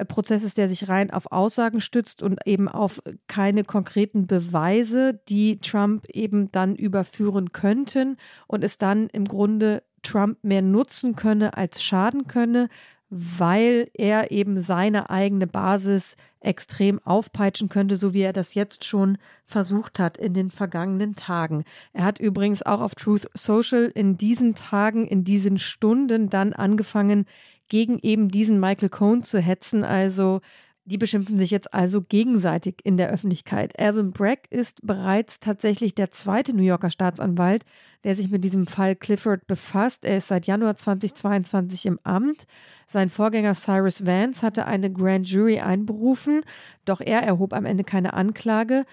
äh, 0.00 0.04
Prozess 0.04 0.42
ist, 0.42 0.56
der 0.56 0.68
sich 0.68 0.88
rein 0.88 1.10
auf 1.10 1.30
Aussagen 1.30 1.80
stützt 1.80 2.22
und 2.22 2.46
eben 2.46 2.68
auf 2.68 3.02
keine 3.28 3.64
konkreten 3.64 4.26
Beweise, 4.26 5.20
die 5.28 5.60
Trump 5.60 6.06
eben 6.08 6.50
dann 6.52 6.74
überführen 6.74 7.52
könnten 7.52 8.16
und 8.46 8.64
es 8.64 8.78
dann 8.78 9.08
im 9.08 9.26
Grunde 9.26 9.82
Trump 10.02 10.38
mehr 10.42 10.62
nutzen 10.62 11.14
könne 11.14 11.56
als 11.56 11.82
schaden 11.82 12.26
könne, 12.26 12.68
weil 13.10 13.90
er 13.92 14.30
eben 14.30 14.60
seine 14.60 15.10
eigene 15.10 15.46
Basis 15.46 16.16
extrem 16.40 17.04
aufpeitschen 17.04 17.68
könnte, 17.68 17.96
so 17.96 18.14
wie 18.14 18.22
er 18.22 18.32
das 18.32 18.54
jetzt 18.54 18.84
schon 18.84 19.18
versucht 19.42 19.98
hat 19.98 20.16
in 20.16 20.32
den 20.32 20.50
vergangenen 20.50 21.16
Tagen. 21.16 21.64
Er 21.92 22.04
hat 22.04 22.18
übrigens 22.18 22.62
auch 22.62 22.80
auf 22.80 22.94
Truth 22.94 23.28
Social 23.34 23.90
in 23.94 24.16
diesen 24.16 24.54
Tagen, 24.54 25.06
in 25.06 25.24
diesen 25.24 25.58
Stunden 25.58 26.30
dann 26.30 26.52
angefangen, 26.52 27.26
gegen 27.70 27.98
eben 28.02 28.28
diesen 28.28 28.60
Michael 28.60 28.90
Cohn 28.90 29.22
zu 29.22 29.40
hetzen. 29.40 29.82
Also 29.84 30.42
die 30.90 30.98
beschimpfen 30.98 31.38
sich 31.38 31.50
jetzt 31.50 31.72
also 31.72 32.00
gegenseitig 32.00 32.80
in 32.82 32.96
der 32.96 33.10
Öffentlichkeit. 33.10 33.78
Alvin 33.78 34.10
Bragg 34.10 34.42
ist 34.50 34.80
bereits 34.82 35.38
tatsächlich 35.38 35.94
der 35.94 36.10
zweite 36.10 36.52
New 36.52 36.64
Yorker 36.64 36.90
Staatsanwalt, 36.90 37.64
der 38.02 38.16
sich 38.16 38.30
mit 38.30 38.42
diesem 38.42 38.66
Fall 38.66 38.96
Clifford 38.96 39.46
befasst. 39.46 40.04
Er 40.04 40.18
ist 40.18 40.28
seit 40.28 40.46
Januar 40.46 40.74
2022 40.74 41.86
im 41.86 42.00
Amt. 42.02 42.46
Sein 42.88 43.08
Vorgänger 43.08 43.54
Cyrus 43.54 44.04
Vance 44.04 44.42
hatte 44.42 44.66
eine 44.66 44.92
Grand 44.92 45.28
Jury 45.28 45.60
einberufen, 45.60 46.42
doch 46.86 47.00
er 47.00 47.22
erhob 47.22 47.52
am 47.52 47.66
Ende 47.66 47.84
keine 47.84 48.14
Anklage. 48.14 48.84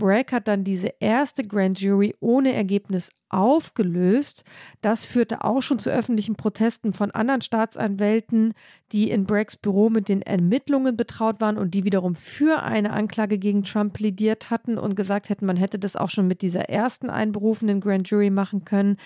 Bragg 0.00 0.32
hat 0.32 0.48
dann 0.48 0.64
diese 0.64 0.94
erste 0.98 1.42
Grand 1.42 1.78
Jury 1.78 2.16
ohne 2.20 2.54
Ergebnis 2.54 3.10
aufgelöst. 3.28 4.44
Das 4.80 5.04
führte 5.04 5.44
auch 5.44 5.60
schon 5.60 5.78
zu 5.78 5.90
öffentlichen 5.90 6.36
Protesten 6.36 6.94
von 6.94 7.10
anderen 7.10 7.42
Staatsanwälten, 7.42 8.54
die 8.92 9.10
in 9.10 9.26
Braggs 9.26 9.58
Büro 9.58 9.90
mit 9.90 10.08
den 10.08 10.22
Ermittlungen 10.22 10.96
betraut 10.96 11.42
waren 11.42 11.58
und 11.58 11.74
die 11.74 11.84
wiederum 11.84 12.14
für 12.14 12.62
eine 12.62 12.94
Anklage 12.94 13.36
gegen 13.36 13.62
Trump 13.62 13.92
plädiert 13.92 14.48
hatten 14.48 14.78
und 14.78 14.96
gesagt 14.96 15.28
hätten, 15.28 15.44
man 15.44 15.58
hätte 15.58 15.78
das 15.78 15.96
auch 15.96 16.08
schon 16.08 16.26
mit 16.26 16.40
dieser 16.40 16.70
ersten 16.70 17.10
einberufenen 17.10 17.82
Grand 17.82 18.08
Jury 18.08 18.30
machen 18.30 18.64
können. 18.64 18.96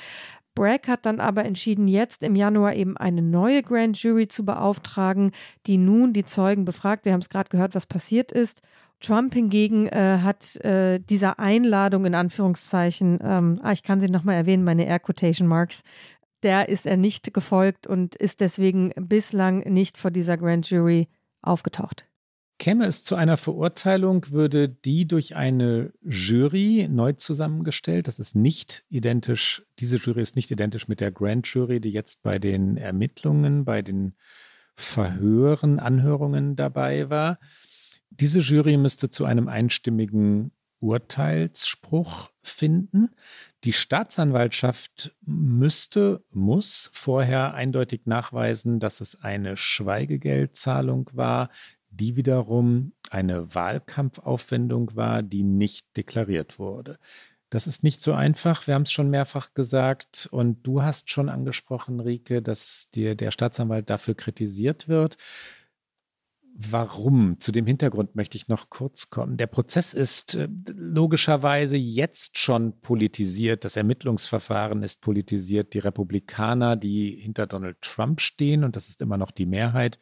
Bragg 0.54 0.86
hat 0.86 1.04
dann 1.06 1.18
aber 1.18 1.44
entschieden, 1.44 1.88
jetzt 1.88 2.22
im 2.22 2.36
Januar 2.36 2.74
eben 2.74 2.96
eine 2.96 3.22
neue 3.22 3.64
Grand 3.64 4.00
Jury 4.00 4.28
zu 4.28 4.44
beauftragen, 4.44 5.32
die 5.66 5.76
nun 5.76 6.12
die 6.12 6.24
Zeugen 6.24 6.64
befragt. 6.64 7.04
Wir 7.04 7.12
haben 7.12 7.20
es 7.20 7.30
gerade 7.30 7.48
gehört, 7.48 7.74
was 7.74 7.86
passiert 7.86 8.30
ist. 8.30 8.62
Trump 9.04 9.34
hingegen 9.34 9.86
äh, 9.86 10.18
hat 10.22 10.56
äh, 10.64 10.98
dieser 10.98 11.38
Einladung 11.38 12.06
in 12.06 12.14
Anführungszeichen, 12.14 13.18
ähm, 13.22 13.56
ah, 13.62 13.72
ich 13.72 13.82
kann 13.82 14.00
sie 14.00 14.08
nochmal 14.08 14.36
erwähnen, 14.36 14.64
meine 14.64 14.86
Air 14.86 15.00
Quotation 15.00 15.46
Marks, 15.46 15.82
der 16.42 16.68
ist 16.68 16.86
er 16.86 16.96
nicht 16.96 17.32
gefolgt 17.34 17.86
und 17.86 18.16
ist 18.16 18.40
deswegen 18.40 18.92
bislang 18.96 19.60
nicht 19.60 19.96
vor 19.96 20.10
dieser 20.10 20.36
Grand 20.36 20.68
Jury 20.68 21.08
aufgetaucht. 21.42 22.06
Käme 22.58 22.86
es 22.86 23.02
zu 23.02 23.16
einer 23.16 23.36
Verurteilung, 23.36 24.30
würde 24.30 24.68
die 24.68 25.08
durch 25.08 25.34
eine 25.34 25.92
Jury 26.02 26.88
neu 26.88 27.12
zusammengestellt. 27.14 28.06
Das 28.06 28.20
ist 28.20 28.36
nicht 28.36 28.84
identisch, 28.88 29.64
diese 29.80 29.96
Jury 29.96 30.22
ist 30.22 30.36
nicht 30.36 30.50
identisch 30.50 30.86
mit 30.86 31.00
der 31.00 31.10
Grand 31.10 31.46
Jury, 31.48 31.80
die 31.80 31.90
jetzt 31.90 32.22
bei 32.22 32.38
den 32.38 32.76
Ermittlungen, 32.76 33.64
bei 33.64 33.82
den 33.82 34.14
Verhören, 34.76 35.80
Anhörungen 35.80 36.56
dabei 36.56 37.10
war. 37.10 37.38
Diese 38.20 38.40
Jury 38.40 38.76
müsste 38.76 39.10
zu 39.10 39.24
einem 39.24 39.48
einstimmigen 39.48 40.52
Urteilsspruch 40.80 42.30
finden. 42.42 43.10
Die 43.64 43.72
Staatsanwaltschaft 43.72 45.14
müsste, 45.24 46.22
muss 46.30 46.90
vorher 46.92 47.54
eindeutig 47.54 48.02
nachweisen, 48.04 48.80
dass 48.80 49.00
es 49.00 49.22
eine 49.22 49.56
Schweigegeldzahlung 49.56 51.08
war, 51.12 51.48
die 51.90 52.16
wiederum 52.16 52.92
eine 53.10 53.54
Wahlkampfaufwendung 53.54 54.94
war, 54.94 55.22
die 55.22 55.42
nicht 55.42 55.96
deklariert 55.96 56.58
wurde. 56.58 56.98
Das 57.50 57.66
ist 57.66 57.84
nicht 57.84 58.02
so 58.02 58.12
einfach. 58.12 58.66
Wir 58.66 58.74
haben 58.74 58.82
es 58.82 58.92
schon 58.92 59.10
mehrfach 59.10 59.54
gesagt. 59.54 60.28
Und 60.30 60.66
du 60.66 60.82
hast 60.82 61.08
schon 61.08 61.28
angesprochen, 61.28 62.00
Rike, 62.00 62.42
dass 62.42 62.90
dir 62.90 63.14
der 63.14 63.30
Staatsanwalt 63.30 63.88
dafür 63.88 64.14
kritisiert 64.14 64.88
wird. 64.88 65.16
Warum? 66.56 67.40
Zu 67.40 67.50
dem 67.50 67.66
Hintergrund 67.66 68.14
möchte 68.14 68.36
ich 68.36 68.46
noch 68.46 68.70
kurz 68.70 69.10
kommen. 69.10 69.36
Der 69.36 69.48
Prozess 69.48 69.92
ist 69.92 70.36
äh, 70.36 70.48
logischerweise 70.68 71.76
jetzt 71.76 72.38
schon 72.38 72.78
politisiert. 72.80 73.64
Das 73.64 73.74
Ermittlungsverfahren 73.74 74.84
ist 74.84 75.00
politisiert. 75.00 75.74
Die 75.74 75.80
Republikaner, 75.80 76.76
die 76.76 77.10
hinter 77.10 77.48
Donald 77.48 77.82
Trump 77.82 78.20
stehen, 78.20 78.62
und 78.62 78.76
das 78.76 78.88
ist 78.88 79.02
immer 79.02 79.16
noch 79.16 79.32
die 79.32 79.46
Mehrheit, 79.46 79.98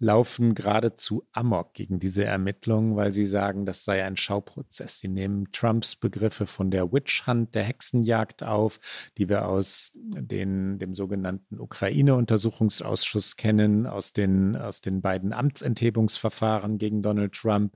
laufen 0.00 0.54
geradezu 0.54 1.28
amok 1.32 1.74
gegen 1.74 2.00
diese 2.00 2.24
Ermittlungen, 2.24 2.96
weil 2.96 3.12
sie 3.12 3.26
sagen, 3.26 3.66
das 3.66 3.84
sei 3.84 4.02
ein 4.02 4.16
Schauprozess. 4.16 4.98
Sie 4.98 5.08
nehmen 5.08 5.52
Trumps 5.52 5.94
Begriffe 5.94 6.46
von 6.46 6.70
der 6.70 6.90
Witch 6.90 7.26
Hunt, 7.26 7.54
der 7.54 7.64
Hexenjagd 7.64 8.42
auf, 8.42 8.80
die 9.18 9.28
wir 9.28 9.46
aus 9.46 9.92
den, 9.94 10.78
dem 10.78 10.94
sogenannten 10.94 11.60
Ukraine-Untersuchungsausschuss 11.60 13.36
kennen, 13.36 13.86
aus 13.86 14.14
den, 14.14 14.56
aus 14.56 14.80
den 14.80 15.02
beiden 15.02 15.34
Amtsenthebungsverfahren 15.34 16.78
gegen 16.78 17.02
Donald 17.02 17.34
Trump. 17.34 17.74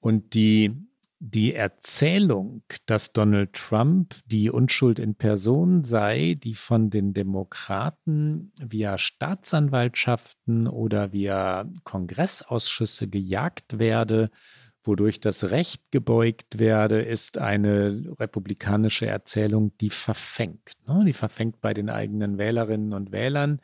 Und 0.00 0.34
die 0.34 0.76
die 1.24 1.54
Erzählung, 1.54 2.64
dass 2.84 3.12
Donald 3.12 3.52
Trump 3.52 4.16
die 4.26 4.50
Unschuld 4.50 4.98
in 4.98 5.14
Person 5.14 5.84
sei, 5.84 6.36
die 6.42 6.56
von 6.56 6.90
den 6.90 7.14
Demokraten 7.14 8.50
via 8.60 8.98
Staatsanwaltschaften 8.98 10.66
oder 10.66 11.12
via 11.12 11.64
Kongressausschüsse 11.84 13.06
gejagt 13.06 13.78
werde, 13.78 14.30
wodurch 14.82 15.20
das 15.20 15.44
Recht 15.44 15.92
gebeugt 15.92 16.58
werde, 16.58 17.02
ist 17.02 17.38
eine 17.38 18.04
republikanische 18.18 19.06
Erzählung, 19.06 19.70
die 19.80 19.90
verfängt. 19.90 20.72
Ne? 20.88 21.04
Die 21.06 21.12
verfängt 21.12 21.60
bei 21.60 21.72
den 21.72 21.88
eigenen 21.88 22.36
Wählerinnen 22.36 22.92
und 22.92 23.12
Wählern 23.12 23.60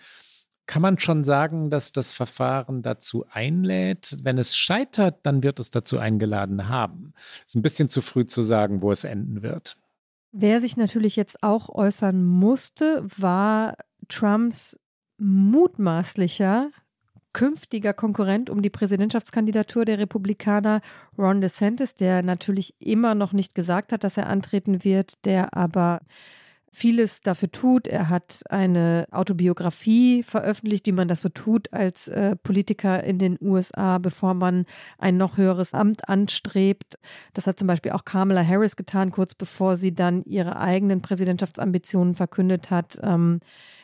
kann 0.68 0.82
man 0.82 0.98
schon 1.00 1.24
sagen, 1.24 1.70
dass 1.70 1.92
das 1.92 2.12
Verfahren 2.12 2.82
dazu 2.82 3.24
einlädt. 3.30 4.16
Wenn 4.22 4.38
es 4.38 4.54
scheitert, 4.54 5.20
dann 5.24 5.42
wird 5.42 5.58
es 5.58 5.70
dazu 5.70 5.98
eingeladen 5.98 6.68
haben. 6.68 7.14
Ist 7.46 7.56
ein 7.56 7.62
bisschen 7.62 7.88
zu 7.88 8.02
früh 8.02 8.26
zu 8.26 8.42
sagen, 8.42 8.82
wo 8.82 8.92
es 8.92 9.02
enden 9.02 9.42
wird. 9.42 9.78
Wer 10.30 10.60
sich 10.60 10.76
natürlich 10.76 11.16
jetzt 11.16 11.42
auch 11.42 11.70
äußern 11.70 12.22
musste, 12.22 13.02
war 13.16 13.76
Trumps 14.08 14.78
mutmaßlicher 15.16 16.70
künftiger 17.32 17.94
Konkurrent 17.94 18.50
um 18.50 18.62
die 18.62 18.70
Präsidentschaftskandidatur 18.70 19.84
der 19.84 19.98
Republikaner, 19.98 20.80
Ron 21.16 21.40
DeSantis, 21.40 21.94
der 21.94 22.22
natürlich 22.22 22.74
immer 22.78 23.14
noch 23.14 23.32
nicht 23.32 23.54
gesagt 23.54 23.92
hat, 23.92 24.04
dass 24.04 24.16
er 24.16 24.26
antreten 24.26 24.84
wird, 24.84 25.24
der 25.24 25.56
aber 25.56 26.00
vieles 26.78 27.20
dafür 27.20 27.50
tut. 27.50 27.86
Er 27.86 28.08
hat 28.08 28.42
eine 28.48 29.06
Autobiografie 29.10 30.22
veröffentlicht, 30.22 30.86
wie 30.86 30.92
man 30.92 31.08
das 31.08 31.20
so 31.20 31.28
tut 31.28 31.72
als 31.72 32.08
äh, 32.08 32.36
Politiker 32.36 33.02
in 33.02 33.18
den 33.18 33.36
USA, 33.40 33.98
bevor 33.98 34.34
man 34.34 34.64
ein 34.96 35.16
noch 35.16 35.36
höheres 35.36 35.74
Amt 35.74 36.08
anstrebt. 36.08 36.98
Das 37.34 37.46
hat 37.46 37.58
zum 37.58 37.66
Beispiel 37.66 37.92
auch 37.92 38.04
Kamala 38.04 38.44
Harris 38.46 38.76
getan, 38.76 39.10
kurz 39.10 39.34
bevor 39.34 39.76
sie 39.76 39.94
dann 39.94 40.22
ihre 40.24 40.58
eigenen 40.58 41.02
Präsidentschaftsambitionen 41.02 42.14
verkündet 42.14 42.70
hat. 42.70 42.98
Ähm, 43.02 43.40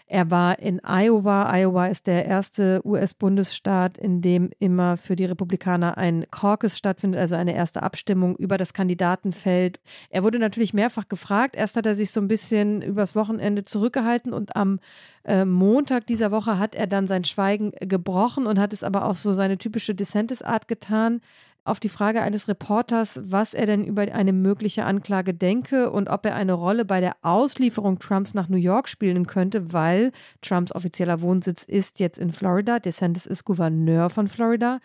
er 0.07 0.31
war 0.31 0.59
in 0.59 0.81
Iowa. 0.85 1.51
Iowa 1.55 1.87
ist 1.87 2.07
der 2.07 2.27
erste 2.27 2.83
US-Bundesstaat, 2.85 3.97
in 3.97 4.21
dem 4.21 4.51
immer 4.59 4.99
für 4.99 5.17
die 5.17 5.25
Republikaner 5.25 5.97
ein 5.97 6.27
Caucus 6.31 6.77
stattfindet, 6.77 7.19
also 7.19 7.37
eine 7.37 7.55
erste 7.55 7.83
Abstimmung 7.83 8.37
über 8.37 8.59
das 8.59 8.75
Kandidatenfeld. 8.75 9.81
Er 10.11 10.23
wurde 10.23 10.39
natürlich 10.39 10.75
mehrfach 10.75 11.09
gefragt. 11.09 11.57
Erst 11.57 11.77
hat 11.77 11.87
er 11.87 11.95
sich 11.95 12.11
so 12.11 12.21
ein 12.21 12.29
bisschen 12.29 12.83
übers 12.83 13.17
Wochenende 13.17 13.65
zurückgehalten 13.65 14.35
und 14.35 14.57
am 14.57 14.79
äh, 15.25 15.47
Montag 15.47 16.07
dieser 16.07 16.31
Woche 16.31 16.59
hat 16.59 16.75
er 16.75 16.87
dann 16.87 17.07
sein 17.07 17.25
Schweigen 17.25 17.73
gebrochen 17.81 18.47
und 18.47 18.59
hat 18.59 18.75
es 18.75 18.85
aber 18.85 19.07
auf 19.07 19.19
so 19.19 19.33
seine 19.33 19.57
typische 19.57 19.95
DeSantis-Art 19.95 20.69
getan 20.69 21.23
auf 21.65 21.81
die 21.81 21.89
Frage 21.89 22.21
eines 22.21 22.47
Reporters, 22.47 23.21
was 23.25 23.55
er 23.55 23.67
denn 23.67 23.85
über 23.85 24.03
eine 24.03 24.33
mögliche 24.33 24.85
Anklage 24.85 25.33
denke 25.33 25.91
und 25.91 26.09
ob 26.09 26.27
er 26.27 26.35
eine 26.35 26.53
Rolle 26.53 26.85
bei 26.85 27.01
der 27.01 27.17
Auslieferung 27.23 27.99
Trumps 27.99 28.35
nach 28.35 28.49
New 28.49 28.59
York 28.59 28.89
spielen 28.89 29.27
könnte, 29.27 29.73
weil 29.73 30.13
Trumps 30.43 30.73
offizieller 30.73 31.23
Wohnsitz 31.23 31.65
ist 31.65 32.01
jetzt 32.01 32.19
in 32.19 32.33
Florida. 32.33 32.79
DeSantis 32.79 33.25
ist 33.25 33.45
Gouverneur 33.45 34.11
von 34.11 34.29
Florida. 34.29 34.81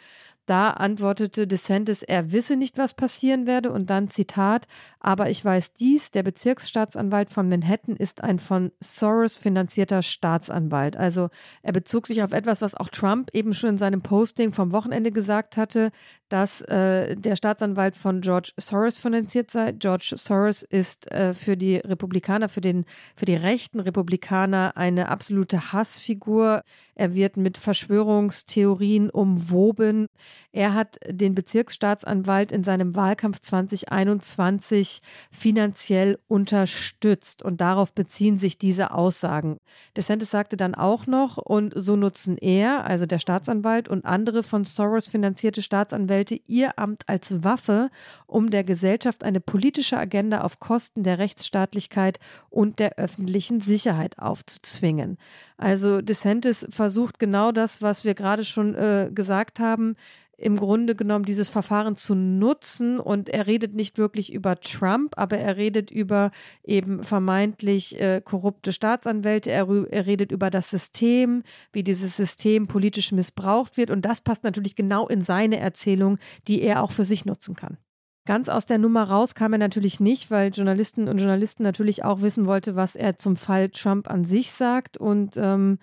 Da 0.50 0.72
antwortete 0.72 1.46
DeSantis, 1.46 2.02
er 2.02 2.32
wisse 2.32 2.56
nicht, 2.56 2.80
was 2.80 2.96
passieren 2.96 3.46
werde. 3.46 3.72
Und 3.72 3.92
dann 3.92 4.10
Zitat, 4.10 4.68
aber 5.00 5.30
ich 5.30 5.46
weiß 5.46 5.74
dies, 5.74 6.10
der 6.10 6.24
Bezirksstaatsanwalt 6.24 7.30
von 7.30 7.48
Manhattan 7.48 7.96
ist 7.96 8.24
ein 8.24 8.40
von 8.40 8.72
Soros 8.80 9.38
finanzierter 9.38 10.02
Staatsanwalt. 10.02 10.98
Also 10.98 11.30
er 11.62 11.72
bezog 11.72 12.08
sich 12.08 12.24
auf 12.24 12.32
etwas, 12.32 12.64
was 12.64 12.74
auch 12.74 12.90
Trump 12.90 13.30
eben 13.34 13.54
schon 13.54 13.70
in 13.70 13.78
seinem 13.78 14.02
Posting 14.02 14.52
vom 14.52 14.72
Wochenende 14.72 15.12
gesagt 15.12 15.56
hatte, 15.56 15.92
dass 16.30 16.62
äh, 16.62 17.16
der 17.16 17.36
Staatsanwalt 17.36 17.98
von 17.98 18.22
George 18.22 18.52
Soros 18.58 18.98
finanziert 18.98 19.52
sei. 19.52 19.72
George 19.74 20.14
Soros 20.16 20.64
ist 20.64 21.12
äh, 21.12 21.34
für 21.34 21.58
die 21.58 21.78
Republikaner, 21.78 22.50
für, 22.50 22.62
den, 22.62 22.86
für 23.16 23.26
die 23.26 23.36
rechten 23.36 23.80
Republikaner 23.80 24.74
eine 24.76 25.10
absolute 25.10 25.74
Hassfigur. 25.74 26.62
Er 26.96 27.16
wird 27.16 27.38
mit 27.38 27.58
Verschwörungstheorien 27.58 29.10
umwoben. 29.10 30.08
Er 30.52 30.74
hat 30.74 30.98
den 31.08 31.36
Bezirksstaatsanwalt 31.36 32.52
in 32.52 32.64
seinem 32.64 32.96
Wahlkampf 32.96 33.40
2021 33.40 35.02
finanziell 35.32 36.20
unterstützt 36.28 37.44
und 37.44 37.62
darauf 37.62 37.94
beziehen 37.94 38.40
sich 38.40 38.58
diese 38.58 38.92
Aussagen. 38.92 39.58
DeSantis 39.96 40.32
sagte 40.32 40.58
dann 40.58 40.76
auch 40.76 41.08
noch, 41.08 41.38
und 41.38 41.74
so 41.76 41.96
nutzen 41.96 42.38
er, 42.38 42.86
also 42.86 43.06
der 43.06 43.20
Staatsanwalt 43.20 43.88
und 43.90 44.06
andere 44.06 44.44
von 44.44 44.66
Soros 44.66 45.08
finanzierte 45.08 45.62
Staatsanwälte 45.62 46.19
ihr 46.48 46.78
Amt 46.78 47.08
als 47.08 47.44
Waffe, 47.44 47.90
um 48.28 48.50
der 48.50 48.64
Gesellschaft 48.64 49.24
eine 49.24 49.40
politische 49.40 49.98
Agenda 49.98 50.42
auf 50.42 50.60
Kosten 50.60 51.04
der 51.04 51.20
Rechtsstaatlichkeit 51.20 52.20
und 52.50 52.80
der 52.80 52.98
öffentlichen 52.98 53.62
Sicherheit 53.62 54.20
aufzuzwingen. 54.20 55.18
Also 55.58 56.02
DeSantis 56.02 56.66
versucht 56.70 57.20
genau 57.20 57.52
das, 57.52 57.82
was 57.82 58.06
wir 58.06 58.14
gerade 58.14 58.46
schon 58.46 58.76
äh, 58.76 59.10
gesagt 59.14 59.60
haben, 59.60 59.96
im 60.40 60.58
Grunde 60.58 60.96
genommen 60.96 61.26
dieses 61.26 61.50
Verfahren 61.50 61.98
zu 61.98 62.16
nutzen 62.16 63.00
und 63.00 63.30
er 63.30 63.46
redet 63.46 63.76
nicht 63.76 63.98
wirklich 63.98 64.32
über 64.32 64.60
Trump, 64.60 65.14
aber 65.18 65.38
er 65.38 65.58
redet 65.58 65.92
über 65.92 66.32
eben 66.64 67.04
vermeintlich 67.04 68.00
äh, 68.00 68.22
korrupte 68.24 68.72
Staatsanwälte, 68.72 69.52
er, 69.52 69.68
er, 69.90 70.06
redet 70.06 70.32
über 70.32 70.50
das 70.50 70.70
System, 70.70 71.44
wie 71.74 71.84
dieses 71.84 72.16
System 72.16 72.68
politisch 72.68 73.12
missbraucht 73.12 73.76
wird 73.76 73.92
und 73.92 74.04
das 74.04 74.22
passt 74.22 74.44
natürlich 74.44 74.76
genau 74.76 75.08
in 75.08 75.24
seine 75.24 75.60
Erzählung, 75.60 76.18
die 76.48 76.62
er 76.62 76.84
auch 76.84 76.92
für 76.92 77.06
sich 77.06 77.26
nutzen 77.26 77.56
kann. 77.56 77.78
Ganz 78.26 78.48
aus 78.48 78.66
der 78.66 78.78
Nummer 78.78 79.04
raus 79.04 79.36
kam 79.36 79.54
er 79.54 79.60
natürlich 79.60 80.00
nicht, 80.00 80.32
weil 80.32 80.52
Journalisten 80.52 81.08
und 81.10 81.18
Journalisten 81.18 81.64
natürlich 81.64 82.04
auch 82.06 82.22
wissen 82.22 82.46
wollte, 82.46 82.76
was 82.76 82.96
er 82.96 83.18
zum 83.18 83.36
Fall 83.36 83.70
Trump 83.70 84.10
an 84.10 84.24
sich 84.24 84.52
sagt 84.52 84.98
und 84.98 85.36
ähm, 85.36 85.80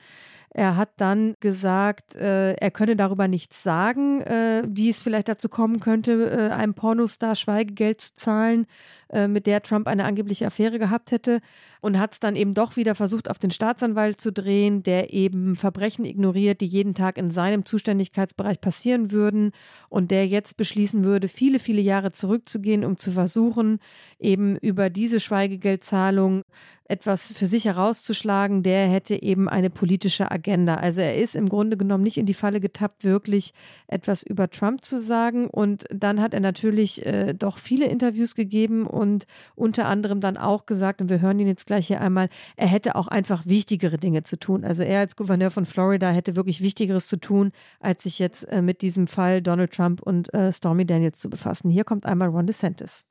Er 0.59 0.77
hat 0.77 0.89
dann 0.97 1.35
gesagt, 1.41 2.17
äh, 2.17 2.55
er 2.55 2.71
könne 2.71 2.97
darüber 2.97 3.29
nichts 3.29 3.63
sagen, 3.63 4.23
äh, 4.23 4.63
wie 4.67 4.89
es 4.89 4.99
vielleicht 5.01 5.29
dazu 5.29 5.51
kommen 5.51 5.81
könnte, 5.81 6.31
äh, 6.31 6.51
einem 6.51 6.73
Pornostar 6.73 7.37
Schweigegeld 7.37 8.01
zu 8.01 8.15
zahlen, 8.15 8.67
äh, 9.09 9.29
mit 9.29 9.47
der 9.47 9.63
Trump 9.63 9.87
eine 9.87 10.05
angebliche 10.05 10.47
Affäre 10.47 10.79
gehabt 10.79 11.11
hätte. 11.11 11.41
Und 11.81 12.01
hat 12.01 12.15
es 12.15 12.21
dann 12.21 12.35
eben 12.35 12.55
doch 12.55 12.77
wieder 12.77 12.97
versucht, 12.97 13.31
auf 13.31 13.39
den 13.39 13.53
Staatsanwalt 13.53 14.21
zu 14.21 14.33
drehen, 14.33 14.83
der 14.83 15.13
eben 15.13 15.55
Verbrechen 15.55 16.05
ignoriert, 16.05 16.61
die 16.61 16.67
jeden 16.67 16.95
Tag 16.95 17.17
in 17.17 17.31
seinem 17.31 17.65
Zuständigkeitsbereich 17.65 18.61
passieren 18.61 19.13
würden 19.13 19.53
und 19.89 20.11
der 20.11 20.27
jetzt 20.27 20.57
beschließen 20.57 21.05
würde, 21.05 21.29
viele, 21.29 21.61
viele 21.61 21.81
Jahre 21.81 22.11
zurückzugehen, 22.11 22.85
um 22.85 22.97
zu 22.97 23.13
versuchen, 23.13 23.79
eben 24.19 24.57
über 24.57 24.91
diese 24.91 25.21
Schweigegeldzahlung 25.21 26.43
etwas 26.89 27.33
für 27.33 27.47
sich 27.47 27.65
herauszuschlagen, 27.65 28.63
der 28.63 28.87
hätte 28.89 29.21
eben 29.21 29.49
eine 29.49 29.71
politische 29.71 30.31
Agenda. 30.31 30.77
Also 30.77 31.01
er 31.01 31.17
ist 31.17 31.35
im 31.35 31.49
Grunde 31.49 31.77
genommen 31.77 32.05
nicht 32.05 32.17
in 32.17 32.27
die 32.27 32.35
Falle 32.35 32.61
getappt, 32.61 33.05
wirklich 33.05 33.53
etwas 33.89 34.23
über 34.23 34.49
Trump 34.51 34.85
zu 34.85 35.01
sagen. 35.01 35.49
Und 35.49 35.85
dann 35.91 36.21
hat 36.21 36.33
er 36.33 36.41
natürlich 36.41 37.05
äh, 37.05 37.35
doch 37.35 37.59
viele 37.59 37.87
Interviews 37.87 38.35
gegeben 38.35 38.87
und 38.97 39.27
unter 39.55 39.87
anderem 39.87 40.21
dann 40.21 40.37
auch 40.37 40.67
gesagt, 40.67 41.01
und 41.01 41.11
wir 41.11 41.21
hören 41.21 41.39
ihn 41.39 41.47
jetzt 41.47 41.67
gleich 41.67 41.87
hier 41.87 42.01
einmal, 42.01 42.29
er 42.57 42.69
hätte 42.69 42.97
auch 42.97 43.09
einfach 43.09 43.47
wichtigere 43.47 43.99
Dinge 43.99 44.23
zu 44.23 44.39
tun. 44.39 44.65
Also 44.65 44.83
er 44.83 45.01
als 45.01 45.17
Gouverneur 45.17 45.51
von 45.51 45.67
Florida 45.67 46.11
hätte 46.11 46.35
wirklich 46.35 46.63
Wichtigeres 46.63 47.07
zu 47.07 47.19
tun, 47.19 47.53
als 47.81 48.05
sich 48.05 48.19
jetzt 48.19 48.45
äh, 48.45 48.63
mit 48.63 48.83
diesem 48.83 49.07
Fall 49.07 49.43
Donald 49.43 49.73
Trump 49.73 50.03
und 50.03 50.33
äh, 50.35 50.51
Stormy 50.51 50.87
Daniels 50.87 51.21
zu 51.21 51.29
befassen. 51.29 51.71
Hier 51.71 51.85
kommt 51.85 52.07
einmal 52.07 52.29
Ron 52.29 52.47
DeSantis. 52.47 53.05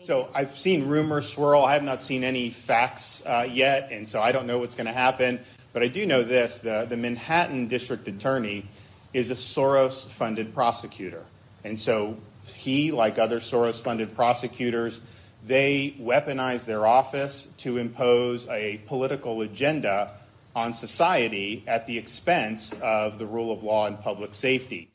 So 0.00 0.28
I've 0.34 0.56
seen 0.56 0.90
rumors 0.90 1.30
swirl. 1.30 1.64
I 1.64 1.74
have 1.74 1.84
not 1.84 2.00
seen 2.00 2.24
any 2.24 2.50
facts 2.50 3.22
uh, 3.26 3.46
yet, 3.48 3.92
and 3.92 4.08
so 4.08 4.20
I 4.20 4.32
don't 4.32 4.46
know 4.46 4.58
what's 4.58 4.74
going 4.74 4.88
to 4.88 4.92
happen. 4.92 5.38
But 5.72 5.82
I 5.84 5.88
do 5.88 6.04
know 6.04 6.24
this: 6.24 6.58
the 6.58 6.84
the 6.88 6.96
Manhattan 6.96 7.68
District 7.68 8.06
Attorney 8.08 8.64
is 9.12 9.30
a 9.30 9.34
Soros-funded 9.34 10.52
prosecutor, 10.52 11.22
and 11.64 11.78
so 11.78 12.16
he, 12.52 12.92
like 12.92 13.18
other 13.18 13.40
Soros-funded 13.40 14.14
prosecutors, 14.14 15.00
they 15.46 15.94
weaponize 16.00 16.64
their 16.66 16.86
office 16.86 17.48
to 17.58 17.78
impose 17.78 18.48
a 18.48 18.80
political 18.86 19.42
agenda 19.42 20.10
on 20.54 20.72
society 20.72 21.64
at 21.66 21.86
the 21.86 21.98
expense 21.98 22.72
of 22.80 23.18
the 23.18 23.26
rule 23.26 23.52
of 23.52 23.62
law 23.62 23.86
and 23.86 24.00
public 24.00 24.34
safety. 24.34 24.90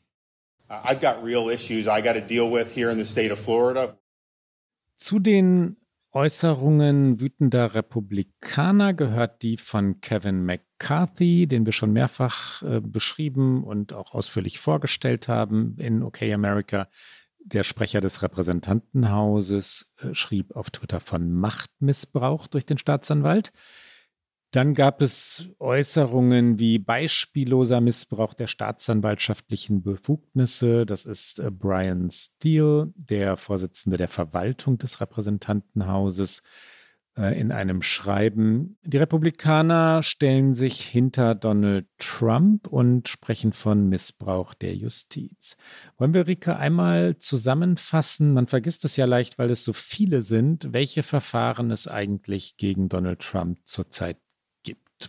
Uh, 0.68 0.80
I've 0.84 1.00
got 1.00 1.22
real 1.22 1.48
issues 1.48 1.86
I 1.86 2.00
got 2.00 2.14
to 2.14 2.20
deal 2.20 2.50
with 2.50 2.72
here 2.72 2.90
in 2.90 2.98
the 2.98 3.04
state 3.04 3.30
of 3.30 3.38
Florida. 3.38 3.96
Zu 4.96 5.18
den 5.18 5.76
Äußerungen 6.12 7.20
wütender 7.20 7.74
Republikaner 7.74 8.94
gehört 8.94 9.42
die 9.42 9.56
von 9.56 10.00
Kevin 10.00 10.44
McCarthy, 10.44 11.46
den 11.46 11.64
wir 11.64 11.72
schon 11.72 11.92
mehrfach 11.92 12.62
äh, 12.62 12.80
beschrieben 12.80 13.62
und 13.62 13.92
auch 13.92 14.12
ausführlich 14.12 14.58
vorgestellt 14.58 15.28
haben 15.28 15.76
in 15.78 16.02
OK 16.02 16.22
America. 16.22 16.88
Der 17.44 17.64
Sprecher 17.64 18.00
des 18.00 18.22
Repräsentantenhauses 18.22 19.92
äh, 19.98 20.14
schrieb 20.14 20.54
auf 20.54 20.70
Twitter 20.70 21.00
von 21.00 21.32
Machtmissbrauch 21.32 22.46
durch 22.46 22.66
den 22.66 22.78
Staatsanwalt. 22.78 23.52
Dann 24.52 24.74
gab 24.74 25.00
es 25.00 25.48
Äußerungen 25.60 26.58
wie 26.58 26.80
beispielloser 26.80 27.80
Missbrauch 27.80 28.34
der 28.34 28.48
staatsanwaltschaftlichen 28.48 29.82
Befugnisse. 29.82 30.86
Das 30.86 31.06
ist 31.06 31.38
äh, 31.38 31.50
Brian 31.52 32.10
Steele, 32.10 32.92
der 32.96 33.36
Vorsitzende 33.36 33.96
der 33.96 34.08
Verwaltung 34.08 34.78
des 34.78 35.00
Repräsentantenhauses, 35.00 36.42
in 37.16 37.52
einem 37.52 37.82
Schreiben. 37.82 38.78
Die 38.82 38.96
Republikaner 38.96 40.02
stellen 40.02 40.54
sich 40.54 40.80
hinter 40.80 41.34
Donald 41.34 41.86
Trump 41.98 42.66
und 42.66 43.08
sprechen 43.08 43.52
von 43.52 43.88
Missbrauch 43.88 44.54
der 44.54 44.74
Justiz. 44.74 45.56
Wollen 45.98 46.14
wir, 46.14 46.26
Rike, 46.26 46.56
einmal 46.56 47.18
zusammenfassen? 47.18 48.32
Man 48.32 48.46
vergisst 48.46 48.84
es 48.84 48.96
ja 48.96 49.04
leicht, 49.04 49.38
weil 49.38 49.50
es 49.50 49.64
so 49.64 49.72
viele 49.72 50.22
sind, 50.22 50.72
welche 50.72 51.02
Verfahren 51.02 51.70
es 51.70 51.88
eigentlich 51.88 52.56
gegen 52.56 52.88
Donald 52.88 53.20
Trump 53.20 53.58
zurzeit 53.64 54.16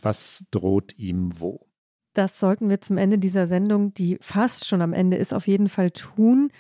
was 0.02 0.46
droht 0.52 0.98
ihm 0.98 1.40
wo? 1.40 1.68
Das 2.14 2.40
sollten 2.40 2.70
wir 2.70 2.82
zum 2.82 2.98
Ende 2.98 3.18
dieser 3.18 3.48
Sendung, 3.48 3.94
die 3.94 4.18
fast 4.20 4.68
schon 4.68 4.82
am 4.82 4.92
Ende 4.92 5.18
ist, 5.18 5.34
auf 5.34 5.48
jeden 5.48 5.70
Fall 5.70 5.92
tun. 5.92 6.52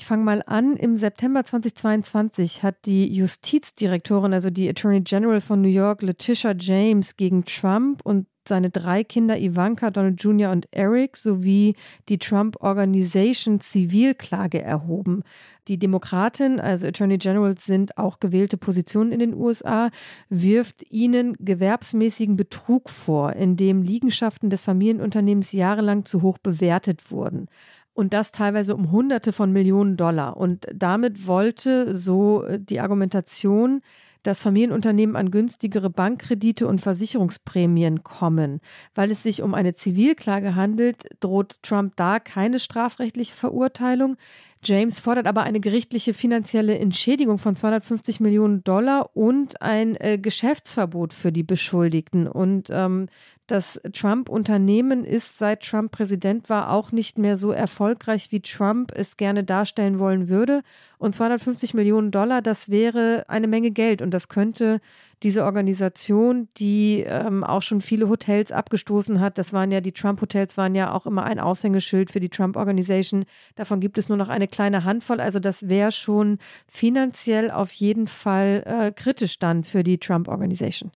Ich 0.00 0.06
fange 0.06 0.24
mal 0.24 0.42
an. 0.46 0.76
Im 0.76 0.96
September 0.96 1.44
2022 1.44 2.62
hat 2.62 2.86
die 2.86 3.12
Justizdirektorin, 3.12 4.32
also 4.32 4.48
die 4.48 4.66
Attorney 4.66 5.02
General 5.02 5.42
von 5.42 5.60
New 5.60 5.68
York, 5.68 6.00
Letitia 6.00 6.54
James, 6.58 7.18
gegen 7.18 7.44
Trump 7.44 8.00
und 8.02 8.26
seine 8.48 8.70
drei 8.70 9.04
Kinder 9.04 9.38
Ivanka, 9.38 9.90
Donald 9.90 10.22
Jr. 10.22 10.52
und 10.52 10.66
Eric 10.70 11.18
sowie 11.18 11.76
die 12.08 12.16
Trump 12.16 12.56
Organization 12.60 13.60
Zivilklage 13.60 14.62
erhoben. 14.62 15.22
Die 15.68 15.78
Demokratin, 15.78 16.60
also 16.60 16.86
Attorney 16.86 17.18
Generals 17.18 17.66
sind 17.66 17.98
auch 17.98 18.20
gewählte 18.20 18.56
Positionen 18.56 19.12
in 19.12 19.18
den 19.18 19.34
USA, 19.34 19.90
wirft 20.30 20.82
ihnen 20.90 21.36
gewerbsmäßigen 21.38 22.36
Betrug 22.36 22.88
vor, 22.88 23.34
indem 23.34 23.82
Liegenschaften 23.82 24.48
des 24.48 24.62
Familienunternehmens 24.62 25.52
jahrelang 25.52 26.06
zu 26.06 26.22
hoch 26.22 26.38
bewertet 26.38 27.10
wurden 27.10 27.48
und 27.94 28.12
das 28.12 28.32
teilweise 28.32 28.74
um 28.74 28.90
Hunderte 28.90 29.32
von 29.32 29.52
Millionen 29.52 29.96
Dollar. 29.96 30.36
Und 30.36 30.66
damit 30.74 31.26
wollte 31.26 31.96
so 31.96 32.44
äh, 32.44 32.58
die 32.60 32.80
Argumentation, 32.80 33.82
dass 34.22 34.42
Familienunternehmen 34.42 35.16
an 35.16 35.30
günstigere 35.30 35.90
Bankkredite 35.90 36.66
und 36.66 36.80
Versicherungsprämien 36.80 38.02
kommen. 38.02 38.60
Weil 38.94 39.10
es 39.10 39.22
sich 39.22 39.42
um 39.42 39.54
eine 39.54 39.74
Zivilklage 39.74 40.54
handelt, 40.54 41.04
droht 41.20 41.62
Trump 41.62 41.96
da 41.96 42.20
keine 42.20 42.58
strafrechtliche 42.58 43.34
Verurteilung. 43.34 44.16
James 44.62 45.00
fordert 45.00 45.26
aber 45.26 45.42
eine 45.42 45.60
gerichtliche 45.60 46.12
finanzielle 46.12 46.78
Entschädigung 46.78 47.38
von 47.38 47.56
250 47.56 48.20
Millionen 48.20 48.62
Dollar 48.62 49.16
und 49.16 49.62
ein 49.62 49.96
äh, 49.96 50.18
Geschäftsverbot 50.18 51.14
für 51.14 51.32
die 51.32 51.42
Beschuldigten. 51.42 52.26
Und 52.26 52.68
ähm, 52.70 53.06
das 53.50 53.80
Trump-Unternehmen 53.92 55.04
ist, 55.04 55.38
seit 55.38 55.62
Trump 55.62 55.92
Präsident 55.92 56.48
war, 56.48 56.70
auch 56.70 56.92
nicht 56.92 57.18
mehr 57.18 57.36
so 57.36 57.50
erfolgreich, 57.50 58.30
wie 58.30 58.40
Trump 58.40 58.92
es 58.94 59.16
gerne 59.16 59.44
darstellen 59.44 59.98
wollen 59.98 60.28
würde. 60.28 60.62
Und 60.98 61.14
250 61.14 61.74
Millionen 61.74 62.10
Dollar, 62.10 62.42
das 62.42 62.70
wäre 62.70 63.24
eine 63.28 63.48
Menge 63.48 63.70
Geld. 63.70 64.02
Und 64.02 64.12
das 64.12 64.28
könnte 64.28 64.80
diese 65.22 65.44
Organisation, 65.44 66.48
die 66.56 67.04
ähm, 67.06 67.44
auch 67.44 67.62
schon 67.62 67.80
viele 67.80 68.08
Hotels 68.08 68.52
abgestoßen 68.52 69.20
hat, 69.20 69.36
das 69.36 69.52
waren 69.52 69.70
ja 69.70 69.80
die 69.80 69.92
Trump-Hotels, 69.92 70.56
waren 70.56 70.74
ja 70.74 70.92
auch 70.92 71.06
immer 71.06 71.24
ein 71.24 71.40
Aushängeschild 71.40 72.10
für 72.10 72.20
die 72.20 72.30
Trump-Organisation. 72.30 73.24
Davon 73.56 73.80
gibt 73.80 73.98
es 73.98 74.08
nur 74.08 74.18
noch 74.18 74.28
eine 74.28 74.48
kleine 74.48 74.84
Handvoll. 74.84 75.20
Also 75.20 75.38
das 75.40 75.68
wäre 75.68 75.92
schon 75.92 76.38
finanziell 76.66 77.50
auf 77.50 77.72
jeden 77.72 78.06
Fall 78.06 78.62
äh, 78.66 78.92
kritisch 78.92 79.38
dann 79.38 79.64
für 79.64 79.82
die 79.82 79.98
Trump-Organisation. 79.98 80.90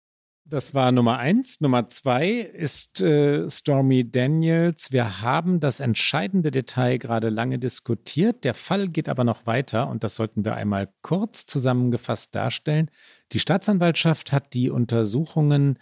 Das 0.46 0.74
war 0.74 0.91
Nummer 0.91 1.20
eins. 1.20 1.62
Nummer 1.62 1.88
zwei 1.88 2.32
ist 2.32 3.02
äh, 3.02 3.50
Stormy 3.50 4.12
Daniels. 4.12 4.91
Wir 4.91 5.22
haben 5.22 5.62
das 5.62 5.80
entscheidende 5.80 6.52
Detail 6.52 6.98
gerade 6.98 7.30
lange 7.30 7.60
diskutiert. 7.60 8.44
Der 8.44 8.54
Fall 8.54 8.89
geht 8.89 9.08
aber 9.08 9.24
noch 9.24 9.46
weiter 9.48 9.88
und 9.88 10.04
das 10.04 10.16
sollten 10.16 10.44
wir 10.44 10.56
einmal 10.56 10.89
kurz 11.02 11.46
zusammengefasst 11.46 12.36
darstellen. 12.36 12.91
Die 13.32 13.39
Staatsanwaltschaft 13.39 14.34
hat 14.34 14.54
die 14.54 14.70
Untersuchungen 14.70 15.80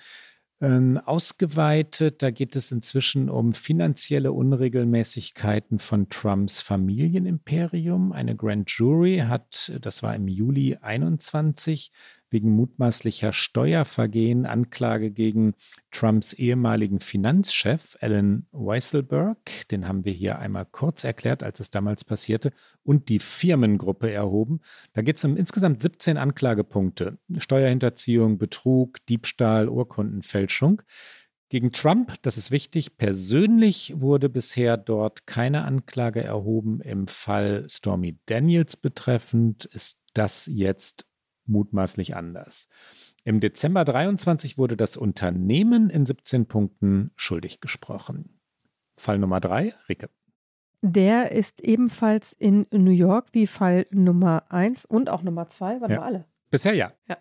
äh, 0.59 0.97
ausgeweitet. 1.05 2.21
Da 2.21 2.29
geht 2.29 2.55
es 2.55 2.71
inzwischen 2.71 3.31
um 3.31 3.53
finanzielle 3.53 4.31
Unregelmäßigkeiten 4.31 5.79
von 5.79 6.07
Trumps 6.09 6.61
Familienimperium. 6.61 8.11
Eine 8.11 8.35
Grand 8.35 8.69
Jury 8.69 9.23
hat, 9.27 9.71
das 9.81 10.03
war 10.03 10.15
im 10.15 10.27
Juli 10.27 10.77
21, 10.79 11.91
wegen 12.31 12.51
mutmaßlicher 12.51 13.33
Steuervergehen 13.33 14.45
Anklage 14.45 15.11
gegen 15.11 15.53
Trumps 15.91 16.33
ehemaligen 16.33 16.99
Finanzchef 16.99 17.97
Alan 18.01 18.47
Weisselberg, 18.51 19.67
den 19.69 19.87
haben 19.87 20.05
wir 20.05 20.13
hier 20.13 20.39
einmal 20.39 20.65
kurz 20.65 21.03
erklärt, 21.03 21.43
als 21.43 21.59
es 21.59 21.69
damals 21.69 22.03
passierte, 22.03 22.51
und 22.83 23.09
die 23.09 23.19
Firmengruppe 23.19 24.11
erhoben. 24.11 24.61
Da 24.93 25.01
geht 25.01 25.17
es 25.17 25.25
um 25.25 25.37
insgesamt 25.37 25.81
17 25.81 26.17
Anklagepunkte. 26.17 27.19
Steuerhinterziehung, 27.37 28.37
Betrug, 28.37 29.05
Diebstahl, 29.07 29.69
Urkundenfälschung. 29.69 30.81
Gegen 31.49 31.73
Trump, 31.73 32.15
das 32.21 32.37
ist 32.37 32.49
wichtig, 32.49 32.97
persönlich 32.97 33.95
wurde 33.97 34.29
bisher 34.29 34.77
dort 34.77 35.27
keine 35.27 35.65
Anklage 35.65 36.23
erhoben. 36.23 36.79
Im 36.79 37.07
Fall 37.09 37.65
Stormy 37.67 38.17
Daniels 38.25 38.77
betreffend 38.77 39.65
ist 39.65 39.99
das 40.13 40.45
jetzt 40.45 41.05
mutmaßlich 41.45 42.15
anders. 42.15 42.67
Im 43.23 43.39
Dezember 43.39 43.85
23 43.85 44.57
wurde 44.57 44.77
das 44.77 44.97
Unternehmen 44.97 45.89
in 45.89 46.05
17 46.05 46.47
Punkten 46.47 47.11
schuldig 47.15 47.61
gesprochen. 47.61 48.39
Fall 48.97 49.17
Nummer 49.17 49.39
drei, 49.39 49.73
Ricke. 49.89 50.09
Der 50.81 51.31
ist 51.31 51.59
ebenfalls 51.59 52.33
in 52.33 52.65
New 52.71 52.91
York 52.91 53.29
wie 53.33 53.45
Fall 53.45 53.85
Nummer 53.91 54.45
eins 54.49 54.85
und 54.85 55.09
auch 55.09 55.21
Nummer 55.21 55.47
zwei, 55.47 55.79
waren 55.79 55.91
ja. 55.91 55.97
wir 55.97 56.03
alle. 56.03 56.25
Bisher 56.49 56.73
ja. 56.73 56.91
ja. 57.07 57.17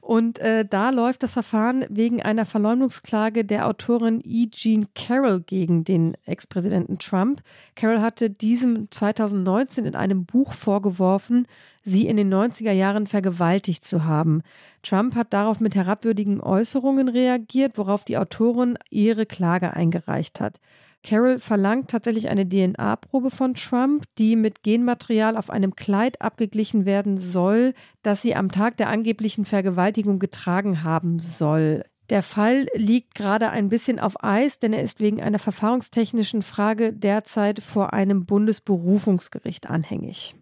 Und 0.00 0.38
äh, 0.38 0.64
da 0.64 0.90
läuft 0.90 1.22
das 1.22 1.32
Verfahren 1.32 1.84
wegen 1.88 2.22
einer 2.22 2.44
Verleumdungsklage 2.44 3.44
der 3.44 3.66
Autorin 3.66 4.20
E. 4.24 4.48
Jean 4.48 4.86
Carroll 4.94 5.40
gegen 5.40 5.84
den 5.84 6.16
Ex-Präsidenten 6.24 6.98
Trump. 6.98 7.42
Carroll 7.74 8.00
hatte 8.00 8.30
diesem 8.30 8.90
2019 8.90 9.84
in 9.84 9.94
einem 9.94 10.24
Buch 10.24 10.52
vorgeworfen, 10.54 11.46
sie 11.84 12.06
in 12.06 12.16
den 12.16 12.32
90er 12.32 12.72
Jahren 12.72 13.06
vergewaltigt 13.06 13.84
zu 13.84 14.04
haben. 14.04 14.42
Trump 14.82 15.14
hat 15.14 15.32
darauf 15.32 15.60
mit 15.60 15.74
herabwürdigen 15.74 16.40
Äußerungen 16.40 17.08
reagiert, 17.08 17.78
worauf 17.78 18.04
die 18.04 18.18
Autorin 18.18 18.78
ihre 18.90 19.26
Klage 19.26 19.74
eingereicht 19.74 20.40
hat. 20.40 20.60
Carol 21.04 21.38
verlangt 21.38 21.90
tatsächlich 21.90 22.28
eine 22.28 22.48
DNA-Probe 22.48 23.30
von 23.30 23.54
Trump, 23.54 24.04
die 24.18 24.36
mit 24.36 24.62
Genmaterial 24.62 25.36
auf 25.36 25.48
einem 25.48 25.76
Kleid 25.76 26.20
abgeglichen 26.20 26.84
werden 26.84 27.18
soll, 27.18 27.74
das 28.02 28.22
sie 28.22 28.34
am 28.34 28.50
Tag 28.50 28.76
der 28.76 28.88
angeblichen 28.88 29.44
Vergewaltigung 29.44 30.18
getragen 30.18 30.82
haben 30.82 31.18
soll. 31.20 31.84
Der 32.10 32.22
Fall 32.22 32.66
liegt 32.74 33.14
gerade 33.14 33.50
ein 33.50 33.68
bisschen 33.68 33.98
auf 33.98 34.22
Eis, 34.24 34.58
denn 34.58 34.72
er 34.72 34.82
ist 34.82 35.00
wegen 35.00 35.20
einer 35.22 35.38
verfahrungstechnischen 35.38 36.42
Frage 36.42 36.92
derzeit 36.92 37.62
vor 37.62 37.92
einem 37.92 38.24
Bundesberufungsgericht 38.24 39.68
anhängig. 39.68 40.34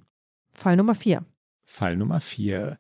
Fall 0.53 0.77
Nummer 0.77 0.95
vier. 0.95 1.25
Fall 1.65 1.97
Nummer 1.97 2.21
vier. 2.21 2.79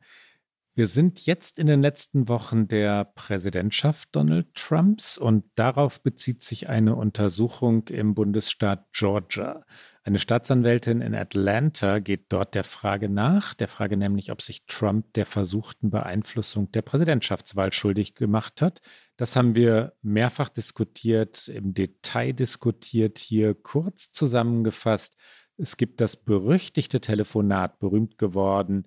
Wir 0.78 0.88
sind 0.88 1.24
jetzt 1.24 1.58
in 1.58 1.68
den 1.68 1.80
letzten 1.80 2.28
Wochen 2.28 2.68
der 2.68 3.06
Präsidentschaft 3.06 4.10
Donald 4.12 4.54
Trumps 4.54 5.16
und 5.16 5.46
darauf 5.54 6.02
bezieht 6.02 6.42
sich 6.42 6.68
eine 6.68 6.96
Untersuchung 6.96 7.88
im 7.88 8.14
Bundesstaat 8.14 8.84
Georgia. 8.92 9.64
Eine 10.02 10.18
Staatsanwältin 10.18 11.00
in 11.00 11.14
Atlanta 11.14 11.98
geht 11.98 12.26
dort 12.28 12.54
der 12.54 12.62
Frage 12.62 13.08
nach, 13.08 13.54
der 13.54 13.68
Frage 13.68 13.96
nämlich, 13.96 14.30
ob 14.30 14.42
sich 14.42 14.66
Trump 14.66 15.14
der 15.14 15.24
versuchten 15.24 15.88
Beeinflussung 15.88 16.70
der 16.72 16.82
Präsidentschaftswahl 16.82 17.72
schuldig 17.72 18.14
gemacht 18.14 18.60
hat. 18.60 18.82
Das 19.16 19.34
haben 19.34 19.54
wir 19.54 19.94
mehrfach 20.02 20.50
diskutiert, 20.50 21.48
im 21.48 21.72
Detail 21.72 22.34
diskutiert, 22.34 23.16
hier 23.18 23.54
kurz 23.54 24.10
zusammengefasst. 24.10 25.16
Es 25.58 25.78
gibt 25.78 26.02
das 26.02 26.16
berüchtigte 26.16 27.00
Telefonat, 27.00 27.78
berühmt 27.78 28.18
geworden, 28.18 28.86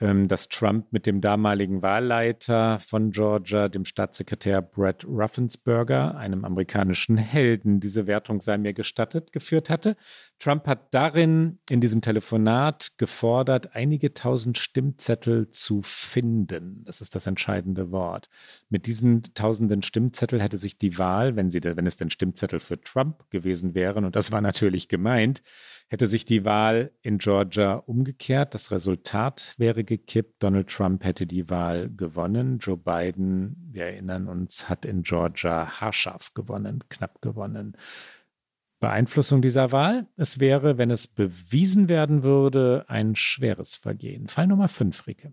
dass 0.00 0.48
Trump 0.48 0.86
mit 0.92 1.04
dem 1.04 1.20
damaligen 1.20 1.82
Wahlleiter 1.82 2.78
von 2.78 3.10
Georgia, 3.10 3.68
dem 3.68 3.84
Staatssekretär 3.84 4.62
Brett 4.62 5.04
Ruffensberger, 5.04 6.16
einem 6.16 6.46
amerikanischen 6.46 7.18
Helden, 7.18 7.80
diese 7.80 8.06
Wertung 8.06 8.40
sei 8.40 8.56
mir 8.56 8.72
gestattet, 8.72 9.30
geführt 9.30 9.68
hatte. 9.68 9.98
Trump 10.38 10.66
hat 10.66 10.94
darin 10.94 11.58
in 11.68 11.82
diesem 11.82 12.00
Telefonat 12.00 12.92
gefordert, 12.96 13.76
einige 13.76 14.14
tausend 14.14 14.56
Stimmzettel 14.56 15.50
zu 15.50 15.82
finden. 15.82 16.82
Das 16.86 17.02
ist 17.02 17.14
das 17.14 17.26
entscheidende 17.26 17.90
Wort. 17.90 18.30
Mit 18.70 18.86
diesen 18.86 19.22
tausenden 19.34 19.82
Stimmzettel 19.82 20.40
hätte 20.40 20.56
sich 20.56 20.78
die 20.78 20.96
Wahl, 20.96 21.36
wenn, 21.36 21.50
sie, 21.50 21.62
wenn 21.62 21.86
es 21.86 21.98
denn 21.98 22.08
Stimmzettel 22.08 22.60
für 22.60 22.80
Trump 22.80 23.28
gewesen 23.28 23.74
wären, 23.74 24.06
und 24.06 24.16
das 24.16 24.32
war 24.32 24.40
natürlich 24.40 24.88
gemeint, 24.88 25.42
hätte 25.90 26.06
sich 26.06 26.24
die 26.24 26.44
Wahl 26.44 26.92
in 27.02 27.18
Georgia 27.18 27.74
umgekehrt. 27.74 28.54
Das 28.54 28.70
Resultat 28.70 29.54
wäre 29.58 29.82
gekippt. 29.82 30.42
Donald 30.42 30.68
Trump 30.68 31.04
hätte 31.04 31.26
die 31.26 31.50
Wahl 31.50 31.90
gewonnen. 31.90 32.58
Joe 32.58 32.76
Biden, 32.76 33.56
wir 33.72 33.86
erinnern 33.86 34.28
uns, 34.28 34.68
hat 34.68 34.84
in 34.84 35.02
Georgia 35.02 35.80
haarscharf 35.80 36.32
gewonnen, 36.32 36.84
knapp 36.88 37.20
gewonnen. 37.20 37.76
Beeinflussung 38.78 39.42
dieser 39.42 39.72
Wahl. 39.72 40.06
Es 40.16 40.38
wäre, 40.38 40.78
wenn 40.78 40.92
es 40.92 41.08
bewiesen 41.08 41.88
werden 41.88 42.22
würde, 42.22 42.84
ein 42.88 43.16
schweres 43.16 43.76
Vergehen. 43.76 44.28
Fall 44.28 44.46
Nummer 44.46 44.68
5, 44.68 45.08
Rike. 45.08 45.32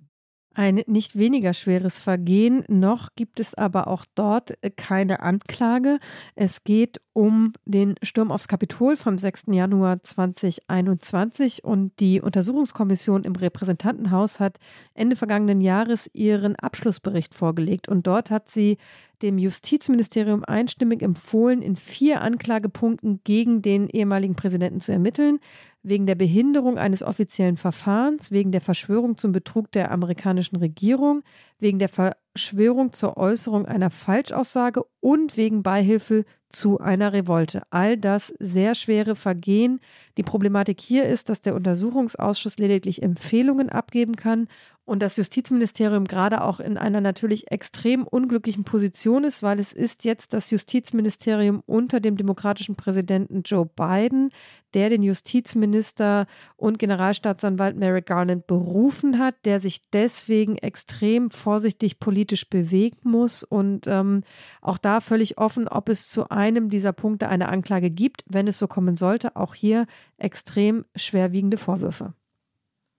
Ein 0.58 0.82
nicht 0.88 1.16
weniger 1.16 1.54
schweres 1.54 2.00
Vergehen, 2.00 2.64
noch 2.68 3.10
gibt 3.16 3.40
es 3.40 3.54
aber 3.54 3.86
auch 3.86 4.06
dort 4.16 4.58
keine 4.76 5.20
Anklage. 5.20 6.00
Es 6.34 6.64
geht 6.64 7.00
um 7.14 7.54
den 7.66 7.94
Sturm 8.02 8.32
aufs 8.32 8.48
Kapitol 8.48 8.98
vom 8.98 9.20
6. 9.20 9.44
Januar 9.52 10.02
2021 10.02 11.64
und 11.64 11.92
die 12.00 12.22
Untersuchungskommission 12.22 13.24
im 13.24 13.36
Repräsentantenhaus 13.36 14.40
hat 14.40 14.58
Ende 14.96 15.16
vergangenen 15.16 15.62
Jahres 15.62 16.10
ihren 16.14 16.56
Abschlussbericht 16.56 17.36
vorgelegt 17.36 17.88
und 17.88 18.08
dort 18.08 18.32
hat 18.32 18.50
sie 18.50 18.80
dem 19.22 19.38
Justizministerium 19.38 20.44
einstimmig 20.44 21.04
empfohlen, 21.04 21.62
in 21.62 21.76
vier 21.76 22.22
Anklagepunkten 22.22 23.22
gegen 23.24 23.62
den 23.62 23.90
ehemaligen 23.90 24.36
Präsidenten 24.36 24.82
zu 24.82 24.92
ermitteln 24.92 25.40
wegen 25.84 26.06
der 26.06 26.16
Behinderung 26.16 26.78
eines 26.78 27.04
offiziellen 27.04 27.58
Verfahrens, 27.58 28.32
wegen 28.32 28.52
der 28.52 28.62
Verschwörung 28.62 29.18
zum 29.18 29.32
Betrug 29.32 29.72
der 29.72 29.92
amerikanischen 29.92 30.58
Regierung, 30.58 31.24
wegen 31.60 31.80
der 31.80 31.90
Verschwörung 31.90 32.94
zur 32.94 33.18
Äußerung 33.18 33.66
einer 33.66 33.90
Falschaussage 33.90 34.84
und 35.00 35.38
wegen 35.38 35.64
Beihilfe 35.64 36.26
zu 36.50 36.80
einer 36.80 37.14
Revolte. 37.14 37.64
All 37.70 37.98
das 37.98 38.34
sehr 38.40 38.76
schwere 38.76 39.16
Vergehen. 39.16 39.80
Die 40.18 40.24
Problematik 40.24 40.82
hier 40.82 41.06
ist, 41.06 41.30
dass 41.30 41.42
der 41.42 41.56
Untersuchungsausschuss 41.56 42.58
lediglich 42.58 43.02
Empfehlungen 43.02 43.70
abgeben 43.70 44.16
kann 44.16 44.48
und 44.88 45.02
das 45.02 45.18
Justizministerium 45.18 46.06
gerade 46.06 46.42
auch 46.42 46.62
in 46.62 46.78
einer 46.78 47.02
natürlich 47.02 47.52
extrem 47.52 48.08
unglücklichen 48.08 48.64
Position 48.64 49.26
ist, 49.26 49.44
weil 49.44 49.60
es 49.60 49.74
ist 49.74 50.06
jetzt 50.06 50.32
das 50.32 50.50
Justizministerium 50.50 51.62
unter 51.66 52.00
dem 52.00 52.16
demokratischen 52.16 52.76
Präsidenten 52.76 53.42
Joe 53.42 53.66
Biden, 53.66 54.30
der 54.74 54.90
den 54.90 55.04
Justizminister 55.04 56.26
und 56.56 56.80
Generalstaatsanwalt 56.80 57.76
Merrick 57.76 58.06
Garland 58.06 58.48
berufen 58.48 59.20
hat, 59.20 59.36
der 59.44 59.60
sich 59.60 59.82
deswegen 59.92 60.58
extrem 60.58 61.32
vorsichtig 61.32 62.00
politisch 62.00 62.50
bewegen 62.50 63.00
muss 63.04 63.44
und 63.44 63.88
ähm, 63.88 64.24
auch 64.62 64.78
da 64.78 65.02
völlig 65.02 65.38
offen, 65.38 65.68
ob 65.68 65.90
es 65.90 66.08
zu 66.08 66.30
einem 66.30 66.70
dieser 66.70 66.94
Punkte 66.94 67.28
eine 67.28 67.50
Anklage 67.50 67.90
gibt, 67.90 68.24
wenn 68.26 68.48
es 68.48 68.58
so 68.58 68.68
kommen 68.68 68.96
sollte. 68.96 69.36
Auch 69.36 69.54
hier 69.54 69.86
extrem 70.16 70.86
schwerwiegende 70.96 71.58
Vorwürfe. 71.58 72.14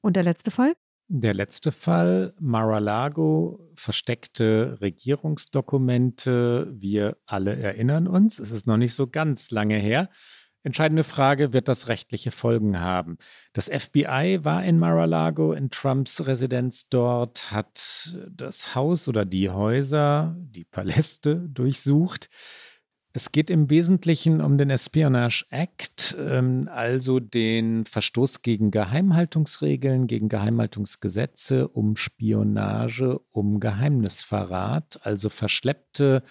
Und 0.03 0.17
der 0.17 0.23
letzte 0.23 0.51
Fall? 0.51 0.75
Der 1.11 1.33
letzte 1.33 1.73
Fall, 1.73 2.35
Mar-a-Lago, 2.39 3.71
versteckte 3.75 4.77
Regierungsdokumente. 4.83 6.71
Wir 6.71 7.17
alle 7.25 7.57
erinnern 7.57 8.07
uns, 8.07 8.39
es 8.39 8.51
ist 8.51 8.67
noch 8.67 8.77
nicht 8.77 8.93
so 8.93 9.07
ganz 9.07 9.51
lange 9.51 9.79
her. 9.79 10.11
Entscheidende 10.65 11.05
Frage, 11.05 11.55
wird 11.55 11.67
das 11.67 11.89
rechtliche 11.89 12.31
Folgen 12.31 12.79
haben? 12.79 13.17
Das 13.55 13.71
FBI 13.71 14.41
war 14.43 14.63
in 14.63 14.79
Mar-a-Lago, 14.79 15.55
in 15.55 15.71
Trumps 15.71 16.27
Residenz 16.27 16.91
dort, 16.91 17.51
hat 17.51 18.15
das 18.29 18.75
Haus 18.75 19.09
oder 19.09 19.25
die 19.25 19.49
Häuser, 19.49 20.37
die 20.39 20.65
Paläste 20.65 21.37
durchsucht. 21.37 22.29
Es 23.15 23.33
geht 23.33 23.49
im 23.49 23.71
Wesentlichen 23.71 24.41
um 24.41 24.59
den 24.59 24.71
Espionage 24.71 25.47
Act, 25.51 26.17
ähm, 26.19 26.69
also 26.71 27.21
den 27.21 27.87
Verstoß 27.87 28.43
gegen 28.43 28.71
Geheimhaltungsregeln, 28.71 30.07
gegen 30.07 30.29
Geheimhaltungsgesetze, 30.29 31.69
um 31.69 31.97
Spionage, 31.97 33.21
um 33.31 33.61
Geheimnisverrat, 33.61 35.01
also 35.03 35.31
verschleppte 35.31 36.23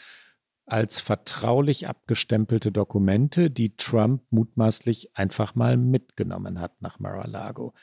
als 0.68 1.00
vertraulich 1.00 1.88
abgestempelte 1.88 2.72
Dokumente, 2.72 3.50
die 3.50 3.76
Trump 3.78 4.24
mutmaßlich 4.32 5.16
einfach 5.16 5.56
mal 5.56 5.78
mitgenommen 5.78 6.60
hat 6.60 6.82
nach 6.82 7.00
Mar-a-Lago. 7.00 7.74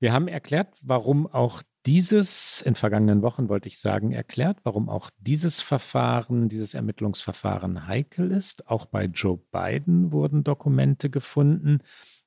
Wir 0.00 0.12
haben 0.12 0.26
erklärt, 0.26 0.76
warum 0.82 1.28
auch 1.28 1.62
dieses, 1.86 2.62
in 2.62 2.74
vergangenen 2.74 3.22
Wochen 3.22 3.48
wollte 3.48 3.68
ich 3.68 3.80
sagen, 3.80 4.12
erklärt, 4.12 4.58
warum 4.62 4.88
auch 4.88 5.10
dieses 5.18 5.62
Verfahren, 5.62 6.48
dieses 6.48 6.74
Ermittlungsverfahren 6.74 7.86
heikel 7.86 8.30
ist. 8.30 8.68
Auch 8.68 8.86
bei 8.86 9.06
Joe 9.06 9.40
Biden 9.50 10.12
wurden 10.12 10.44
Dokumente 10.44 11.10
gefunden, 11.10 11.80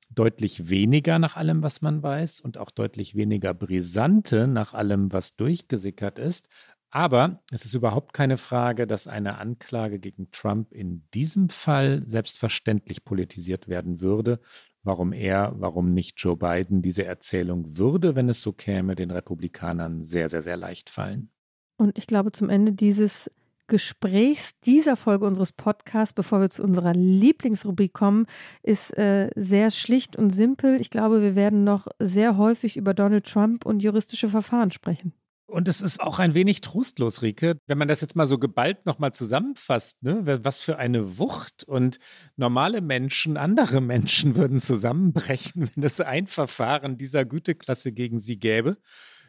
deutlich 0.10 0.70
weniger 0.70 1.20
nach 1.20 1.36
allem, 1.36 1.64
was 1.64 1.82
man 1.82 2.04
weiß 2.04 2.42
und 2.42 2.58
auch 2.58 2.70
deutlich 2.70 3.16
weniger 3.16 3.54
brisante 3.54 4.48
nach 4.48 4.74
allem, 4.74 5.14
was 5.14 5.36
durchgesickert 5.36 6.20
ist. 6.20 6.50
Aber 6.92 7.42
es 7.52 7.66
ist 7.66 7.74
überhaupt 7.74 8.14
keine 8.14 8.38
Frage, 8.38 8.88
dass 8.88 9.08
eine 9.08 9.38
Anklage 9.38 10.00
gegen 10.00 10.32
Trump 10.32 10.72
in 10.72 11.04
diesem 11.14 11.50
Fall 11.50 12.04
selbstverständlich 12.06 13.04
politisiert 13.04 13.68
werden 13.68 14.00
würde 14.00 14.40
warum 14.86 15.12
er, 15.12 15.54
warum 15.58 15.94
nicht 15.94 16.20
Joe 16.20 16.38
Biden 16.38 16.82
diese 16.82 17.06
Erzählung 17.06 17.78
würde, 17.78 18.16
wenn 18.16 18.30
es 18.30 18.42
so 18.42 18.54
käme, 18.54 18.96
den 18.96 19.12
Republikanern 19.12 20.04
sehr, 20.04 20.30
sehr, 20.30 20.42
sehr 20.42 20.58
leicht 20.58 20.90
fallen. 20.90 21.30
Und 21.78 21.98
ich 21.98 22.08
glaube, 22.08 22.32
zum 22.32 22.50
Ende 22.50 22.72
dieses 22.72 23.30
Gesprächs 23.68 24.60
dieser 24.60 24.96
Folge 24.96 25.26
unseres 25.26 25.52
Podcasts, 25.52 26.14
bevor 26.14 26.40
wir 26.40 26.50
zu 26.50 26.64
unserer 26.64 26.94
Lieblingsrubrik 26.94 27.94
kommen, 27.94 28.28
ist 28.62 28.96
äh, 28.98 29.32
sehr 29.36 29.72
schlicht 29.72 30.16
und 30.16 30.30
simpel. 30.30 30.80
Ich 30.80 30.92
glaube, 30.92 31.22
wir 31.22 31.36
werden 31.36 31.64
noch 31.64 31.88
sehr 32.00 32.38
häufig 32.38 32.78
über 32.78 32.94
Donald 32.94 33.26
Trump 33.26 33.66
und 33.66 33.82
juristische 33.82 34.30
Verfahren 34.30 34.72
sprechen. 34.72 35.14
Und 35.48 35.68
es 35.68 35.82
ist 35.82 36.02
auch 36.02 36.18
ein 36.18 36.34
wenig 36.34 36.62
trostlos, 36.62 37.22
Rike, 37.22 37.60
wenn 37.68 37.78
man 37.78 37.88
das 37.88 38.02
jetzt 38.02 38.16
mal 38.16 38.26
so 38.26 38.40
geballt 38.40 38.86
nochmal 38.86 39.14
zusammenfasst, 39.14 40.02
ne? 40.02 40.40
was 40.44 40.64
für 40.64 40.78
eine 40.78 41.20
Wucht 41.20 41.64
und 41.64 42.00
normale 42.36 42.82
Menschen, 42.82 43.38
andere 43.38 43.80
Menschen 43.80 44.36
würden 44.36 44.60
zusammenbrechen, 44.60 45.70
wenn 45.76 45.84
es 45.84 46.02
ein 46.02 46.28
Verfahren 46.28 46.98
dieser 46.98 47.26
Güteklasse 47.26 47.92
gegen 47.92 48.20
sie 48.20 48.40
gäbe. 48.40 48.78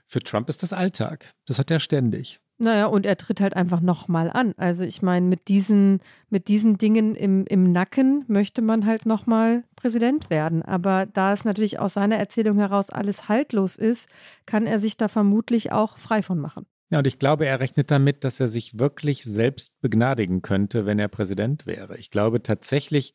Für 0.06 0.20
Trump 0.20 0.48
ist 0.48 0.62
das 0.62 0.72
Alltag. 0.72 1.34
Das 1.46 1.58
hat 1.58 1.70
er 1.70 1.80
ständig. 1.80 2.40
Naja, 2.58 2.86
und 2.86 3.04
er 3.04 3.18
tritt 3.18 3.42
halt 3.42 3.54
einfach 3.54 3.82
nochmal 3.82 4.30
an. 4.30 4.54
Also 4.56 4.82
ich 4.82 5.02
meine, 5.02 5.26
mit 5.26 5.48
diesen, 5.48 6.00
mit 6.30 6.48
diesen 6.48 6.78
Dingen 6.78 7.14
im, 7.14 7.44
im 7.46 7.70
Nacken 7.70 8.24
möchte 8.28 8.62
man 8.62 8.86
halt 8.86 9.04
nochmal 9.04 9.64
Präsident 9.76 10.30
werden. 10.30 10.62
Aber 10.62 11.04
da 11.04 11.34
es 11.34 11.44
natürlich 11.44 11.78
aus 11.78 11.94
seiner 11.94 12.16
Erzählung 12.16 12.58
heraus 12.58 12.88
alles 12.88 13.28
haltlos 13.28 13.76
ist, 13.76 14.08
kann 14.46 14.66
er 14.66 14.78
sich 14.78 14.96
da 14.96 15.08
vermutlich 15.08 15.70
auch 15.70 15.98
frei 15.98 16.22
von 16.22 16.38
machen. 16.38 16.64
Ja, 16.88 16.98
und 16.98 17.06
ich 17.06 17.18
glaube, 17.18 17.46
er 17.46 17.60
rechnet 17.60 17.90
damit, 17.90 18.24
dass 18.24 18.40
er 18.40 18.48
sich 18.48 18.78
wirklich 18.78 19.24
selbst 19.24 19.78
begnadigen 19.80 20.40
könnte, 20.40 20.86
wenn 20.86 20.98
er 20.98 21.08
Präsident 21.08 21.66
wäre. 21.66 21.98
Ich 21.98 22.10
glaube 22.10 22.42
tatsächlich, 22.42 23.14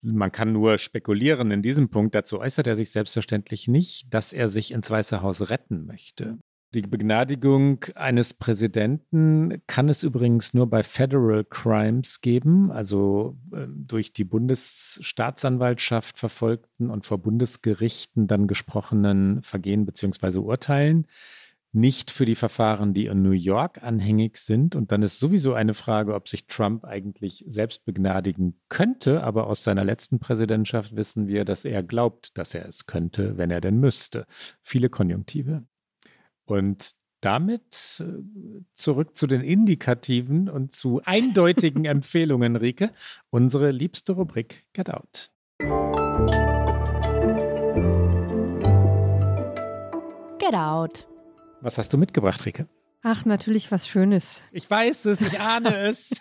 man 0.00 0.32
kann 0.32 0.52
nur 0.52 0.78
spekulieren 0.78 1.50
in 1.50 1.60
diesem 1.60 1.90
Punkt, 1.90 2.14
dazu 2.14 2.38
äußert 2.38 2.68
er 2.68 2.76
sich 2.76 2.90
selbstverständlich 2.90 3.66
nicht, 3.66 4.14
dass 4.14 4.32
er 4.32 4.48
sich 4.48 4.70
ins 4.70 4.90
Weiße 4.90 5.20
Haus 5.20 5.50
retten 5.50 5.84
möchte. 5.84 6.38
Die 6.74 6.82
Begnadigung 6.82 7.82
eines 7.94 8.34
Präsidenten 8.34 9.62
kann 9.66 9.88
es 9.88 10.02
übrigens 10.02 10.52
nur 10.52 10.68
bei 10.68 10.82
Federal 10.82 11.42
Crimes 11.44 12.20
geben, 12.20 12.70
also 12.70 13.38
äh, 13.52 13.66
durch 13.70 14.12
die 14.12 14.24
Bundesstaatsanwaltschaft 14.24 16.18
verfolgten 16.18 16.90
und 16.90 17.06
vor 17.06 17.16
Bundesgerichten 17.18 18.26
dann 18.26 18.46
gesprochenen 18.48 19.40
Vergehen 19.42 19.86
bzw. 19.86 20.40
Urteilen, 20.40 21.06
nicht 21.72 22.10
für 22.10 22.26
die 22.26 22.34
Verfahren, 22.34 22.92
die 22.92 23.06
in 23.06 23.22
New 23.22 23.30
York 23.30 23.82
anhängig 23.82 24.36
sind. 24.36 24.74
Und 24.74 24.92
dann 24.92 25.02
ist 25.02 25.18
sowieso 25.18 25.54
eine 25.54 25.72
Frage, 25.74 26.14
ob 26.14 26.28
sich 26.28 26.46
Trump 26.46 26.84
eigentlich 26.84 27.44
selbst 27.48 27.84
begnadigen 27.86 28.60
könnte. 28.68 29.22
Aber 29.22 29.46
aus 29.46 29.64
seiner 29.64 29.84
letzten 29.84 30.18
Präsidentschaft 30.18 30.96
wissen 30.96 31.28
wir, 31.28 31.44
dass 31.44 31.64
er 31.64 31.82
glaubt, 31.82 32.36
dass 32.36 32.54
er 32.54 32.66
es 32.66 32.86
könnte, 32.86 33.38
wenn 33.38 33.50
er 33.50 33.60
denn 33.60 33.80
müsste. 33.80 34.26
Viele 34.62 34.90
Konjunktive. 34.90 35.64
Und 36.48 36.94
damit 37.20 38.00
äh, 38.02 38.62
zurück 38.72 39.18
zu 39.18 39.26
den 39.26 39.42
indikativen 39.42 40.48
und 40.48 40.72
zu 40.72 41.02
eindeutigen 41.04 41.84
Empfehlungen, 41.84 42.56
Rike. 42.56 42.90
Unsere 43.28 43.70
liebste 43.70 44.12
Rubrik 44.12 44.64
Get 44.72 44.88
Out. 44.88 45.30
Get 50.38 50.54
Out. 50.54 51.06
Was 51.60 51.76
hast 51.76 51.92
du 51.92 51.98
mitgebracht, 51.98 52.46
Rike? 52.46 52.66
Ach, 53.02 53.26
natürlich 53.26 53.70
was 53.70 53.86
Schönes. 53.86 54.42
Ich 54.50 54.70
weiß 54.70 55.04
es, 55.04 55.20
ich 55.20 55.38
ahne 55.38 55.80
es. 55.80 56.12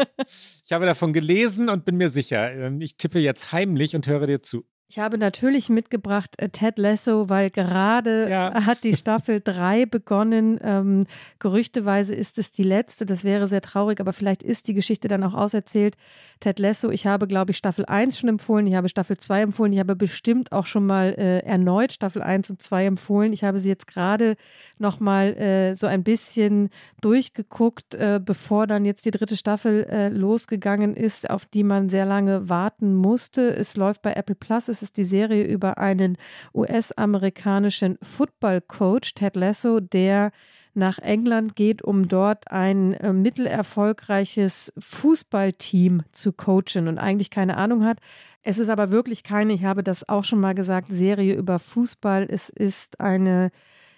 ich 0.64 0.72
habe 0.72 0.86
davon 0.86 1.12
gelesen 1.12 1.68
und 1.68 1.84
bin 1.84 1.98
mir 1.98 2.08
sicher. 2.08 2.50
Ähm, 2.50 2.80
ich 2.80 2.96
tippe 2.96 3.18
jetzt 3.18 3.52
heimlich 3.52 3.94
und 3.94 4.06
höre 4.06 4.26
dir 4.26 4.40
zu. 4.40 4.64
Ich 4.88 5.00
habe 5.00 5.18
natürlich 5.18 5.68
mitgebracht 5.68 6.34
äh, 6.38 6.48
Ted 6.48 6.78
Lasso, 6.78 7.28
weil 7.28 7.50
gerade 7.50 8.30
ja. 8.30 8.66
hat 8.66 8.84
die 8.84 8.94
Staffel 8.94 9.40
3 9.44 9.86
begonnen. 9.86 10.60
Ähm, 10.62 11.06
gerüchteweise 11.40 12.14
ist 12.14 12.38
es 12.38 12.52
die 12.52 12.62
letzte. 12.62 13.04
Das 13.04 13.24
wäre 13.24 13.48
sehr 13.48 13.62
traurig, 13.62 13.98
aber 13.98 14.12
vielleicht 14.12 14.44
ist 14.44 14.68
die 14.68 14.74
Geschichte 14.74 15.08
dann 15.08 15.24
auch 15.24 15.34
auserzählt. 15.34 15.96
Ted 16.38 16.60
Lasso, 16.60 16.90
ich 16.90 17.06
habe, 17.06 17.26
glaube 17.26 17.50
ich, 17.50 17.56
Staffel 17.56 17.84
1 17.84 18.18
schon 18.18 18.28
empfohlen. 18.28 18.66
Ich 18.66 18.74
habe 18.74 18.88
Staffel 18.88 19.16
2 19.16 19.42
empfohlen. 19.42 19.72
Ich 19.72 19.80
habe 19.80 19.96
bestimmt 19.96 20.52
auch 20.52 20.66
schon 20.66 20.86
mal 20.86 21.14
äh, 21.18 21.38
erneut 21.40 21.92
Staffel 21.92 22.22
1 22.22 22.50
und 22.50 22.62
2 22.62 22.86
empfohlen. 22.86 23.32
Ich 23.32 23.42
habe 23.42 23.58
sie 23.58 23.68
jetzt 23.68 23.88
gerade 23.88 24.36
noch 24.78 25.00
mal 25.00 25.36
äh, 25.36 25.74
so 25.74 25.88
ein 25.88 26.04
bisschen 26.04 26.68
durchgeguckt, 27.00 27.94
äh, 27.94 28.20
bevor 28.22 28.68
dann 28.68 28.84
jetzt 28.84 29.04
die 29.04 29.10
dritte 29.10 29.36
Staffel 29.36 29.84
äh, 29.90 30.08
losgegangen 30.10 30.94
ist, 30.94 31.28
auf 31.28 31.46
die 31.46 31.64
man 31.64 31.88
sehr 31.88 32.04
lange 32.04 32.48
warten 32.48 32.94
musste. 32.94 33.54
Es 33.56 33.76
läuft 33.76 34.02
bei 34.02 34.12
Apple 34.12 34.36
Plus. 34.36 34.75
Es 34.76 34.82
ist 34.82 34.98
die 34.98 35.06
Serie 35.06 35.44
über 35.44 35.78
einen 35.78 36.18
US-amerikanischen 36.54 37.96
Football-Coach, 38.02 39.14
Ted 39.14 39.34
Lasso, 39.34 39.80
der 39.80 40.32
nach 40.74 40.98
England 40.98 41.56
geht, 41.56 41.80
um 41.80 42.08
dort 42.08 42.50
ein 42.50 42.92
äh, 42.92 43.14
mittelerfolgreiches 43.14 44.74
Fußballteam 44.76 46.02
zu 46.12 46.34
coachen 46.34 46.88
und 46.88 46.98
eigentlich 46.98 47.30
keine 47.30 47.56
Ahnung 47.56 47.86
hat. 47.86 48.00
Es 48.42 48.58
ist 48.58 48.68
aber 48.68 48.90
wirklich 48.90 49.22
keine, 49.22 49.54
ich 49.54 49.64
habe 49.64 49.82
das 49.82 50.06
auch 50.10 50.24
schon 50.24 50.40
mal 50.40 50.54
gesagt, 50.54 50.88
Serie 50.90 51.34
über 51.34 51.58
Fußball. 51.58 52.26
Es 52.28 52.50
ist 52.50 53.00
eine 53.00 53.50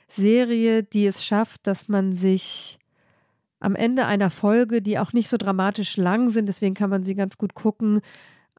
Serie, 0.07 0.85
die 0.85 1.07
es 1.07 1.25
schafft, 1.25 1.67
dass 1.67 1.89
man 1.89 2.13
sich 2.13 2.79
am 3.59 3.75
Ende 3.75 4.07
einer 4.07 4.31
Folge, 4.31 4.81
die 4.81 5.01
auch 5.01 5.13
nicht 5.13 5.29
so 5.29 5.39
dramatisch 5.39 5.97
lang 5.97 6.29
sind, 6.29 6.47
deswegen 6.47 6.77
kann 6.77 6.91
man 6.91 7.03
sie 7.03 7.17
ganz 7.17 7.37
gut 7.37 7.55
gucken, 7.55 8.01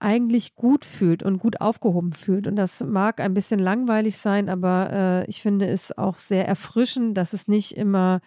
eigentlich 0.02 0.56
gut 0.56 0.86
fühlt 0.86 1.24
und 1.24 1.40
gut 1.40 1.62
aufgehoben 1.62 2.14
fühlt. 2.14 2.48
Und 2.48 2.56
das 2.56 2.84
mag 2.84 3.20
ein 3.20 3.34
bisschen 3.34 3.60
langweilig 3.60 4.18
sein, 4.18 4.50
aber 4.50 4.90
äh, 4.92 5.26
ich 5.30 5.42
finde 5.42 5.68
es 5.68 5.98
auch 5.98 6.20
sehr 6.20 6.48
erfrischend, 6.48 7.18
dass 7.18 7.34
es 7.34 7.48
nicht 7.48 7.76
immer 7.76 8.22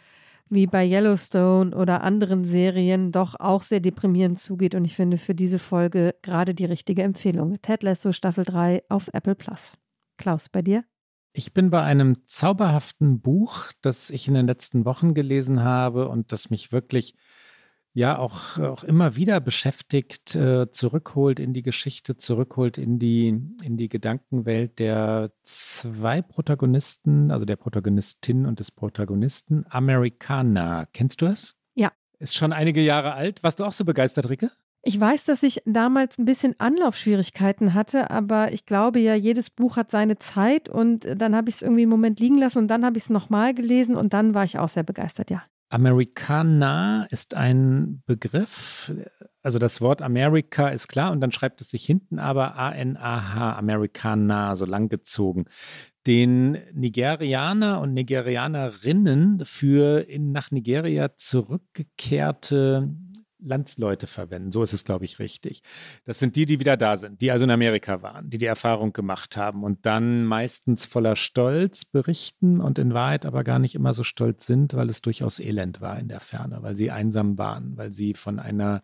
wie 0.49 0.67
bei 0.67 0.87
Yellowstone 0.87 1.75
oder 1.75 2.03
anderen 2.03 2.45
Serien 2.45 3.11
doch 3.11 3.41
auch 3.41 3.63
sehr 3.63 3.81
deprimierend 3.81 4.39
zugeht. 4.39 4.75
Und 4.75 4.85
ich 4.85 4.95
finde 4.95 5.17
für 5.17 5.35
diese 5.35 5.59
Folge 5.59 6.15
gerade 6.21 6.55
die 6.55 6.67
richtige 6.67 7.03
Empfehlung. 7.03 7.61
Ted 7.63 7.83
Lasso 7.83 8.13
Staffel 8.13 8.45
3 8.45 8.83
auf 8.91 9.09
Apple 9.15 9.35
Plus. 9.35 9.79
Klaus, 10.19 10.51
bei 10.51 10.61
dir? 10.61 10.85
Ich 11.33 11.55
bin 11.55 11.71
bei 11.71 11.83
einem 11.83 12.27
zauberhaften 12.27 13.23
Buch, 13.23 13.73
das 13.81 14.11
ich 14.11 14.29
in 14.29 14.35
den 14.35 14.47
letzten 14.47 14.85
Wochen 14.85 15.15
gelesen 15.15 15.63
habe 15.63 16.09
und 16.09 16.31
das 16.31 16.51
mich 16.51 16.71
wirklich 16.73 17.15
ja 17.95 18.19
auch, 18.19 18.59
auch 18.59 18.85
immer 18.85 19.17
wieder 19.17 19.41
beschäftigt, 19.41 20.35
äh, 20.35 20.71
zurückholt 20.71 21.39
in 21.39 21.53
die 21.53 21.63
Geschichte, 21.63 22.17
zurückholt 22.17 22.79
in 22.79 22.99
die, 22.99 23.29
in 23.63 23.77
die 23.77 23.89
Gedankenwelt 23.89 24.79
der 24.79 25.33
zwei 25.43 26.23
Protagonisten, 26.23 27.31
also 27.31 27.45
der 27.45 27.57
Protagonistin 27.57 28.47
und 28.47 28.61
des 28.61 28.71
Protagonisten, 28.71 29.65
Amerikaner. 29.69 30.87
Kennst 30.93 31.21
du 31.21 31.27
es? 31.27 31.55
Ja. 31.75 31.93
Ist 32.19 32.35
schon 32.35 32.53
einige 32.53 32.81
Jahre 32.81 33.13
alt. 33.13 33.43
Warst 33.43 33.61
du 33.61 33.65
auch 33.65 33.73
so 33.73 33.85
begeistert, 33.85 34.29
Ricke? 34.29 34.51
Ich 34.85 34.99
weiß, 34.99 35.27
dass 35.27 35.45
ich 35.45 35.63
damals 35.65 36.19
ein 36.19 36.25
bisschen 36.25 36.59
Anlaufschwierigkeiten 36.59 37.73
hatte, 37.73 38.11
aber 38.11 38.53
ich 38.53 38.67
glaube 38.67 38.99
ja, 38.99 39.15
jedes 39.15 39.49
Buch 39.49 39.77
hat 39.77 39.93
seine 39.93 40.19
Zeit 40.19 40.69
und 40.69 41.07
dann 41.17 41.37
habe 41.37 41.51
ich 41.51 41.57
es 41.57 41.63
irgendwie 41.63 41.83
einen 41.83 41.91
Moment 41.91 42.19
liegen 42.19 42.39
lassen 42.39 42.59
und 42.59 42.69
dann 42.69 42.85
habe 42.85 42.99
ich 42.99 43.05
es 43.05 43.11
nochmal 43.11 43.55
gelesen 43.55 43.95
und 43.97 44.13
dann 44.13 44.35
war 44.35 44.43
ich 44.43 44.59
auch 44.59 44.69
sehr 44.69 44.83
begeistert, 44.83 45.31
ja. 45.31 45.45
Americana 45.73 47.07
ist 47.09 47.35
ein 47.35 48.03
Begriff, 48.05 48.93
also 49.43 49.59
das 49.59 49.81
Wort 49.81 50.03
Amerika 50.03 50.69
ist 50.69 50.87
klar 50.87 51.13
und 51.13 51.21
dann 51.21 51.33
schreibt 51.33 51.63
es 51.63 51.71
sich 51.71 51.87
hinten 51.87 52.19
aber 52.19 52.59
A-N-A-H, 52.59 53.57
Americana, 53.57 54.55
so 54.55 54.67
langgezogen, 54.67 55.47
den 56.07 56.59
Nigerianer 56.75 57.81
und 57.81 57.95
Nigerianerinnen 57.95 59.47
für 59.47 60.07
in, 60.09 60.31
nach 60.33 60.51
Nigeria 60.51 61.17
zurückgekehrte 61.17 62.91
Landsleute 63.45 64.07
verwenden. 64.07 64.53
So 64.53 64.63
ist 64.63 64.73
es, 64.73 64.85
glaube 64.85 65.05
ich, 65.05 65.19
richtig. 65.19 65.63
Das 66.05 66.19
sind 66.19 66.37
die, 66.37 66.47
die 66.47 66.61
wieder 66.61 66.77
da 66.77 66.97
sind, 66.97 67.21
die 67.21 67.31
also 67.31 67.45
in 67.45 67.51
Amerika 67.51 68.03
waren, 68.03 68.31
die 68.31 68.39
die 68.39 68.47
Erfahrung 68.47 68.93
gemacht 68.93 69.37
haben 69.37 69.65
und 69.65 69.85
dann 69.87 70.25
meistens 70.25 70.87
voller 70.87 71.17
Stolz 71.17 71.85
berichten 71.85 72.61
und 72.61 72.79
in 72.79 72.95
Wahrheit 72.95 73.27
aber 73.27 73.45
gar 73.45 73.59
nicht 73.59 73.75
immer 73.75 73.95
so 73.95 74.05
stolz 74.05 74.47
sind, 74.47 74.75
weil 74.75 74.89
es 74.89 75.01
durchaus 75.01 75.39
elend 75.39 75.81
war 75.81 75.99
in 75.99 76.09
der 76.09 76.21
Ferne, 76.21 76.63
weil 76.63 76.77
sie 76.77 76.91
einsam 76.91 77.39
waren, 77.39 77.77
weil 77.77 77.93
sie 77.93 78.15
von 78.15 78.39
einer 78.39 78.83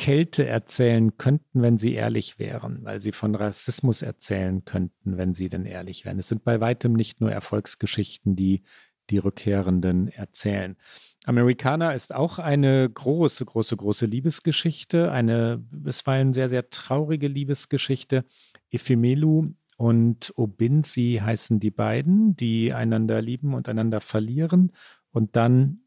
Kälte 0.00 0.46
erzählen 0.46 1.18
könnten, 1.18 1.60
wenn 1.60 1.76
sie 1.76 1.92
ehrlich 1.92 2.38
wären, 2.38 2.84
weil 2.84 3.00
sie 3.00 3.12
von 3.12 3.34
Rassismus 3.34 4.00
erzählen 4.00 4.64
könnten, 4.64 5.18
wenn 5.18 5.34
sie 5.34 5.50
denn 5.50 5.66
ehrlich 5.66 6.06
wären. 6.06 6.18
Es 6.18 6.28
sind 6.28 6.42
bei 6.42 6.58
weitem 6.58 6.94
nicht 6.94 7.20
nur 7.20 7.30
Erfolgsgeschichten, 7.30 8.34
die 8.34 8.62
die 9.10 9.18
Rückkehrenden 9.18 10.08
erzählen. 10.08 10.78
Americana 11.26 11.92
ist 11.92 12.14
auch 12.14 12.38
eine 12.38 12.88
große, 12.88 13.44
große, 13.44 13.76
große 13.76 14.06
Liebesgeschichte, 14.06 15.12
eine 15.12 15.58
bisweilen 15.70 16.32
sehr, 16.32 16.48
sehr 16.48 16.70
traurige 16.70 17.28
Liebesgeschichte. 17.28 18.24
Ephemelu 18.70 19.52
und 19.76 20.32
Obinzi 20.36 21.20
heißen 21.22 21.60
die 21.60 21.70
beiden, 21.70 22.36
die 22.36 22.72
einander 22.72 23.20
lieben 23.20 23.54
und 23.54 23.68
einander 23.68 24.00
verlieren. 24.00 24.72
Und 25.12 25.36
dann 25.36 25.80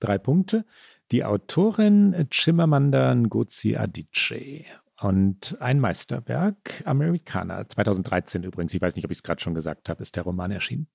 drei 0.00 0.18
Punkte. 0.18 0.64
Die 1.12 1.24
Autorin 1.24 2.26
Chimamanda 2.30 3.14
Ngozi 3.14 3.76
Adichie. 3.76 4.66
Und 5.00 5.56
ein 5.60 5.80
Meisterwerk, 5.80 6.82
Americana, 6.86 7.68
2013 7.68 8.42
übrigens, 8.44 8.72
ich 8.72 8.80
weiß 8.80 8.94
nicht, 8.94 9.04
ob 9.04 9.10
ich 9.10 9.18
es 9.18 9.22
gerade 9.22 9.42
schon 9.42 9.54
gesagt 9.54 9.88
habe, 9.88 10.02
ist 10.02 10.16
der 10.16 10.22
Roman 10.22 10.50
erschienen. 10.50 10.86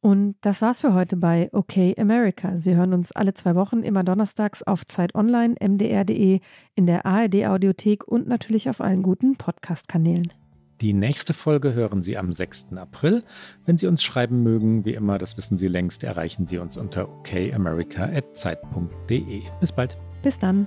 Und 0.00 0.36
das 0.40 0.62
war's 0.62 0.80
für 0.80 0.94
heute 0.94 1.16
bei 1.16 1.50
OK 1.52 1.76
America. 1.98 2.56
Sie 2.56 2.74
hören 2.74 2.94
uns 2.94 3.12
alle 3.12 3.34
zwei 3.34 3.54
Wochen 3.54 3.82
immer 3.82 4.02
donnerstags 4.02 4.62
auf 4.62 4.86
Zeit 4.86 5.14
Online, 5.14 5.56
mdr.de, 5.60 6.40
in 6.74 6.86
der 6.86 7.04
ARD 7.04 7.46
Audiothek 7.46 8.08
und 8.08 8.26
natürlich 8.26 8.70
auf 8.70 8.80
allen 8.80 9.02
guten 9.02 9.36
Podcast-Kanälen. 9.36 10.32
Die 10.80 10.94
nächste 10.94 11.34
Folge 11.34 11.74
hören 11.74 12.00
Sie 12.00 12.16
am 12.16 12.32
6. 12.32 12.68
April. 12.76 13.24
Wenn 13.66 13.76
Sie 13.76 13.86
uns 13.86 14.02
schreiben 14.02 14.42
mögen, 14.42 14.86
wie 14.86 14.94
immer, 14.94 15.18
das 15.18 15.36
wissen 15.36 15.58
Sie 15.58 15.68
längst, 15.68 16.02
erreichen 16.02 16.46
Sie 16.46 16.56
uns 16.56 16.78
unter 16.78 17.10
okamerica.zeit.de. 17.10 19.42
Bis 19.60 19.72
bald. 19.72 19.98
Bis 20.22 20.38
dann. 20.38 20.66